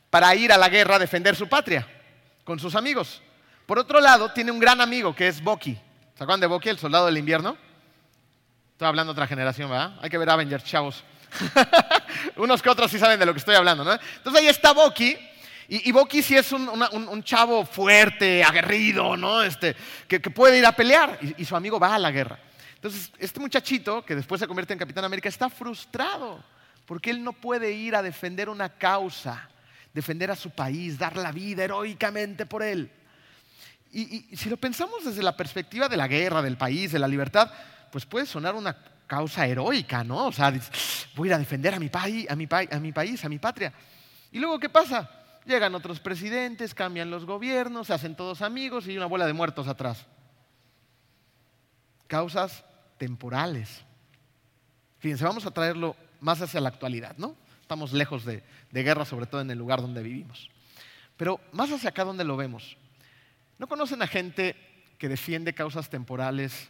para 0.10 0.34
ir 0.34 0.52
a 0.52 0.58
la 0.58 0.70
guerra 0.70 0.96
a 0.96 1.00
defender 1.00 1.36
su 1.36 1.48
patria 1.48 1.88
con 2.44 2.58
sus 2.58 2.74
amigos. 2.74 3.22
Por 3.68 3.78
otro 3.78 4.02
lado, 4.02 4.34
tiene 4.34 4.52
un 4.52 4.58
gran 4.58 4.82
amigo 4.82 5.16
que 5.16 5.28
es 5.28 5.40
Bucky. 5.40 5.76
¿Se 6.18 6.24
acuerdan 6.24 6.40
de 6.40 6.48
Bucky, 6.48 6.70
el 6.70 6.80
soldado 6.80 7.06
del 7.06 7.20
invierno? 7.20 7.56
Estoy 8.72 8.88
hablando 8.88 9.14
de 9.14 9.18
otra 9.20 9.28
generación, 9.28 9.70
¿verdad? 9.70 10.00
Hay 10.02 10.10
que 10.10 10.18
ver 10.18 10.28
Avengers, 10.32 10.64
chavos. 10.64 11.04
Unos 12.38 12.60
que 12.64 12.72
otros 12.72 12.90
sí 12.90 12.98
saben 12.98 13.20
de 13.20 13.28
lo 13.28 13.34
que 13.34 13.40
estoy 13.40 13.54
hablando, 13.54 13.84
¿no? 13.84 13.94
Entonces 13.94 14.42
ahí 14.42 14.48
está 14.48 14.72
Bucky. 14.72 15.16
Y, 15.68 15.92
Bucky 15.92 16.24
sí 16.24 16.36
es 16.36 16.52
un, 16.52 17.24
chavo 17.24 17.66
fuerte, 17.66 18.44
aguerrido, 18.44 19.16
¿no? 19.16 19.44
Este, 19.44 19.76
que, 20.08 20.20
puede 20.20 20.58
ir 20.58 20.66
a 20.66 20.72
pelear. 20.72 21.20
y 21.38 21.46
su 21.46 21.56
amigo 21.56 21.80
va 21.80 21.94
a 21.94 22.00
la 22.00 22.10
guerra. 22.10 22.40
Entonces, 22.84 23.14
este 23.18 23.40
muchachito, 23.40 24.04
que 24.04 24.14
después 24.14 24.42
se 24.42 24.46
convierte 24.46 24.74
en 24.74 24.80
Capitán 24.80 25.06
América, 25.06 25.30
está 25.30 25.50
frustrado 25.50 26.44
porque 26.86 27.12
él 27.12 27.24
no 27.24 27.32
puede 27.32 27.72
ir 27.72 27.96
a 27.96 28.02
defender 28.02 28.50
una 28.50 28.68
causa, 28.68 29.50
defender 29.94 30.30
a 30.30 30.36
su 30.36 30.50
país, 30.50 31.00
dar 31.00 31.16
la 31.16 31.32
vida 31.32 31.64
heroicamente 31.64 32.46
por 32.46 32.62
él. 32.62 32.92
Y, 33.94 34.36
si 34.36 34.50
lo 34.50 34.58
pensamos 34.58 35.06
desde 35.06 35.24
la 35.24 35.38
perspectiva 35.38 35.88
de 35.88 35.96
la 35.96 36.10
guerra, 36.10 36.42
del 36.42 36.58
país, 36.58 36.92
de 36.92 37.00
la 37.00 37.08
libertad, 37.08 37.50
pues 37.90 38.06
puede 38.06 38.26
sonar 38.26 38.54
una 38.54 38.76
causa 39.08 39.48
heroica, 39.48 40.04
¿no? 40.04 40.28
O 40.28 40.34
sea, 40.34 40.54
voy 41.16 41.30
a 41.30 41.32
ir 41.32 41.34
a 41.36 41.40
defender 41.40 41.76
a 41.76 41.80
mi, 41.80 41.88
país, 41.88 42.30
a, 42.30 42.36
mi 42.36 42.50
a 42.52 42.80
mi 42.82 42.92
país, 42.92 43.24
a 43.24 43.30
mi 43.30 43.40
patria. 43.40 43.72
¿Y 44.30 44.40
luego 44.40 44.60
qué 44.60 44.68
pasa? 44.68 45.10
Llegan 45.46 45.74
otros 45.74 46.02
presidentes, 46.02 46.74
cambian 46.74 47.10
los 47.10 47.24
gobiernos, 47.24 47.88
se 47.88 47.94
hacen 47.94 48.14
todos 48.14 48.42
amigos 48.42 48.90
y 48.90 48.98
una 48.98 49.06
bola 49.06 49.26
de 49.26 49.32
muertos 49.32 49.70
atrás. 49.70 50.06
Causas 52.08 52.66
temporales. 52.98 53.84
Fíjense, 55.00 55.24
vamos 55.24 55.46
a 55.46 55.52
traerlo 55.52 55.96
más 56.20 56.42
hacia 56.42 56.62
la 56.62 56.70
actualidad, 56.70 57.16
¿no? 57.18 57.36
Estamos 57.62 57.94
lejos 57.94 58.26
de, 58.26 58.44
de 58.72 58.84
guerra, 58.84 59.06
sobre 59.06 59.26
todo 59.26 59.42
en 59.42 59.52
el 59.52 59.58
lugar 59.58 59.82
donde 59.82 60.04
vivimos. 60.04 60.50
Pero 61.18 61.40
más 61.52 61.72
hacia 61.72 61.90
acá 61.90 62.04
donde 62.04 62.24
lo 62.24 62.38
vemos. 62.38 62.78
¿No 63.58 63.68
conocen 63.68 64.02
a 64.02 64.08
gente 64.08 64.56
que 64.98 65.10
defiende 65.10 65.54
causas 65.54 65.90
temporales 65.90 66.70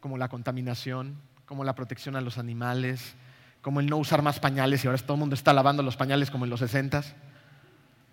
como 0.00 0.18
la 0.18 0.28
contaminación, 0.28 1.20
como 1.46 1.64
la 1.64 1.74
protección 1.74 2.16
a 2.16 2.20
los 2.20 2.38
animales, 2.38 3.14
como 3.62 3.80
el 3.80 3.86
no 3.86 3.96
usar 3.96 4.22
más 4.22 4.40
pañales 4.40 4.84
y 4.84 4.86
ahora 4.86 4.98
todo 4.98 5.14
el 5.14 5.20
mundo 5.20 5.34
está 5.34 5.52
lavando 5.52 5.82
los 5.82 5.96
pañales 5.96 6.30
como 6.30 6.44
en 6.44 6.50
los 6.50 6.60
60 6.60 7.02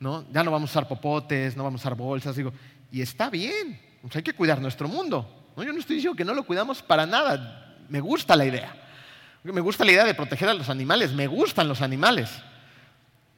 ¿no? 0.01 0.25
Ya 0.33 0.43
no 0.43 0.51
vamos 0.51 0.71
a 0.71 0.73
usar 0.73 0.87
popotes, 0.87 1.55
no 1.55 1.63
vamos 1.63 1.79
a 1.79 1.83
usar 1.83 1.95
bolsas, 1.95 2.35
digo, 2.35 2.51
y 2.91 3.01
está 3.01 3.29
bien, 3.29 3.79
hay 4.13 4.23
que 4.23 4.33
cuidar 4.33 4.59
nuestro 4.59 4.87
mundo. 4.87 5.40
¿No? 5.55 5.63
Yo 5.63 5.73
no 5.73 5.79
estoy 5.79 5.97
diciendo 5.97 6.15
que 6.15 6.25
no 6.25 6.33
lo 6.33 6.43
cuidamos 6.43 6.81
para 6.81 7.05
nada, 7.05 7.75
me 7.89 7.99
gusta 7.99 8.35
la 8.35 8.45
idea. 8.45 8.75
Me 9.43 9.61
gusta 9.61 9.83
la 9.83 9.91
idea 9.91 10.05
de 10.05 10.13
proteger 10.13 10.49
a 10.49 10.53
los 10.53 10.69
animales, 10.69 11.13
me 11.13 11.27
gustan 11.27 11.67
los 11.67 11.81
animales. 11.81 12.29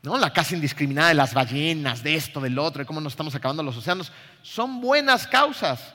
¿no? 0.01 0.17
La 0.17 0.33
caza 0.33 0.53
indiscriminada 0.53 1.07
de 1.07 1.13
las 1.13 1.33
ballenas, 1.33 2.03
de 2.03 2.15
esto, 2.15 2.41
del 2.41 2.59
otro, 2.59 2.79
de 2.79 2.85
cómo 2.85 2.99
nos 2.99 3.13
estamos 3.13 3.33
acabando 3.35 3.63
los 3.63 3.77
océanos, 3.77 4.11
son 4.41 4.81
buenas 4.81 5.25
causas. 5.25 5.93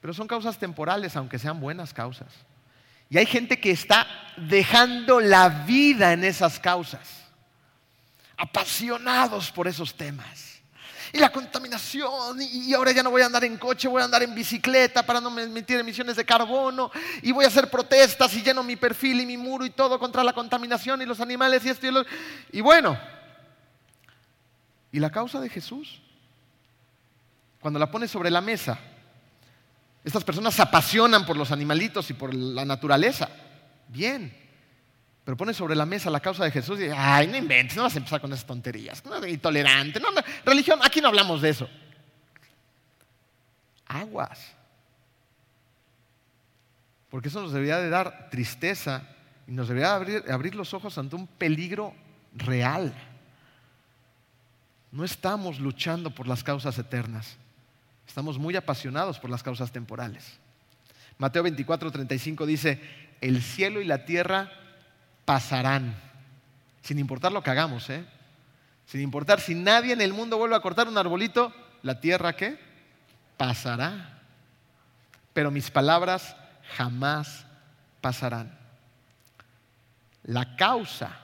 Pero 0.00 0.12
son 0.12 0.28
causas 0.28 0.58
temporales, 0.58 1.16
aunque 1.16 1.38
sean 1.38 1.60
buenas 1.60 1.94
causas. 1.94 2.28
Y 3.08 3.16
hay 3.18 3.26
gente 3.26 3.58
que 3.58 3.70
está 3.70 4.06
dejando 4.36 5.18
la 5.18 5.48
vida 5.48 6.12
en 6.12 6.22
esas 6.22 6.60
causas, 6.60 7.24
apasionados 8.36 9.50
por 9.50 9.66
esos 9.66 9.94
temas. 9.94 10.49
Y 11.12 11.18
la 11.18 11.32
contaminación, 11.32 12.40
y 12.40 12.72
ahora 12.72 12.92
ya 12.92 13.02
no 13.02 13.10
voy 13.10 13.22
a 13.22 13.26
andar 13.26 13.44
en 13.44 13.56
coche, 13.56 13.88
voy 13.88 14.00
a 14.00 14.04
andar 14.04 14.22
en 14.22 14.34
bicicleta 14.34 15.04
para 15.04 15.20
no 15.20 15.36
emitir 15.38 15.78
emisiones 15.78 16.14
de 16.16 16.24
carbono, 16.24 16.90
y 17.22 17.32
voy 17.32 17.44
a 17.44 17.48
hacer 17.48 17.68
protestas 17.68 18.32
y 18.34 18.42
lleno 18.42 18.62
mi 18.62 18.76
perfil 18.76 19.20
y 19.20 19.26
mi 19.26 19.36
muro 19.36 19.64
y 19.64 19.70
todo 19.70 19.98
contra 19.98 20.22
la 20.22 20.32
contaminación 20.32 21.02
y 21.02 21.06
los 21.06 21.20
animales 21.20 21.64
y 21.64 21.70
esto 21.70 21.86
y 21.86 21.90
lo... 21.90 22.04
Y 22.52 22.60
bueno, 22.60 22.98
¿y 24.92 25.00
la 25.00 25.10
causa 25.10 25.40
de 25.40 25.48
Jesús? 25.48 26.00
Cuando 27.60 27.78
la 27.78 27.90
pone 27.90 28.06
sobre 28.06 28.30
la 28.30 28.40
mesa, 28.40 28.78
estas 30.04 30.24
personas 30.24 30.54
se 30.54 30.62
apasionan 30.62 31.26
por 31.26 31.36
los 31.36 31.50
animalitos 31.50 32.08
y 32.10 32.14
por 32.14 32.32
la 32.32 32.64
naturaleza. 32.64 33.28
Bien. 33.88 34.49
Pero 35.30 35.36
pone 35.36 35.54
sobre 35.54 35.76
la 35.76 35.86
mesa 35.86 36.10
la 36.10 36.18
causa 36.18 36.42
de 36.42 36.50
Jesús 36.50 36.76
y 36.80 36.82
dice, 36.82 36.96
ay, 36.98 37.28
no 37.28 37.36
inventes, 37.36 37.76
no 37.76 37.84
vas 37.84 37.94
a 37.94 37.98
empezar 37.98 38.20
con 38.20 38.32
esas 38.32 38.44
tonterías. 38.44 39.04
No, 39.04 39.24
intolerante. 39.24 40.00
No, 40.00 40.08
religión, 40.44 40.80
aquí 40.82 41.00
no 41.00 41.06
hablamos 41.06 41.40
de 41.40 41.50
eso. 41.50 41.70
Aguas. 43.86 44.56
Porque 47.10 47.28
eso 47.28 47.40
nos 47.40 47.52
debería 47.52 47.78
de 47.78 47.90
dar 47.90 48.28
tristeza 48.28 49.04
y 49.46 49.52
nos 49.52 49.68
debería 49.68 49.94
abrir, 49.94 50.24
abrir 50.28 50.56
los 50.56 50.74
ojos 50.74 50.98
ante 50.98 51.14
un 51.14 51.28
peligro 51.28 51.94
real. 52.34 52.92
No 54.90 55.04
estamos 55.04 55.60
luchando 55.60 56.12
por 56.12 56.26
las 56.26 56.42
causas 56.42 56.76
eternas. 56.76 57.36
Estamos 58.04 58.36
muy 58.36 58.56
apasionados 58.56 59.20
por 59.20 59.30
las 59.30 59.44
causas 59.44 59.70
temporales. 59.70 60.40
Mateo 61.18 61.44
24, 61.44 61.92
35 61.92 62.46
dice, 62.46 62.80
el 63.20 63.40
cielo 63.44 63.80
y 63.80 63.84
la 63.84 64.04
tierra 64.04 64.56
pasarán, 65.24 65.94
sin 66.82 66.98
importar 66.98 67.32
lo 67.32 67.42
que 67.42 67.50
hagamos, 67.50 67.88
¿eh? 67.90 68.04
sin 68.86 69.00
importar 69.00 69.40
si 69.40 69.54
nadie 69.54 69.92
en 69.92 70.00
el 70.00 70.12
mundo 70.12 70.36
vuelve 70.36 70.56
a 70.56 70.60
cortar 70.60 70.88
un 70.88 70.98
arbolito, 70.98 71.54
la 71.82 72.00
tierra 72.00 72.34
qué? 72.34 72.58
Pasará. 73.36 74.20
Pero 75.32 75.50
mis 75.50 75.70
palabras 75.70 76.34
jamás 76.76 77.46
pasarán. 78.00 78.58
La 80.24 80.56
causa 80.56 81.18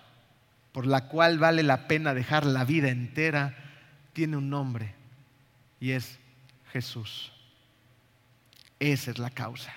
por 0.71 0.87
la 0.87 1.09
cual 1.09 1.39
vale 1.39 1.63
la 1.63 1.89
pena 1.89 2.15
dejar 2.15 2.47
la 2.47 2.65
vida 2.65 2.89
entera 2.89 3.57
tiene 4.13 4.37
un 4.37 4.49
nombre 4.49 4.95
y 5.81 5.93
es 5.93 6.19
Jesús. 6.73 7.33
Esa 8.79 9.11
es 9.11 9.19
la 9.19 9.31
causa. 9.31 9.73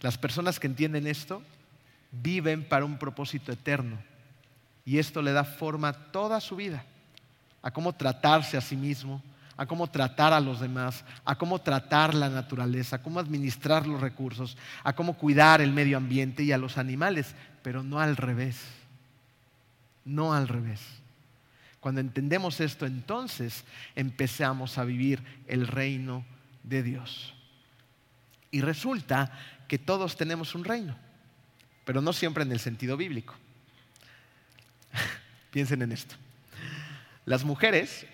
Las 0.00 0.18
personas 0.18 0.58
que 0.58 0.66
entienden 0.66 1.06
esto 1.06 1.42
viven 2.10 2.64
para 2.64 2.84
un 2.84 2.98
propósito 2.98 3.52
eterno 3.52 3.98
y 4.84 4.98
esto 4.98 5.20
le 5.20 5.32
da 5.32 5.44
forma 5.44 5.88
a 5.88 5.92
toda 5.92 6.40
su 6.40 6.56
vida, 6.56 6.82
a 7.60 7.70
cómo 7.70 7.92
tratarse 7.94 8.56
a 8.56 8.62
sí 8.62 8.74
mismo, 8.74 9.22
a 9.58 9.66
cómo 9.66 9.86
tratar 9.88 10.32
a 10.32 10.40
los 10.40 10.60
demás, 10.60 11.04
a 11.24 11.36
cómo 11.36 11.58
tratar 11.58 12.14
la 12.14 12.30
naturaleza, 12.30 12.96
a 12.96 13.02
cómo 13.02 13.18
administrar 13.20 13.86
los 13.86 14.00
recursos, 14.00 14.56
a 14.84 14.94
cómo 14.94 15.14
cuidar 15.14 15.60
el 15.60 15.72
medio 15.72 15.96
ambiente 15.96 16.42
y 16.42 16.52
a 16.52 16.58
los 16.58 16.78
animales, 16.78 17.34
pero 17.62 17.82
no 17.82 18.00
al 18.00 18.16
revés, 18.16 18.60
no 20.04 20.32
al 20.32 20.48
revés. 20.48 20.80
Cuando 21.80 22.00
entendemos 22.00 22.60
esto, 22.60 22.86
entonces 22.86 23.64
empezamos 23.94 24.78
a 24.78 24.84
vivir 24.84 25.22
el 25.46 25.66
reino 25.66 26.24
de 26.62 26.82
Dios. 26.82 27.34
Y 28.50 28.60
resulta 28.62 29.32
que 29.66 29.78
todos 29.78 30.16
tenemos 30.16 30.54
un 30.54 30.64
reino, 30.64 30.96
pero 31.88 32.02
no 32.02 32.12
siempre 32.12 32.42
en 32.42 32.52
el 32.52 32.60
sentido 32.60 32.98
bíblico. 32.98 33.34
Piensen 35.50 35.80
en 35.80 35.92
esto. 35.92 36.16
Las 37.24 37.44
mujeres 37.44 38.04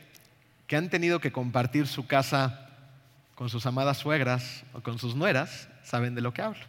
que 0.68 0.76
han 0.76 0.90
tenido 0.90 1.18
que 1.18 1.32
compartir 1.32 1.88
su 1.88 2.06
casa 2.06 2.70
con 3.34 3.48
sus 3.50 3.66
amadas 3.66 3.98
suegras 3.98 4.62
o 4.74 4.80
con 4.80 5.00
sus 5.00 5.16
nueras 5.16 5.66
saben 5.82 6.14
de 6.14 6.20
lo 6.20 6.32
que 6.32 6.42
hablo. 6.42 6.64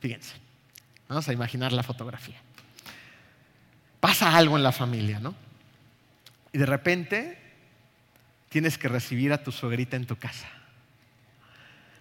Fíjense, 0.00 0.34
vamos 1.06 1.28
a 1.28 1.32
imaginar 1.32 1.72
la 1.72 1.84
fotografía. 1.84 2.40
Pasa 4.00 4.36
algo 4.36 4.56
en 4.56 4.64
la 4.64 4.72
familia, 4.72 5.20
¿no? 5.20 5.36
Y 6.52 6.58
de 6.58 6.66
repente 6.66 7.38
tienes 8.48 8.78
que 8.78 8.88
recibir 8.88 9.32
a 9.32 9.44
tu 9.44 9.52
suegrita 9.52 9.94
en 9.94 10.06
tu 10.08 10.16
casa. 10.16 10.48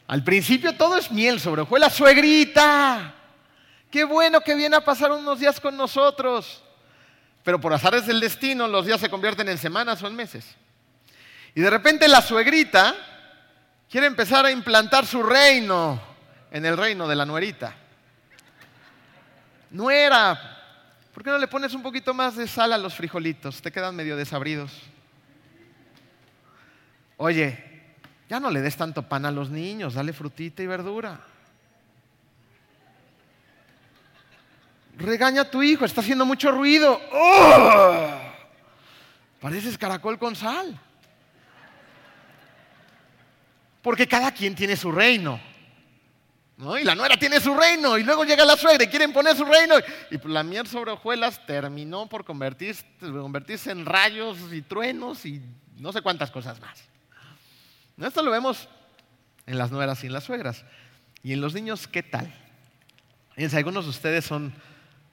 Al 0.07 0.23
principio 0.23 0.73
todo 0.73 0.97
es 0.97 1.11
miel 1.11 1.39
sobre 1.39 1.61
hojuelas. 1.61 1.93
Suegrita, 1.93 3.16
qué 3.91 4.03
bueno 4.03 4.41
que 4.41 4.55
viene 4.55 4.75
a 4.75 4.83
pasar 4.83 5.11
unos 5.11 5.39
días 5.39 5.59
con 5.59 5.75
nosotros. 5.77 6.63
Pero 7.43 7.61
por 7.61 7.73
azares 7.73 8.05
del 8.05 8.19
destino 8.19 8.67
los 8.67 8.85
días 8.85 8.99
se 8.99 9.09
convierten 9.09 9.47
en 9.49 9.57
semanas 9.57 10.01
o 10.03 10.07
en 10.07 10.15
meses. 10.15 10.45
Y 11.55 11.61
de 11.61 11.69
repente 11.69 12.07
la 12.07 12.21
suegrita 12.21 12.95
quiere 13.89 14.07
empezar 14.07 14.45
a 14.45 14.51
implantar 14.51 15.05
su 15.05 15.23
reino 15.23 15.99
en 16.51 16.65
el 16.65 16.77
reino 16.77 17.07
de 17.07 17.15
la 17.15 17.25
nuerita. 17.25 17.75
Nuera, 19.69 20.57
¿Por 21.17 21.23
qué 21.23 21.31
no 21.31 21.39
le 21.39 21.47
pones 21.47 21.73
un 21.73 21.81
poquito 21.81 22.13
más 22.13 22.35
de 22.35 22.47
sal 22.47 22.71
a 22.73 22.77
los 22.77 22.93
frijolitos? 22.93 23.59
Te 23.59 23.71
quedan 23.71 23.95
medio 23.95 24.15
desabridos. 24.15 24.71
Oye, 27.17 27.57
ya 28.29 28.39
no 28.39 28.51
le 28.51 28.61
des 28.61 28.77
tanto 28.77 29.01
pan 29.01 29.25
a 29.25 29.31
los 29.31 29.49
niños, 29.49 29.95
dale 29.95 30.13
frutita 30.13 30.61
y 30.61 30.67
verdura. 30.67 31.19
Regaña 34.97 35.41
a 35.41 35.49
tu 35.49 35.61
hijo, 35.61 35.85
está 35.85 36.01
haciendo 36.01 36.25
mucho 36.25 36.51
ruido. 36.51 36.99
¡Oh! 37.13 38.19
Pareces 39.39 39.77
caracol 39.77 40.17
con 40.17 40.35
sal. 40.35 40.79
Porque 43.81 44.07
cada 44.07 44.31
quien 44.31 44.55
tiene 44.55 44.75
su 44.75 44.91
reino. 44.91 45.39
Y 46.57 46.83
la 46.83 46.95
nuera 46.95 47.15
tiene 47.17 47.39
su 47.39 47.53
reino 47.55 47.99
y 47.99 48.03
luego 48.03 48.25
llega 48.25 48.43
la 48.43 48.57
suegra 48.57 48.83
y 48.83 48.87
quieren 48.87 49.13
poner 49.13 49.37
su 49.37 49.45
reino. 49.45 49.75
Y 50.09 50.17
pues 50.17 50.33
la 50.33 50.43
miel 50.43 50.65
sobre 50.65 50.91
hojuelas 50.91 51.45
terminó 51.45 52.07
por 52.09 52.25
convertirse, 52.25 52.83
convertirse 52.99 53.69
en 53.69 53.85
rayos 53.85 54.39
y 54.51 54.63
truenos 54.63 55.23
y 55.27 55.39
no 55.77 55.93
sé 55.93 56.01
cuántas 56.01 56.31
cosas 56.31 56.59
más. 56.59 56.83
Esto 58.01 58.23
lo 58.23 58.31
vemos 58.31 58.67
en 59.45 59.59
las 59.59 59.71
nueras 59.71 60.03
y 60.03 60.07
en 60.07 60.13
las 60.13 60.23
suegras. 60.23 60.65
¿Y 61.21 61.33
en 61.33 61.41
los 61.41 61.53
niños 61.53 61.87
qué 61.87 62.01
tal? 62.01 62.33
Fíjense, 63.35 63.57
algunos 63.57 63.85
de 63.85 63.91
ustedes 63.91 64.25
son, 64.25 64.51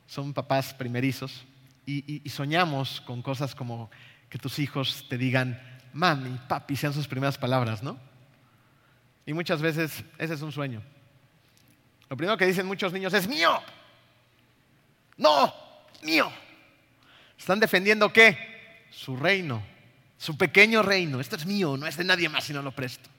son 0.07 0.33
papás 0.33 0.75
primerizos 0.75 1.45
y, 1.87 2.23
soñamos 2.31 3.01
con 3.03 3.23
cosas 3.23 3.55
como 3.55 3.91
que 4.29 4.39
tus 4.39 4.59
hijos 4.59 5.07
te 5.09 5.19
digan, 5.19 5.61
mami, 5.93 6.39
papi, 6.49 6.77
sean 6.77 6.93
sus 6.93 7.07
primeras 7.07 7.39
palabras, 7.39 7.83
¿no? 7.83 7.99
Y 9.27 9.33
muchas 9.33 9.61
veces 9.61 10.05
ese 10.19 10.35
es 10.35 10.43
un 10.43 10.53
sueño. 10.53 10.83
Lo 12.09 12.17
primero 12.17 12.37
que 12.37 12.47
dicen 12.47 12.67
muchos 12.67 12.93
niños 12.93 13.13
es 13.15 13.29
mío. 13.29 13.61
No, 15.17 15.53
mío. 16.03 16.31
¿Están 17.39 17.61
defendiendo 17.61 18.13
qué? 18.13 18.87
Su 18.91 19.17
reino, 19.17 19.63
su 20.19 20.37
pequeño 20.37 20.83
reino. 20.83 21.21
Esto 21.21 21.37
es 21.37 21.47
mío, 21.47 21.77
no 21.77 21.87
es 21.87 21.97
de 21.97 22.05
nadie 22.05 22.29
más 22.29 22.45
si 22.45 22.53
no 22.53 22.63
lo 22.63 22.73
presto. 22.73 23.11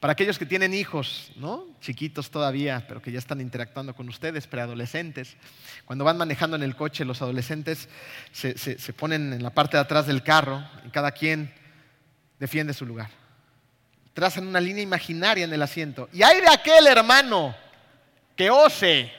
Para 0.00 0.12
aquellos 0.12 0.38
que 0.38 0.44
tienen 0.46 0.74
hijos, 0.74 1.32
¿no? 1.36 1.66
chiquitos 1.80 2.30
todavía, 2.30 2.84
pero 2.86 3.00
que 3.00 3.10
ya 3.10 3.18
están 3.18 3.40
interactuando 3.40 3.94
con 3.94 4.08
ustedes, 4.08 4.46
preadolescentes, 4.46 5.36
cuando 5.86 6.04
van 6.04 6.18
manejando 6.18 6.56
en 6.56 6.62
el 6.62 6.76
coche, 6.76 7.04
los 7.04 7.22
adolescentes 7.22 7.88
se, 8.32 8.58
se 8.58 8.92
ponen 8.92 9.32
en 9.32 9.42
la 9.42 9.50
parte 9.50 9.76
de 9.76 9.82
atrás 9.82 10.06
del 10.06 10.22
carro 10.22 10.62
y 10.86 10.90
cada 10.90 11.12
quien 11.12 11.54
defiende 12.38 12.74
su 12.74 12.84
lugar. 12.84 13.10
Trazan 14.12 14.46
una 14.46 14.60
línea 14.60 14.82
imaginaria 14.82 15.44
en 15.44 15.52
el 15.52 15.62
asiento. 15.62 16.08
Y 16.12 16.22
hay 16.22 16.40
de 16.40 16.48
aquel 16.48 16.86
hermano 16.86 17.54
que 18.36 18.50
ose 18.50 19.10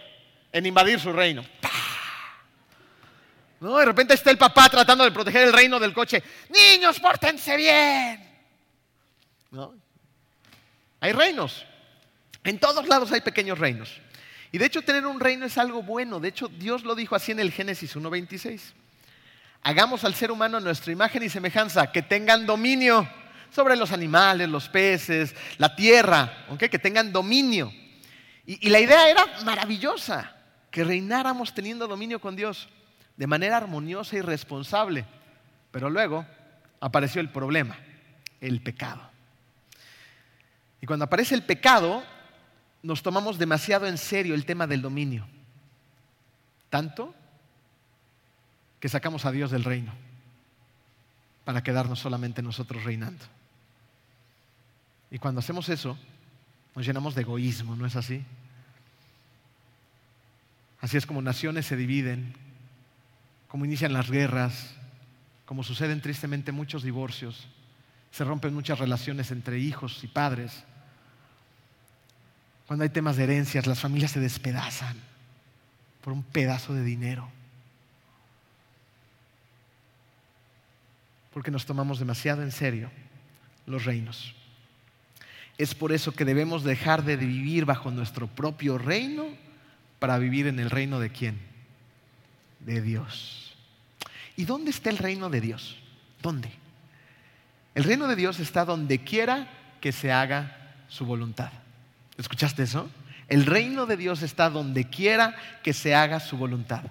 en 0.51 0.65
invadir 0.65 0.99
su 0.99 1.11
reino. 1.11 1.43
¿No? 3.59 3.77
De 3.77 3.85
repente 3.85 4.13
está 4.13 4.31
el 4.31 4.37
papá 4.37 4.69
tratando 4.69 5.03
de 5.03 5.11
proteger 5.11 5.43
el 5.43 5.53
reino 5.53 5.79
del 5.79 5.93
coche. 5.93 6.21
Niños, 6.49 6.99
pórtense 6.99 7.57
bien. 7.57 8.29
¿No? 9.51 9.73
Hay 11.05 11.11
reinos. 11.11 11.63
En 12.43 12.57
todos 12.57 12.87
lados 12.87 13.11
hay 13.11 13.21
pequeños 13.21 13.59
reinos. 13.59 14.01
Y 14.51 14.57
de 14.57 14.65
hecho 14.65 14.81
tener 14.81 15.05
un 15.05 15.19
reino 15.19 15.45
es 15.45 15.55
algo 15.59 15.83
bueno. 15.83 16.19
De 16.19 16.29
hecho 16.29 16.47
Dios 16.47 16.83
lo 16.83 16.95
dijo 16.95 17.15
así 17.15 17.31
en 17.31 17.39
el 17.39 17.51
Génesis 17.51 17.95
1.26. 17.95 18.73
Hagamos 19.61 20.03
al 20.03 20.15
ser 20.15 20.31
humano 20.31 20.59
nuestra 20.59 20.91
imagen 20.91 21.21
y 21.21 21.29
semejanza, 21.29 21.91
que 21.91 22.01
tengan 22.01 22.47
dominio 22.47 23.07
sobre 23.51 23.75
los 23.75 23.91
animales, 23.91 24.49
los 24.49 24.67
peces, 24.67 25.35
la 25.59 25.75
tierra, 25.75 26.47
que 26.57 26.79
tengan 26.79 27.13
dominio. 27.13 27.71
Y, 28.47 28.65
y 28.65 28.71
la 28.71 28.79
idea 28.79 29.07
era 29.07 29.27
maravillosa, 29.43 30.35
que 30.71 30.83
reináramos 30.83 31.53
teniendo 31.53 31.87
dominio 31.87 32.19
con 32.19 32.35
Dios 32.35 32.67
de 33.15 33.27
manera 33.27 33.57
armoniosa 33.57 34.15
y 34.15 34.21
responsable. 34.21 35.05
Pero 35.69 35.87
luego 35.87 36.25
apareció 36.79 37.21
el 37.21 37.29
problema, 37.29 37.77
el 38.41 38.63
pecado. 38.63 39.14
Y 40.81 40.85
cuando 40.85 41.05
aparece 41.05 41.35
el 41.35 41.43
pecado, 41.43 42.03
nos 42.83 43.01
tomamos 43.01 43.37
demasiado 43.37 43.87
en 43.87 43.97
serio 43.97 44.35
el 44.35 44.45
tema 44.45 44.67
del 44.67 44.81
dominio. 44.81 45.27
Tanto 46.69 47.15
que 48.79 48.89
sacamos 48.89 49.25
a 49.25 49.31
Dios 49.31 49.51
del 49.51 49.63
reino 49.63 49.93
para 51.43 51.63
quedarnos 51.63 51.99
solamente 51.99 52.41
nosotros 52.41 52.83
reinando. 52.83 53.23
Y 55.09 55.19
cuando 55.19 55.39
hacemos 55.39 55.69
eso, 55.69 55.97
nos 56.75 56.85
llenamos 56.85 57.15
de 57.15 57.21
egoísmo, 57.21 57.75
¿no 57.75 57.85
es 57.85 57.95
así? 57.95 58.23
Así 60.81 60.97
es 60.97 61.05
como 61.05 61.21
naciones 61.21 61.65
se 61.65 61.77
dividen, 61.77 62.35
como 63.47 63.65
inician 63.65 63.93
las 63.93 64.11
guerras, 64.11 64.75
como 65.45 65.63
suceden 65.63 66.01
tristemente 66.01 66.51
muchos 66.51 66.83
divorcios, 66.83 67.47
se 68.15 68.23
rompen 68.23 68.53
muchas 68.53 68.79
relaciones 68.79 69.29
entre 69.31 69.59
hijos 69.59 70.01
y 70.01 70.07
padres. 70.07 70.63
Cuando 72.65 72.83
hay 72.83 72.89
temas 72.89 73.17
de 73.17 73.25
herencias, 73.25 73.67
las 73.67 73.81
familias 73.81 74.11
se 74.11 74.21
despedazan 74.21 74.95
por 76.01 76.13
un 76.13 76.23
pedazo 76.23 76.73
de 76.73 76.81
dinero. 76.81 77.27
Porque 81.33 81.51
nos 81.51 81.65
tomamos 81.65 81.99
demasiado 81.99 82.41
en 82.41 82.53
serio 82.53 82.89
los 83.65 83.83
reinos. 83.83 84.33
Es 85.57 85.75
por 85.75 85.91
eso 85.91 86.13
que 86.13 86.23
debemos 86.23 86.63
dejar 86.63 87.03
de 87.03 87.17
vivir 87.17 87.65
bajo 87.65 87.91
nuestro 87.91 88.27
propio 88.27 88.77
reino 88.77 89.25
para 89.99 90.17
vivir 90.19 90.47
en 90.47 90.59
el 90.59 90.69
reino 90.69 91.01
de 91.01 91.09
quién? 91.09 91.37
De 92.61 92.81
Dios. 92.81 93.57
¿Y 94.37 94.45
dónde 94.45 94.71
está 94.71 94.89
el 94.89 94.99
reino 94.99 95.29
de 95.29 95.41
Dios? 95.41 95.75
¿Dónde? 96.21 96.64
El 97.75 97.83
reino 97.83 98.07
de 98.07 98.15
Dios 98.15 98.39
está 98.39 98.65
donde 98.65 99.03
quiera 99.03 99.47
que 99.81 99.91
se 99.91 100.11
haga 100.11 100.73
su 100.87 101.05
voluntad. 101.05 101.51
¿Escuchaste 102.17 102.63
eso? 102.63 102.89
El 103.27 103.45
reino 103.45 103.85
de 103.85 103.97
Dios 103.97 104.21
está 104.21 104.49
donde 104.49 104.89
quiera 104.89 105.35
que 105.61 105.73
se 105.73 105.93
haga 105.93 106.19
su 106.19 106.37
voluntad. 106.37 106.83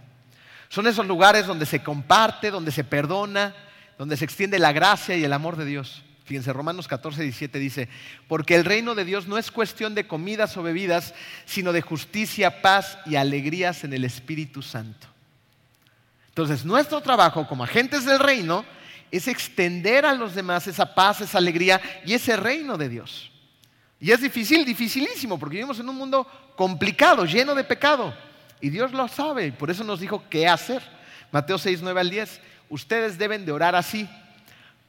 Son 0.69 0.87
esos 0.87 1.07
lugares 1.07 1.47
donde 1.47 1.67
se 1.67 1.83
comparte, 1.83 2.51
donde 2.51 2.71
se 2.71 2.85
perdona, 2.85 3.55
donde 3.97 4.17
se 4.17 4.25
extiende 4.25 4.59
la 4.59 4.73
gracia 4.73 5.17
y 5.17 5.25
el 5.25 5.33
amor 5.33 5.57
de 5.57 5.65
Dios. 5.65 6.03
Fíjense, 6.25 6.53
Romanos 6.53 6.89
14, 6.89 7.23
17 7.23 7.59
dice, 7.59 7.89
porque 8.29 8.55
el 8.55 8.65
reino 8.65 8.95
de 8.95 9.05
Dios 9.05 9.27
no 9.27 9.39
es 9.39 9.51
cuestión 9.51 9.95
de 9.95 10.07
comidas 10.07 10.57
o 10.57 10.63
bebidas, 10.63 11.15
sino 11.45 11.73
de 11.73 11.83
justicia, 11.83 12.63
paz 12.63 12.99
y 13.07 13.17
alegrías 13.17 13.85
en 13.85 13.93
el 13.93 14.05
Espíritu 14.05 14.63
Santo. 14.63 15.07
Entonces, 16.29 16.65
nuestro 16.65 17.01
trabajo 17.01 17.47
como 17.47 17.63
agentes 17.63 18.05
del 18.05 18.19
reino 18.19 18.65
es 19.17 19.29
extender 19.29 20.05
a 20.05 20.15
los 20.15 20.35
demás 20.35 20.67
esa 20.67 20.95
paz, 20.95 21.21
esa 21.21 21.39
alegría 21.39 21.81
y 22.05 22.15
ese 22.15 22.37
reino 22.37 22.77
de 22.77 22.89
Dios. 22.89 23.31
Y 24.01 24.11
es 24.11 24.21
difícil, 24.21 24.65
dificilísimo, 24.65 25.39
porque 25.39 25.57
vivimos 25.57 25.79
en 25.79 25.89
un 25.89 25.97
mundo 25.97 26.27
complicado, 26.57 27.25
lleno 27.25 27.55
de 27.55 27.65
pecado. 27.65 28.15
Y 28.61 28.71
Dios 28.71 28.93
lo 28.93 29.07
sabe, 29.09 29.47
y 29.47 29.51
por 29.53 29.71
eso 29.71 29.85
nos 29.85 30.01
dijo 30.01 30.25
qué 30.29 30.49
hacer. 30.49 30.83
Mateo 31.31 31.59
6, 31.59 31.81
9 31.83 32.01
al 32.01 32.11
10. 32.11 32.41
Ustedes 32.69 33.17
deben 33.17 33.47
de 33.47 33.53
orar 33.53 33.77
así. 33.77 34.09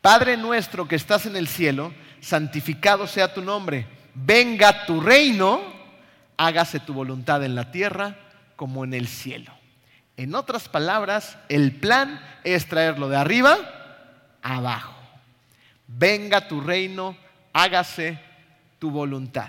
Padre 0.02 0.38
nuestro 0.38 0.88
que 0.88 0.96
estás 0.96 1.26
en 1.26 1.36
el 1.36 1.48
cielo, 1.48 1.94
santificado 2.20 3.08
sea 3.08 3.34
tu 3.34 3.42
nombre. 3.42 3.86
Venga 4.14 4.86
tu 4.86 5.02
reino, 5.02 5.62
hágase 6.38 6.80
tu 6.80 6.94
voluntad 6.94 7.44
en 7.44 7.54
la 7.54 7.72
tierra 7.72 8.16
como 8.56 8.84
en 8.84 8.94
el 8.94 9.08
cielo. 9.08 9.52
En 10.18 10.34
otras 10.34 10.70
palabras, 10.70 11.38
el 11.50 11.74
plan 11.74 12.22
es 12.44 12.68
traerlo 12.68 13.10
de 13.10 13.18
arriba 13.18 13.75
abajo. 14.46 14.94
Venga 15.88 16.48
tu 16.48 16.62
reino, 16.62 17.18
hágase 17.52 18.20
tu 18.78 18.92
voluntad. 18.92 19.48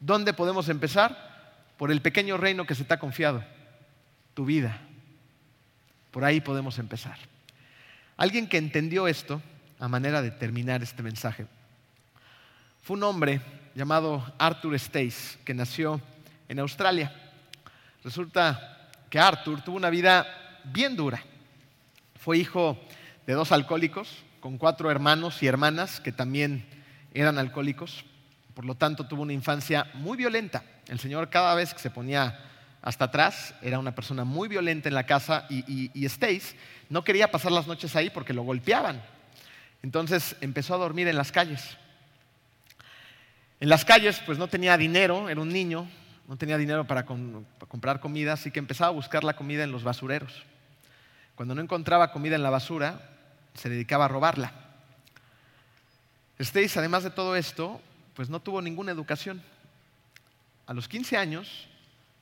¿Dónde 0.00 0.32
podemos 0.32 0.70
empezar? 0.70 1.28
Por 1.76 1.90
el 1.90 2.00
pequeño 2.00 2.38
reino 2.38 2.64
que 2.64 2.74
se 2.74 2.84
te 2.84 2.94
ha 2.94 2.98
confiado, 2.98 3.44
tu 4.32 4.46
vida. 4.46 4.78
Por 6.10 6.24
ahí 6.24 6.40
podemos 6.40 6.78
empezar. 6.78 7.18
Alguien 8.16 8.48
que 8.48 8.56
entendió 8.56 9.06
esto, 9.06 9.42
a 9.78 9.88
manera 9.88 10.22
de 10.22 10.30
terminar 10.30 10.82
este 10.82 11.02
mensaje, 11.02 11.46
fue 12.82 12.96
un 12.96 13.02
hombre 13.02 13.42
llamado 13.74 14.32
Arthur 14.38 14.78
Stace, 14.78 15.38
que 15.44 15.52
nació 15.52 16.00
en 16.48 16.58
Australia. 16.58 17.12
Resulta 18.02 18.88
que 19.10 19.18
Arthur 19.18 19.60
tuvo 19.60 19.76
una 19.76 19.90
vida 19.90 20.26
bien 20.64 20.96
dura. 20.96 21.22
Fue 22.18 22.38
hijo 22.38 22.78
de 23.30 23.36
dos 23.36 23.52
alcohólicos, 23.52 24.08
con 24.40 24.58
cuatro 24.58 24.90
hermanos 24.90 25.40
y 25.40 25.46
hermanas 25.46 26.00
que 26.00 26.10
también 26.10 26.66
eran 27.14 27.38
alcohólicos. 27.38 28.04
Por 28.54 28.64
lo 28.64 28.74
tanto, 28.74 29.06
tuvo 29.06 29.22
una 29.22 29.32
infancia 29.32 29.86
muy 29.94 30.16
violenta. 30.16 30.64
El 30.88 30.98
Señor 30.98 31.30
cada 31.30 31.54
vez 31.54 31.72
que 31.72 31.78
se 31.78 31.90
ponía 31.90 32.40
hasta 32.82 33.04
atrás 33.04 33.54
era 33.62 33.78
una 33.78 33.94
persona 33.94 34.24
muy 34.24 34.48
violenta 34.48 34.88
en 34.88 34.96
la 34.96 35.06
casa 35.06 35.46
y, 35.48 35.92
y, 35.94 36.08
Stace 36.08 36.56
no 36.88 37.04
quería 37.04 37.30
pasar 37.30 37.52
las 37.52 37.68
noches 37.68 37.94
ahí 37.94 38.10
porque 38.10 38.32
lo 38.32 38.42
golpeaban. 38.42 39.00
Entonces 39.84 40.34
empezó 40.40 40.74
a 40.74 40.78
dormir 40.78 41.06
en 41.06 41.14
las 41.14 41.30
calles. 41.30 41.76
En 43.60 43.68
las 43.68 43.84
calles, 43.84 44.20
pues 44.26 44.38
no 44.38 44.48
tenía 44.48 44.76
dinero, 44.76 45.28
era 45.28 45.40
un 45.40 45.50
niño, 45.50 45.86
no 46.26 46.36
tenía 46.36 46.58
dinero 46.58 46.84
para, 46.84 47.04
comprar 47.04 48.00
comida, 48.00 48.32
así 48.32 48.50
que 48.50 48.58
empezaba 48.58 48.88
a 48.88 48.94
buscar 48.94 49.22
la 49.22 49.36
comida 49.36 49.62
en 49.62 49.70
los 49.70 49.84
basureros. 49.84 50.42
Cuando 51.36 51.54
no 51.54 51.62
encontraba 51.62 52.10
comida 52.10 52.34
en 52.34 52.42
la 52.42 52.50
basura, 52.50 53.09
se 53.54 53.68
dedicaba 53.68 54.06
a 54.06 54.08
robarla. 54.08 54.52
Stace, 56.38 56.78
además 56.78 57.02
de 57.02 57.10
todo 57.10 57.36
esto, 57.36 57.80
pues 58.14 58.30
no 58.30 58.40
tuvo 58.40 58.62
ninguna 58.62 58.92
educación. 58.92 59.42
A 60.66 60.74
los 60.74 60.88
15 60.88 61.16
años 61.16 61.68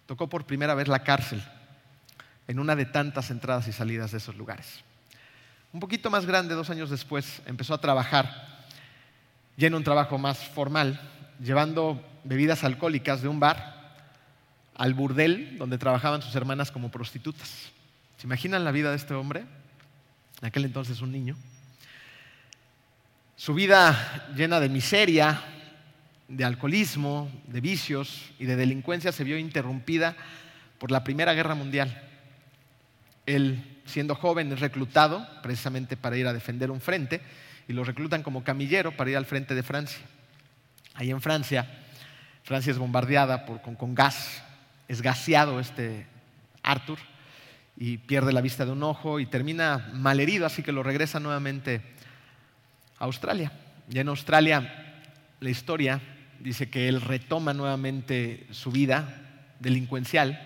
tocó 0.07 0.29
por 0.29 0.47
primera 0.47 0.75
vez 0.75 0.89
la 0.89 1.05
cárcel 1.05 1.43
en 2.49 2.59
una 2.59 2.75
de 2.75 2.87
tantas 2.87 3.31
entradas 3.31 3.69
y 3.69 3.73
salidas 3.73 4.11
de 4.11 4.19
esos 4.19 4.35
lugares. 4.37 4.83
Un 5.73 5.81
poquito 5.81 6.11
más 6.11 6.25
grande, 6.25 6.55
dos 6.55 6.71
años 6.71 6.89
después, 6.89 7.43
empezó 7.45 7.75
a 7.75 7.81
trabajar, 7.81 8.65
ya 9.57 9.67
en 9.67 9.75
un 9.75 9.85
trabajo 9.85 10.17
más 10.17 10.39
formal, 10.39 10.99
llevando 11.41 12.03
bebidas 12.25 12.65
alcohólicas 12.65 13.21
de 13.21 13.29
un 13.29 13.39
bar 13.39 13.79
al 14.75 14.95
burdel 14.95 15.59
donde 15.59 15.77
trabajaban 15.77 16.23
sus 16.23 16.35
hermanas 16.35 16.71
como 16.71 16.91
prostitutas. 16.91 17.71
¿Se 18.17 18.27
imaginan 18.27 18.65
la 18.65 18.73
vida 18.73 18.91
de 18.91 18.97
este 18.97 19.15
hombre? 19.15 19.45
En 20.41 20.49
aquel 20.49 20.65
entonces 20.65 21.01
un 21.01 21.13
niño. 21.13 21.37
Su 23.37 23.55
vida 23.55 24.27
llena 24.37 24.61
de 24.61 24.69
miseria, 24.69 25.43
de 26.29 26.45
alcoholismo, 26.45 27.31
de 27.47 27.61
vicios 27.61 28.31
y 28.39 28.47
de 28.47 28.57
delincuencia 28.57 29.13
se 29.13 29.25
vio 29.25 29.39
interrumpida 29.39 30.17
por 30.79 30.91
la 30.91 31.05
Primera 31.05 31.35
Guerra 31.35 31.55
Mundial. 31.55 32.03
Él, 33.27 33.81
siendo 33.87 34.15
joven, 34.15 34.53
es 34.53 34.61
reclutado 34.61 35.27
precisamente 35.43 35.97
para 35.97 36.17
ir 36.17 36.27
a 36.27 36.33
defender 36.33 36.71
un 36.71 36.81
frente 36.81 37.21
y 37.67 37.73
lo 37.73 37.85
reclutan 37.85 38.23
como 38.23 38.45
camillero 38.45 38.97
para 38.97 39.11
ir 39.11 39.17
al 39.17 39.27
frente 39.27 39.55
de 39.55 39.63
Francia. 39.63 40.01
Ahí 40.95 41.11
en 41.11 41.21
Francia, 41.21 41.69
Francia 42.43 42.71
es 42.71 42.79
bombardeada 42.79 43.45
con, 43.47 43.77
con 43.77 43.95
gas 43.95 44.43
es 44.89 45.03
gaseado 45.03 45.61
este 45.61 46.07
Arthur 46.63 46.99
y 47.81 47.99
pierde 47.99 48.33
la 48.33 48.41
vista 48.41 48.65
de 48.65 48.73
un 48.73 48.83
ojo 48.83 49.21
y 49.21 49.27
termina 49.27 49.91
malherido, 49.95 50.47
así 50.47 50.63
que 50.65 50.73
lo 50.73 50.83
regresa 50.83 51.21
nuevamente 51.21 51.81
a 52.99 53.05
Australia. 53.05 53.53
Y 53.89 54.01
en 54.01 54.09
Australia 54.09 55.05
la 55.39 55.51
historia 55.51 56.01
dice 56.41 56.69
que 56.69 56.89
él 56.89 57.01
retoma 57.01 57.55
nuevamente 57.55 58.47
su 58.51 58.73
vida 58.73 59.55
delincuencial 59.61 60.41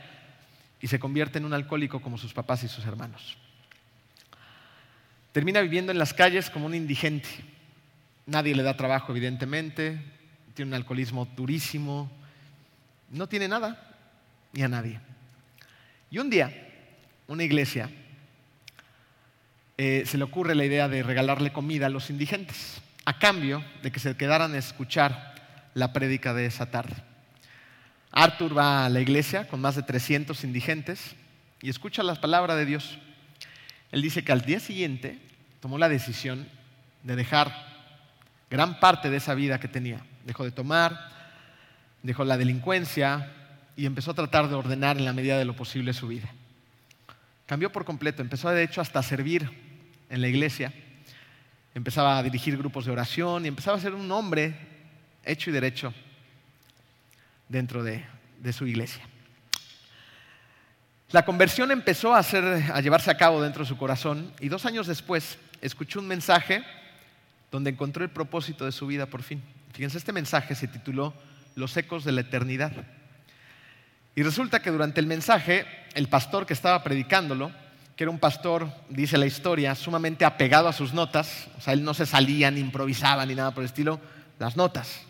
y 0.81 0.89
se 0.89 0.99
convierte 0.99 1.39
en 1.39 1.47
un 1.47 1.55
alcohólico 1.55 2.03
como 2.03 2.19
sus 2.19 2.35
papás 2.35 2.65
y 2.65 2.69
sus 2.69 2.85
hermanos. 2.85 3.39
Termina 5.33 5.63
viviendo 5.63 5.91
en 5.91 5.99
las 5.99 6.13
calles 6.13 6.51
como 6.51 6.67
un 6.67 6.75
indigente. 6.75 7.29
Nadie 8.27 8.55
le 8.55 8.63
da 8.63 8.77
trabajo, 8.77 9.13
evidentemente. 9.13 10.03
Tiene 10.53 10.71
un 10.71 10.75
alcoholismo 10.75 11.25
durísimo. 11.25 12.11
No 13.11 13.27
tiene 13.27 13.49
nada 13.49 13.97
ni 14.53 14.63
a 14.63 14.69
nadie. 14.69 15.01
Y 16.11 16.19
un 16.19 16.29
día, 16.29 16.72
una 17.33 17.45
iglesia 17.45 17.91
eh, 19.79 20.05
se 20.07 20.19
le 20.19 20.25
ocurre 20.25 20.55
la 20.55 20.67
idea 20.67 20.87
de 20.89 21.03
regalarle 21.03 21.51
comida 21.51 21.87
a 21.87 21.91
los 21.91 22.11
indigentes, 22.11 22.83
a 23.07 23.19
cambio 23.19 23.65
de 23.83 23.91
que 23.91 24.01
se 24.01 24.17
quedaran 24.17 24.55
a 24.55 24.59
escuchar 24.59 25.35
la 25.73 25.95
prédica 25.95 26.35
de 26.35 26.45
esa 26.45 26.71
tarde. 26.71 26.95
Arthur 28.11 28.57
va 28.57 28.85
a 28.85 28.91
la 28.91 29.01
iglesia 29.01 29.49
con 29.49 29.63
más 29.63 29.75
de 29.75 29.83
300 29.83 30.45
indigentes 30.45 31.17
y 31.63 31.71
escucha 31.71 32.03
las 32.03 32.19
palabras 32.19 32.59
de 32.59 32.67
Dios. 32.67 32.99
Él 33.91 34.03
dice 34.03 34.23
que 34.23 34.33
al 34.33 34.43
día 34.43 34.61
siguiente 34.61 35.19
tomó 35.61 35.79
la 35.79 35.89
decisión 35.89 36.47
de 37.03 37.17
dejar 37.17 37.51
gran 38.51 38.79
parte 38.79 39.09
de 39.09 39.17
esa 39.17 39.35
vida 39.35 39.59
que 39.59 39.69
tenía. 39.69 40.05
Dejó 40.27 40.45
de 40.45 40.51
tomar, 40.51 41.09
dejó 42.03 42.25
la 42.25 42.37
delincuencia 42.37 43.33
y 43.75 43.87
empezó 43.87 44.11
a 44.11 44.15
tratar 44.15 44.49
de 44.49 44.55
ordenar 44.55 44.99
en 44.99 45.07
la 45.07 45.15
medida 45.15 45.39
de 45.39 45.47
lo 45.47 45.57
posible 45.57 45.95
su 45.95 46.09
vida. 46.09 46.29
Cambió 47.53 47.71
por 47.71 47.85
completo, 47.85 48.23
empezó 48.23 48.49
de 48.49 48.63
hecho 48.63 48.81
hasta 48.81 49.01
a 49.01 49.03
servir 49.03 49.47
en 50.09 50.23
la 50.23 50.29
iglesia, 50.29 50.73
empezaba 51.75 52.17
a 52.17 52.23
dirigir 52.23 52.57
grupos 52.57 52.87
de 52.87 52.93
oración 52.93 53.45
y 53.45 53.49
empezaba 53.49 53.77
a 53.77 53.81
ser 53.83 53.93
un 53.93 54.11
hombre 54.11 54.55
hecho 55.23 55.51
y 55.51 55.53
derecho 55.53 55.93
dentro 57.51 57.85
de, 57.85 58.07
su 58.55 58.67
iglesia. 58.67 59.03
La 61.11 61.27
conversión 61.27 61.71
empezó 61.71 62.15
a, 62.15 62.21
a 62.21 62.81
llevarse 62.81 63.11
a 63.11 63.19
cabo 63.19 63.43
dentro 63.43 63.65
de 63.65 63.69
su 63.69 63.77
corazón 63.77 64.33
y 64.41 64.49
dos 64.49 64.65
años 64.65 64.87
después 64.87 65.37
escuchó 65.61 66.01
un 66.01 66.09
mensaje 66.09 66.65
donde 67.51 67.69
encontró 67.69 68.03
el 68.03 68.11
propósito 68.11 68.65
de 68.65 68.73
su 68.73 68.87
vida 68.87 69.05
por 69.05 69.23
fin. 69.23 69.43
Fíjense, 69.75 69.99
este 69.99 70.15
mensaje 70.15 70.55
se 70.55 70.69
tituló 70.69 71.13
Los 71.55 71.77
ecos 71.77 72.03
de 72.05 72.13
la 72.13 72.23
eternidad. 72.23 72.73
Y 74.15 74.23
resulta 74.23 74.61
que 74.61 74.71
durante 74.71 75.01
el 75.01 75.07
mensaje, 75.07 75.67
el 75.95 76.09
pastor 76.09 76.45
que 76.45 76.53
estaba 76.53 76.83
predicándolo, 76.83 77.51
que 77.97 78.05
era 78.05 78.11
un 78.11 78.19
pastor, 78.19 78.69
dice 78.89 79.17
la 79.17 79.27
historia, 79.27 79.75
sumamente 79.75 80.25
apegado 80.25 80.69
a 80.69 80.73
sus 80.73 80.93
notas, 80.93 81.49
o 81.57 81.61
sea, 81.61 81.73
él 81.73 81.85
no 81.85 81.95
se 81.95 82.07
salía 82.07 82.51
ni 82.51 82.61
improvisaba 82.61 83.25
ni 83.25 83.35
nada 83.35 83.53
por 83.53 83.63
el 83.63 83.69
estilo, 83.69 84.01
las 84.39 84.57
notas. 84.57 85.01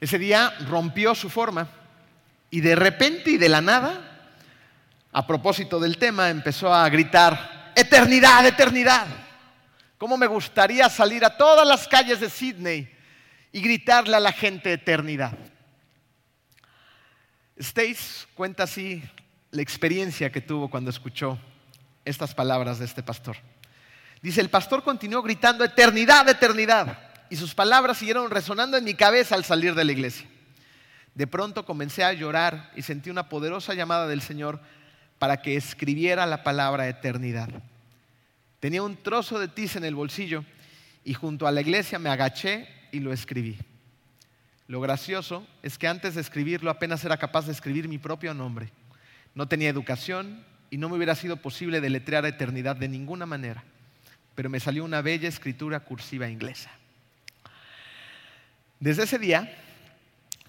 Ese 0.00 0.18
día 0.18 0.52
rompió 0.68 1.14
su 1.14 1.28
forma 1.28 1.68
y 2.50 2.60
de 2.60 2.74
repente 2.74 3.30
y 3.30 3.38
de 3.38 3.48
la 3.48 3.60
nada, 3.60 4.28
a 5.12 5.26
propósito 5.26 5.80
del 5.80 5.98
tema, 5.98 6.30
empezó 6.30 6.72
a 6.72 6.88
gritar, 6.88 7.72
eternidad, 7.74 8.46
eternidad. 8.46 9.06
¿Cómo 9.98 10.16
me 10.16 10.26
gustaría 10.26 10.88
salir 10.88 11.24
a 11.24 11.36
todas 11.36 11.66
las 11.66 11.86
calles 11.86 12.20
de 12.20 12.30
Sydney 12.30 12.90
y 13.52 13.60
gritarle 13.60 14.16
a 14.16 14.20
la 14.20 14.32
gente 14.32 14.72
eternidad? 14.72 15.32
Stace 17.60 18.26
cuenta 18.34 18.62
así 18.62 19.02
la 19.50 19.60
experiencia 19.60 20.32
que 20.32 20.40
tuvo 20.40 20.70
cuando 20.70 20.90
escuchó 20.90 21.38
estas 22.04 22.34
palabras 22.34 22.78
de 22.78 22.86
este 22.86 23.02
pastor. 23.02 23.36
Dice, 24.22 24.40
el 24.40 24.48
pastor 24.48 24.82
continuó 24.82 25.22
gritando 25.22 25.64
eternidad, 25.64 26.28
eternidad 26.28 26.98
y 27.28 27.36
sus 27.36 27.54
palabras 27.54 27.98
siguieron 27.98 28.30
resonando 28.30 28.76
en 28.76 28.84
mi 28.84 28.94
cabeza 28.94 29.34
al 29.34 29.44
salir 29.44 29.74
de 29.74 29.84
la 29.84 29.92
iglesia. 29.92 30.26
De 31.14 31.26
pronto 31.26 31.66
comencé 31.66 32.02
a 32.02 32.12
llorar 32.12 32.70
y 32.76 32.82
sentí 32.82 33.10
una 33.10 33.28
poderosa 33.28 33.74
llamada 33.74 34.06
del 34.06 34.22
Señor 34.22 34.60
para 35.18 35.42
que 35.42 35.56
escribiera 35.56 36.24
la 36.26 36.42
palabra 36.42 36.88
eternidad. 36.88 37.48
Tenía 38.58 38.82
un 38.82 38.96
trozo 38.96 39.38
de 39.38 39.48
tiza 39.48 39.78
en 39.78 39.84
el 39.84 39.94
bolsillo 39.94 40.44
y 41.04 41.14
junto 41.14 41.46
a 41.46 41.52
la 41.52 41.60
iglesia 41.60 41.98
me 41.98 42.10
agaché 42.10 42.68
y 42.92 43.00
lo 43.00 43.12
escribí. 43.12 43.58
Lo 44.70 44.80
gracioso 44.80 45.44
es 45.64 45.78
que 45.78 45.88
antes 45.88 46.14
de 46.14 46.20
escribirlo 46.20 46.70
apenas 46.70 47.04
era 47.04 47.16
capaz 47.16 47.44
de 47.44 47.50
escribir 47.50 47.88
mi 47.88 47.98
propio 47.98 48.32
nombre. 48.34 48.70
No 49.34 49.48
tenía 49.48 49.68
educación 49.68 50.44
y 50.70 50.76
no 50.76 50.88
me 50.88 50.94
hubiera 50.94 51.16
sido 51.16 51.38
posible 51.38 51.80
deletrear 51.80 52.24
eternidad 52.24 52.76
de 52.76 52.86
ninguna 52.86 53.26
manera, 53.26 53.64
pero 54.36 54.48
me 54.48 54.60
salió 54.60 54.84
una 54.84 55.02
bella 55.02 55.28
escritura 55.28 55.80
cursiva 55.80 56.28
inglesa. 56.28 56.70
Desde 58.78 59.02
ese 59.02 59.18
día, 59.18 59.52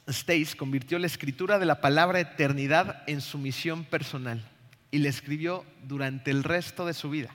Stace 0.07 0.55
convirtió 0.55 0.99
la 0.99 1.07
escritura 1.07 1.57
de 1.57 1.65
la 1.65 1.81
palabra 1.81 2.19
eternidad 2.19 3.01
en 3.07 3.21
su 3.21 3.39
misión 3.39 3.85
personal 3.85 4.47
y 4.91 4.99
la 4.99 5.09
escribió 5.09 5.65
durante 5.81 6.29
el 6.29 6.43
resto 6.43 6.85
de 6.85 6.93
su 6.93 7.09
vida. 7.09 7.33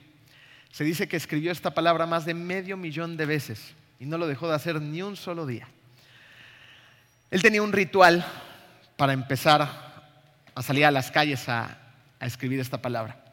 Se 0.71 0.85
dice 0.85 1.09
que 1.09 1.17
escribió 1.17 1.51
esta 1.51 1.73
palabra 1.73 2.05
más 2.05 2.23
de 2.23 2.33
medio 2.33 2.77
millón 2.77 3.17
de 3.17 3.25
veces 3.25 3.73
y 3.99 4.05
no 4.05 4.17
lo 4.17 4.25
dejó 4.25 4.47
de 4.47 4.55
hacer 4.55 4.81
ni 4.81 5.01
un 5.01 5.17
solo 5.17 5.45
día. 5.45 5.67
Él 7.29 7.41
tenía 7.41 7.61
un 7.61 7.73
ritual 7.73 8.25
para 8.95 9.13
empezar 9.13 9.61
a 10.55 10.61
salir 10.61 10.85
a 10.85 10.91
las 10.91 11.11
calles 11.11 11.47
a, 11.49 11.77
escribir 12.19 12.59
esta 12.59 12.81
palabra. 12.81 13.23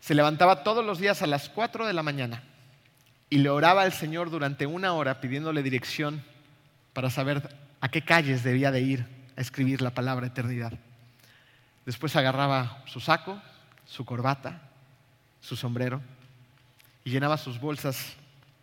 Se 0.00 0.14
levantaba 0.14 0.64
todos 0.64 0.82
los 0.82 0.98
días 0.98 1.20
a 1.20 1.26
las 1.26 1.50
4 1.50 1.86
de 1.86 1.92
la 1.92 2.02
mañana 2.02 2.42
y 3.28 3.38
le 3.38 3.50
oraba 3.50 3.82
al 3.82 3.92
Señor 3.92 4.30
durante 4.30 4.64
una 4.64 4.94
hora 4.94 5.20
pidiéndole 5.20 5.62
dirección 5.62 6.24
para 6.94 7.10
saber 7.10 7.54
a 7.82 7.90
qué 7.90 8.00
calles 8.02 8.42
debía 8.42 8.70
de 8.70 8.80
ir 8.80 9.06
a 9.36 9.42
escribir 9.42 9.82
la 9.82 9.90
palabra 9.90 10.26
eternidad. 10.26 10.72
Después 11.84 12.16
agarraba 12.16 12.82
su 12.86 13.00
saco, 13.00 13.38
su 13.84 14.06
corbata, 14.06 14.62
su 15.42 15.56
sombrero 15.56 16.00
y 17.04 17.10
llenaba 17.10 17.36
sus 17.36 17.60
bolsas 17.60 18.14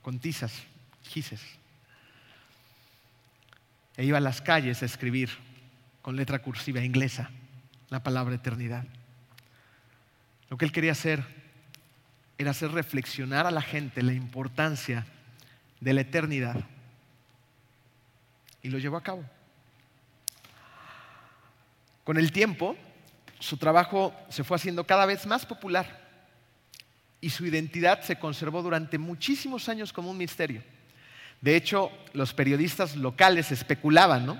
con 0.01 0.17
tizas, 0.17 0.51
gises. 1.03 1.60
E 4.01 4.05
iba 4.05 4.17
a 4.17 4.21
las 4.21 4.41
calles 4.41 4.81
a 4.81 4.87
escribir 4.87 5.29
con 6.01 6.15
letra 6.15 6.39
cursiva 6.39 6.83
inglesa 6.83 7.29
la 7.89 8.01
palabra 8.01 8.33
eternidad. 8.33 8.83
Lo 10.49 10.57
que 10.57 10.65
él 10.65 10.71
quería 10.71 10.93
hacer 10.93 11.23
era 12.39 12.49
hacer 12.49 12.71
reflexionar 12.71 13.45
a 13.45 13.51
la 13.51 13.61
gente 13.61 14.01
la 14.01 14.13
importancia 14.13 15.05
de 15.79 15.93
la 15.93 16.01
eternidad 16.01 16.55
y 18.63 18.69
lo 18.69 18.79
llevó 18.79 18.97
a 18.97 19.03
cabo. 19.03 19.23
Con 22.03 22.17
el 22.17 22.31
tiempo, 22.31 22.75
su 23.37 23.57
trabajo 23.57 24.15
se 24.29 24.43
fue 24.43 24.55
haciendo 24.55 24.83
cada 24.83 25.05
vez 25.05 25.27
más 25.27 25.45
popular 25.45 26.01
y 27.21 27.29
su 27.29 27.45
identidad 27.45 28.01
se 28.01 28.17
conservó 28.17 28.63
durante 28.63 28.97
muchísimos 28.97 29.69
años 29.69 29.93
como 29.93 30.09
un 30.09 30.17
misterio. 30.17 30.63
De 31.41 31.55
hecho, 31.55 31.91
los 32.13 32.33
periodistas 32.33 32.95
locales 32.95 33.51
especulaban, 33.51 34.25
¿no? 34.25 34.39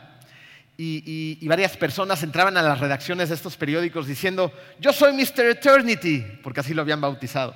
Y, 0.77 1.37
y, 1.39 1.47
varias 1.47 1.77
personas 1.77 2.23
entraban 2.23 2.57
a 2.57 2.61
las 2.63 2.79
redacciones 2.79 3.29
de 3.29 3.35
estos 3.35 3.55
periódicos 3.55 4.07
diciendo, 4.07 4.51
yo 4.79 4.91
soy 4.91 5.13
Mr. 5.13 5.45
Eternity, 5.51 6.25
porque 6.41 6.61
así 6.61 6.73
lo 6.73 6.81
habían 6.81 7.01
bautizado. 7.01 7.55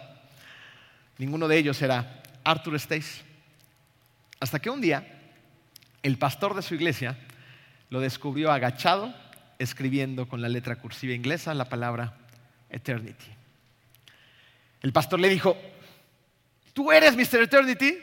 Ninguno 1.17 1.47
de 1.47 1.57
ellos 1.57 1.81
era 1.81 2.21
Arthur 2.43 2.79
Stace. 2.79 3.23
Hasta 4.39 4.59
que 4.59 4.69
un 4.69 4.81
día 4.81 5.07
el 6.03 6.19
pastor 6.19 6.55
de 6.55 6.61
su 6.61 6.75
iglesia 6.75 7.17
lo 7.89 7.99
descubrió 7.99 8.51
agachado, 8.51 9.11
escribiendo 9.57 10.27
con 10.27 10.41
la 10.41 10.49
letra 10.49 10.75
cursiva 10.75 11.13
inglesa 11.13 11.53
la 11.53 11.65
palabra 11.65 12.13
eternity. 12.69 13.25
El 14.81 14.93
pastor 14.93 15.19
le 15.19 15.29
dijo, 15.29 15.57
¿tú 16.73 16.91
eres 16.91 17.15
Mr. 17.15 17.41
Eternity? 17.41 17.97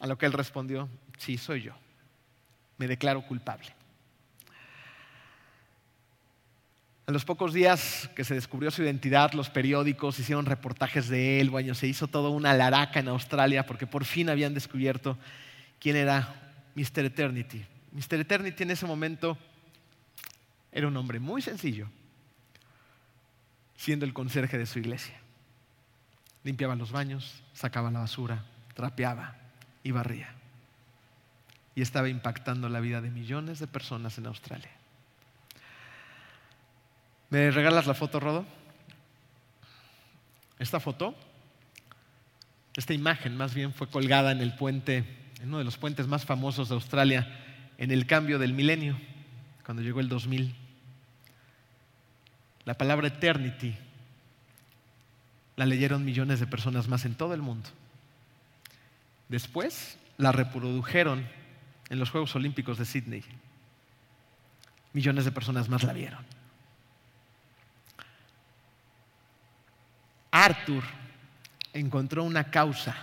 A 0.00 0.06
lo 0.06 0.18
que 0.18 0.26
él 0.26 0.32
respondió, 0.32 0.88
sí, 1.18 1.38
soy 1.38 1.62
yo. 1.62 1.72
Me 2.78 2.86
declaro 2.86 3.22
culpable. 3.22 3.74
A 7.06 7.12
los 7.12 7.24
pocos 7.24 7.52
días 7.52 8.10
que 8.16 8.24
se 8.24 8.34
descubrió 8.34 8.70
su 8.72 8.82
identidad, 8.82 9.32
los 9.32 9.48
periódicos 9.48 10.18
hicieron 10.18 10.44
reportajes 10.44 11.08
de 11.08 11.40
él, 11.40 11.50
bueno, 11.50 11.72
se 11.74 11.86
hizo 11.86 12.08
toda 12.08 12.30
una 12.30 12.52
laraca 12.52 12.98
en 12.98 13.06
Australia 13.06 13.64
porque 13.64 13.86
por 13.86 14.04
fin 14.04 14.28
habían 14.28 14.54
descubierto 14.54 15.16
quién 15.78 15.94
era 15.94 16.34
Mr. 16.74 17.04
Eternity. 17.04 17.64
Mr. 17.92 18.20
Eternity 18.20 18.64
en 18.64 18.72
ese 18.72 18.86
momento 18.86 19.38
era 20.72 20.88
un 20.88 20.96
hombre 20.96 21.20
muy 21.20 21.40
sencillo, 21.42 21.88
siendo 23.76 24.04
el 24.04 24.12
conserje 24.12 24.58
de 24.58 24.66
su 24.66 24.80
iglesia. 24.80 25.14
Limpiaba 26.42 26.74
los 26.74 26.90
baños, 26.90 27.42
sacaba 27.52 27.90
la 27.90 28.00
basura, 28.00 28.44
trapeaba 28.74 29.45
y 29.86 29.92
barría. 29.92 30.28
Y 31.76 31.82
estaba 31.82 32.08
impactando 32.08 32.68
la 32.68 32.80
vida 32.80 33.00
de 33.00 33.08
millones 33.08 33.60
de 33.60 33.68
personas 33.68 34.18
en 34.18 34.26
Australia. 34.26 34.70
¿Me 37.30 37.52
regalas 37.52 37.86
la 37.86 37.94
foto, 37.94 38.18
Rodo? 38.18 38.44
Esta 40.58 40.80
foto 40.80 41.14
Esta 42.74 42.94
imagen 42.94 43.36
más 43.36 43.54
bien 43.54 43.72
fue 43.72 43.88
colgada 43.88 44.32
en 44.32 44.40
el 44.40 44.56
puente, 44.56 45.04
en 45.40 45.48
uno 45.48 45.58
de 45.58 45.64
los 45.64 45.76
puentes 45.76 46.08
más 46.08 46.24
famosos 46.24 46.68
de 46.68 46.74
Australia, 46.74 47.26
en 47.78 47.92
el 47.92 48.06
cambio 48.06 48.38
del 48.38 48.54
milenio, 48.54 48.98
cuando 49.64 49.82
llegó 49.82 50.00
el 50.00 50.08
2000. 50.08 50.52
La 52.64 52.74
palabra 52.74 53.06
eternity 53.06 53.76
la 55.54 55.64
leyeron 55.64 56.04
millones 56.04 56.40
de 56.40 56.46
personas 56.46 56.88
más 56.88 57.04
en 57.04 57.14
todo 57.14 57.34
el 57.34 57.40
mundo. 57.40 57.70
Después 59.28 59.98
la 60.18 60.32
reprodujeron 60.32 61.26
en 61.88 61.98
los 61.98 62.10
Juegos 62.10 62.34
Olímpicos 62.36 62.78
de 62.78 62.84
Sydney. 62.84 63.24
Millones 64.92 65.24
de 65.24 65.32
personas 65.32 65.68
más 65.68 65.82
la 65.82 65.92
vieron. 65.92 66.24
Arthur 70.30 70.84
encontró 71.72 72.24
una 72.24 72.50
causa, 72.50 72.94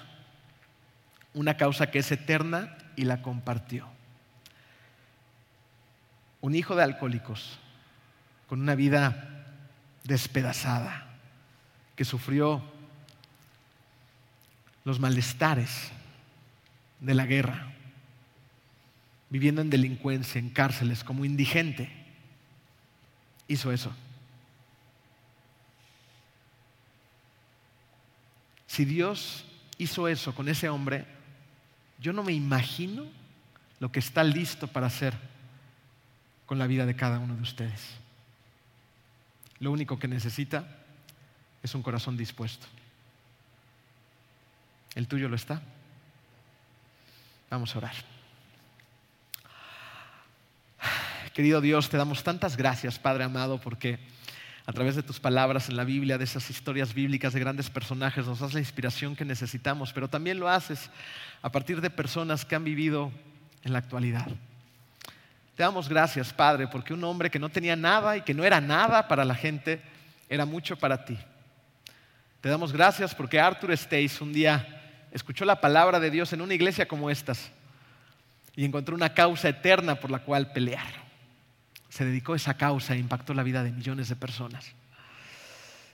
una 1.33 1.57
causa 1.57 1.91
que 1.91 1.99
es 1.99 2.11
eterna 2.11 2.77
y 2.95 3.05
la 3.05 3.21
compartió. 3.21 3.87
Un 6.41 6.55
hijo 6.55 6.75
de 6.75 6.83
alcohólicos 6.83 7.59
con 8.47 8.61
una 8.61 8.75
vida 8.75 9.45
despedazada, 10.03 11.07
que 11.95 12.05
sufrió 12.05 12.61
los 14.83 14.99
malestares 14.99 15.91
de 17.03 17.13
la 17.13 17.25
guerra, 17.25 17.67
viviendo 19.29 19.61
en 19.61 19.69
delincuencia, 19.69 20.39
en 20.39 20.49
cárceles, 20.49 21.03
como 21.03 21.25
indigente, 21.25 21.91
hizo 23.47 23.71
eso. 23.71 23.93
Si 28.67 28.85
Dios 28.85 29.45
hizo 29.77 30.07
eso 30.07 30.33
con 30.33 30.47
ese 30.47 30.69
hombre, 30.69 31.05
yo 31.99 32.13
no 32.13 32.23
me 32.23 32.31
imagino 32.31 33.05
lo 33.79 33.91
que 33.91 33.99
está 33.99 34.23
listo 34.23 34.67
para 34.67 34.87
hacer 34.87 35.13
con 36.45 36.57
la 36.57 36.67
vida 36.67 36.85
de 36.85 36.95
cada 36.95 37.19
uno 37.19 37.35
de 37.35 37.41
ustedes. 37.41 37.81
Lo 39.59 39.71
único 39.71 39.99
que 39.99 40.07
necesita 40.07 40.65
es 41.61 41.75
un 41.75 41.83
corazón 41.83 42.15
dispuesto. 42.15 42.65
¿El 44.95 45.07
tuyo 45.07 45.27
lo 45.27 45.35
está? 45.35 45.61
Vamos 47.53 47.75
a 47.75 47.77
orar. 47.77 47.93
Querido 51.35 51.61
Dios, 51.61 51.87
te 51.87 51.97
damos 51.97 52.23
tantas 52.23 52.57
gracias, 52.57 52.97
Padre 52.97 53.25
amado, 53.25 53.61
porque 53.61 53.99
a 54.65 54.73
través 54.73 54.95
de 54.95 55.03
tus 55.03 55.19
palabras 55.19 55.69
en 55.69 55.77
la 55.77 55.83
Biblia, 55.83 56.17
de 56.17 56.23
esas 56.23 56.49
historias 56.49 56.95
bíblicas 56.95 57.31
de 57.31 57.39
grandes 57.39 57.69
personajes, 57.69 58.25
nos 58.25 58.39
das 58.39 58.55
la 58.55 58.59
inspiración 58.59 59.15
que 59.15 59.23
necesitamos, 59.23 59.93
pero 59.93 60.07
también 60.07 60.39
lo 60.39 60.49
haces 60.49 60.89
a 61.43 61.51
partir 61.51 61.79
de 61.79 61.91
personas 61.91 62.43
que 62.43 62.55
han 62.55 62.63
vivido 62.63 63.11
en 63.63 63.73
la 63.73 63.77
actualidad. 63.77 64.25
Te 65.55 65.61
damos 65.61 65.87
gracias, 65.87 66.33
Padre, 66.33 66.67
porque 66.67 66.95
un 66.95 67.03
hombre 67.03 67.29
que 67.29 67.37
no 67.37 67.49
tenía 67.49 67.75
nada 67.75 68.17
y 68.17 68.21
que 68.21 68.33
no 68.33 68.43
era 68.43 68.61
nada 68.61 69.07
para 69.07 69.25
la 69.25 69.35
gente, 69.35 69.79
era 70.27 70.47
mucho 70.47 70.75
para 70.75 71.05
ti. 71.05 71.19
Te 72.41 72.49
damos 72.49 72.73
gracias 72.73 73.13
porque 73.13 73.39
Arthur 73.39 73.77
Stace 73.77 74.23
un 74.23 74.33
día 74.33 74.79
escuchó 75.13 75.45
la 75.45 75.61
palabra 75.61 76.01
de 76.01 76.11
Dios 76.11 76.33
en 76.33 76.41
una 76.41 76.53
iglesia 76.53 76.87
como 76.87 77.09
estas 77.09 77.51
y 78.55 78.65
encontró 78.65 78.95
una 78.95 79.13
causa 79.13 79.47
eterna 79.47 79.95
por 79.95 80.11
la 80.11 80.19
cual 80.19 80.51
pelear 80.51 81.03
se 81.89 82.05
dedicó 82.05 82.33
a 82.33 82.37
esa 82.37 82.55
causa 82.55 82.95
e 82.95 82.97
impactó 82.97 83.33
la 83.35 83.43
vida 83.43 83.63
de 83.63 83.71
millones 83.71 84.09
de 84.09 84.15
personas. 84.15 84.65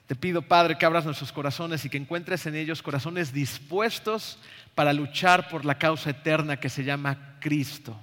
Te 0.07 0.15
pido, 0.15 0.41
Padre, 0.41 0.77
que 0.77 0.85
abras 0.85 1.05
nuestros 1.05 1.31
corazones 1.31 1.83
y 1.85 1.89
que 1.89 1.97
encuentres 1.97 2.45
en 2.45 2.55
ellos 2.55 2.81
corazones 2.81 3.33
dispuestos 3.33 4.39
para 4.73 4.93
luchar 4.93 5.49
por 5.49 5.65
la 5.65 5.77
causa 5.77 6.09
eterna 6.09 6.57
que 6.57 6.69
se 6.69 6.83
llama 6.83 7.35
Cristo. 7.39 7.95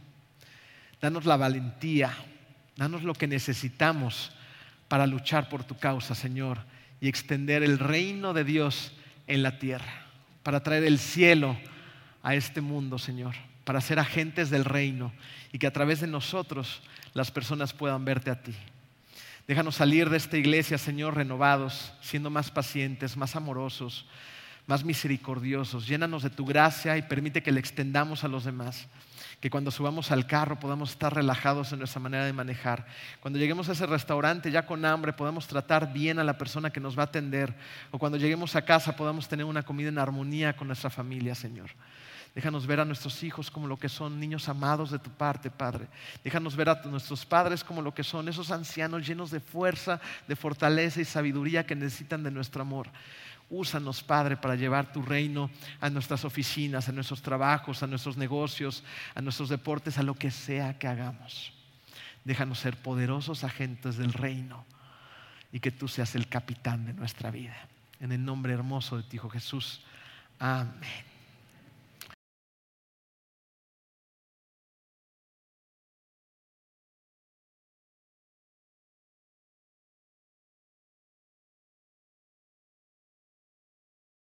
Danos 1.01 1.25
la 1.25 1.37
valentía, 1.37 2.15
danos 2.77 3.03
lo 3.03 3.15
que 3.15 3.27
necesitamos 3.27 4.31
para 4.89 5.07
luchar 5.07 5.49
por 5.49 5.65
tu 5.65 5.79
causa, 5.79 6.15
Señor, 6.15 6.59
y 7.01 7.09
extender 7.09 7.63
el 7.63 7.79
reino 7.79 8.35
de 8.35 8.45
Dios 8.45 8.93
en 9.27 9.43
la 9.43 9.59
tierra, 9.59 10.06
para 10.47 10.63
traer 10.63 10.85
el 10.85 11.01
cielo 11.01 11.57
a 12.23 12.37
este 12.37 12.61
mundo, 12.61 13.01
Señor, 13.01 13.35
para 13.65 13.81
ser 13.81 13.99
agentes 13.99 14.49
del 14.49 14.65
reino 14.65 15.13
y 15.51 15.59
que 15.59 15.67
a 15.67 15.73
través 15.73 16.01
de 16.01 16.07
nosotros 16.07 16.83
las 17.15 17.33
personas 17.33 17.73
puedan 17.73 18.05
verte 18.05 18.31
a 18.31 18.41
ti. 18.41 18.55
Déjanos 19.49 19.75
salir 19.75 20.09
de 20.09 20.19
esta 20.19 20.37
iglesia, 20.37 20.79
Señor, 20.79 21.17
renovados, 21.17 21.93
siendo 22.01 22.31
más 22.31 22.53
pacientes, 22.53 23.17
más 23.17 23.35
amorosos, 23.35 24.07
más 24.69 24.85
misericordiosos. 24.85 25.85
Llénanos 25.85 26.23
de 26.23 26.31
tu 26.31 26.47
gracia 26.47 26.97
y 26.97 27.03
permite 27.03 27.43
que 27.43 27.51
le 27.51 27.59
extendamos 27.59 28.23
a 28.23 28.29
los 28.29 28.45
demás. 28.45 28.87
Que 29.41 29.51
cuando 29.51 29.71
subamos 29.71 30.11
al 30.11 30.27
carro 30.27 30.59
podamos 30.59 30.91
estar 30.91 31.15
relajados 31.15 31.73
en 31.73 31.79
nuestra 31.79 32.01
manera 32.01 32.25
de 32.25 32.33
manejar. 32.33 32.87
Cuando 33.21 33.39
lleguemos 33.39 33.69
a 33.69 33.73
ese 33.73 33.87
restaurante 33.87 34.51
ya 34.51 34.67
con 34.67 34.85
hambre 34.85 35.13
podamos 35.13 35.47
tratar 35.47 35.93
bien 35.93 36.19
a 36.19 36.25
la 36.25 36.39
persona 36.39 36.71
que 36.71 36.81
nos 36.81 36.97
va 36.97 37.03
a 37.03 37.07
atender. 37.07 37.55
O 37.91 37.99
cuando 37.99 38.19
lleguemos 38.19 38.57
a 38.57 38.65
casa 38.65 38.97
podamos 38.97 39.29
tener 39.29 39.45
una 39.45 39.63
comida 39.63 39.89
en 39.89 39.99
armonía 39.99 40.57
con 40.57 40.67
nuestra 40.67 40.91
familia, 40.91 41.35
Señor. 41.35 41.71
Déjanos 42.37 42.67
ver 42.67 42.81
a 42.81 42.85
nuestros 42.85 43.23
hijos 43.23 43.51
como 43.51 43.67
lo 43.67 43.79
que 43.79 43.89
son 43.89 44.21
niños 44.21 44.47
amados 44.51 44.91
de 44.91 44.99
tu 44.99 45.09
parte, 45.09 45.51
Padre. 45.51 45.89
Déjanos 46.23 46.55
ver 46.55 46.69
a 46.69 46.83
nuestros 46.85 47.25
padres 47.25 47.65
como 47.65 47.81
lo 47.81 47.95
que 47.95 48.05
son 48.05 48.29
esos 48.29 48.51
ancianos 48.51 49.07
llenos 49.07 49.31
de 49.31 49.41
fuerza, 49.41 50.03
de 50.29 50.37
fortaleza 50.37 51.01
y 51.01 51.07
sabiduría 51.07 51.65
que 51.65 51.75
necesitan 51.75 52.23
de 52.23 52.31
nuestro 52.31 52.61
amor. 52.61 52.89
Úsanos, 53.49 54.03
Padre, 54.03 54.37
para 54.37 54.57
llevar 54.57 54.93
tu 54.93 55.03
reino 55.03 55.51
a 55.81 55.89
nuestras 55.89 56.25
oficinas, 56.25 56.89
a 56.89 56.93
nuestros 56.93 57.23
trabajos, 57.23 57.83
a 57.83 57.87
nuestros 57.87 58.17
negocios, 58.17 58.83
a 59.15 59.21
nuestros 59.21 59.49
deportes, 59.49 59.99
a 59.99 60.03
lo 60.03 60.15
que 60.15 60.31
sea 60.31 60.79
que 60.79 60.89
hagamos. 60.89 61.53
Déjanos 62.25 62.59
ser 62.59 62.77
poderosos 62.77 63.45
agentes 63.45 63.97
del 63.97 64.13
reino 64.13 64.65
y 65.53 65.61
que 65.61 65.71
tú 65.71 65.87
seas 65.87 66.17
el 66.17 66.29
capitán 66.29 66.87
de 66.87 66.93
nuestra 66.93 67.31
vida. 67.31 67.57
En 68.01 68.11
el 68.11 68.25
nombre 68.25 68.53
hermoso 68.53 68.97
de 68.97 69.05
ti, 69.05 69.17
Hijo 69.17 69.31
Jesús. 69.31 69.81
Amén. 70.39 71.06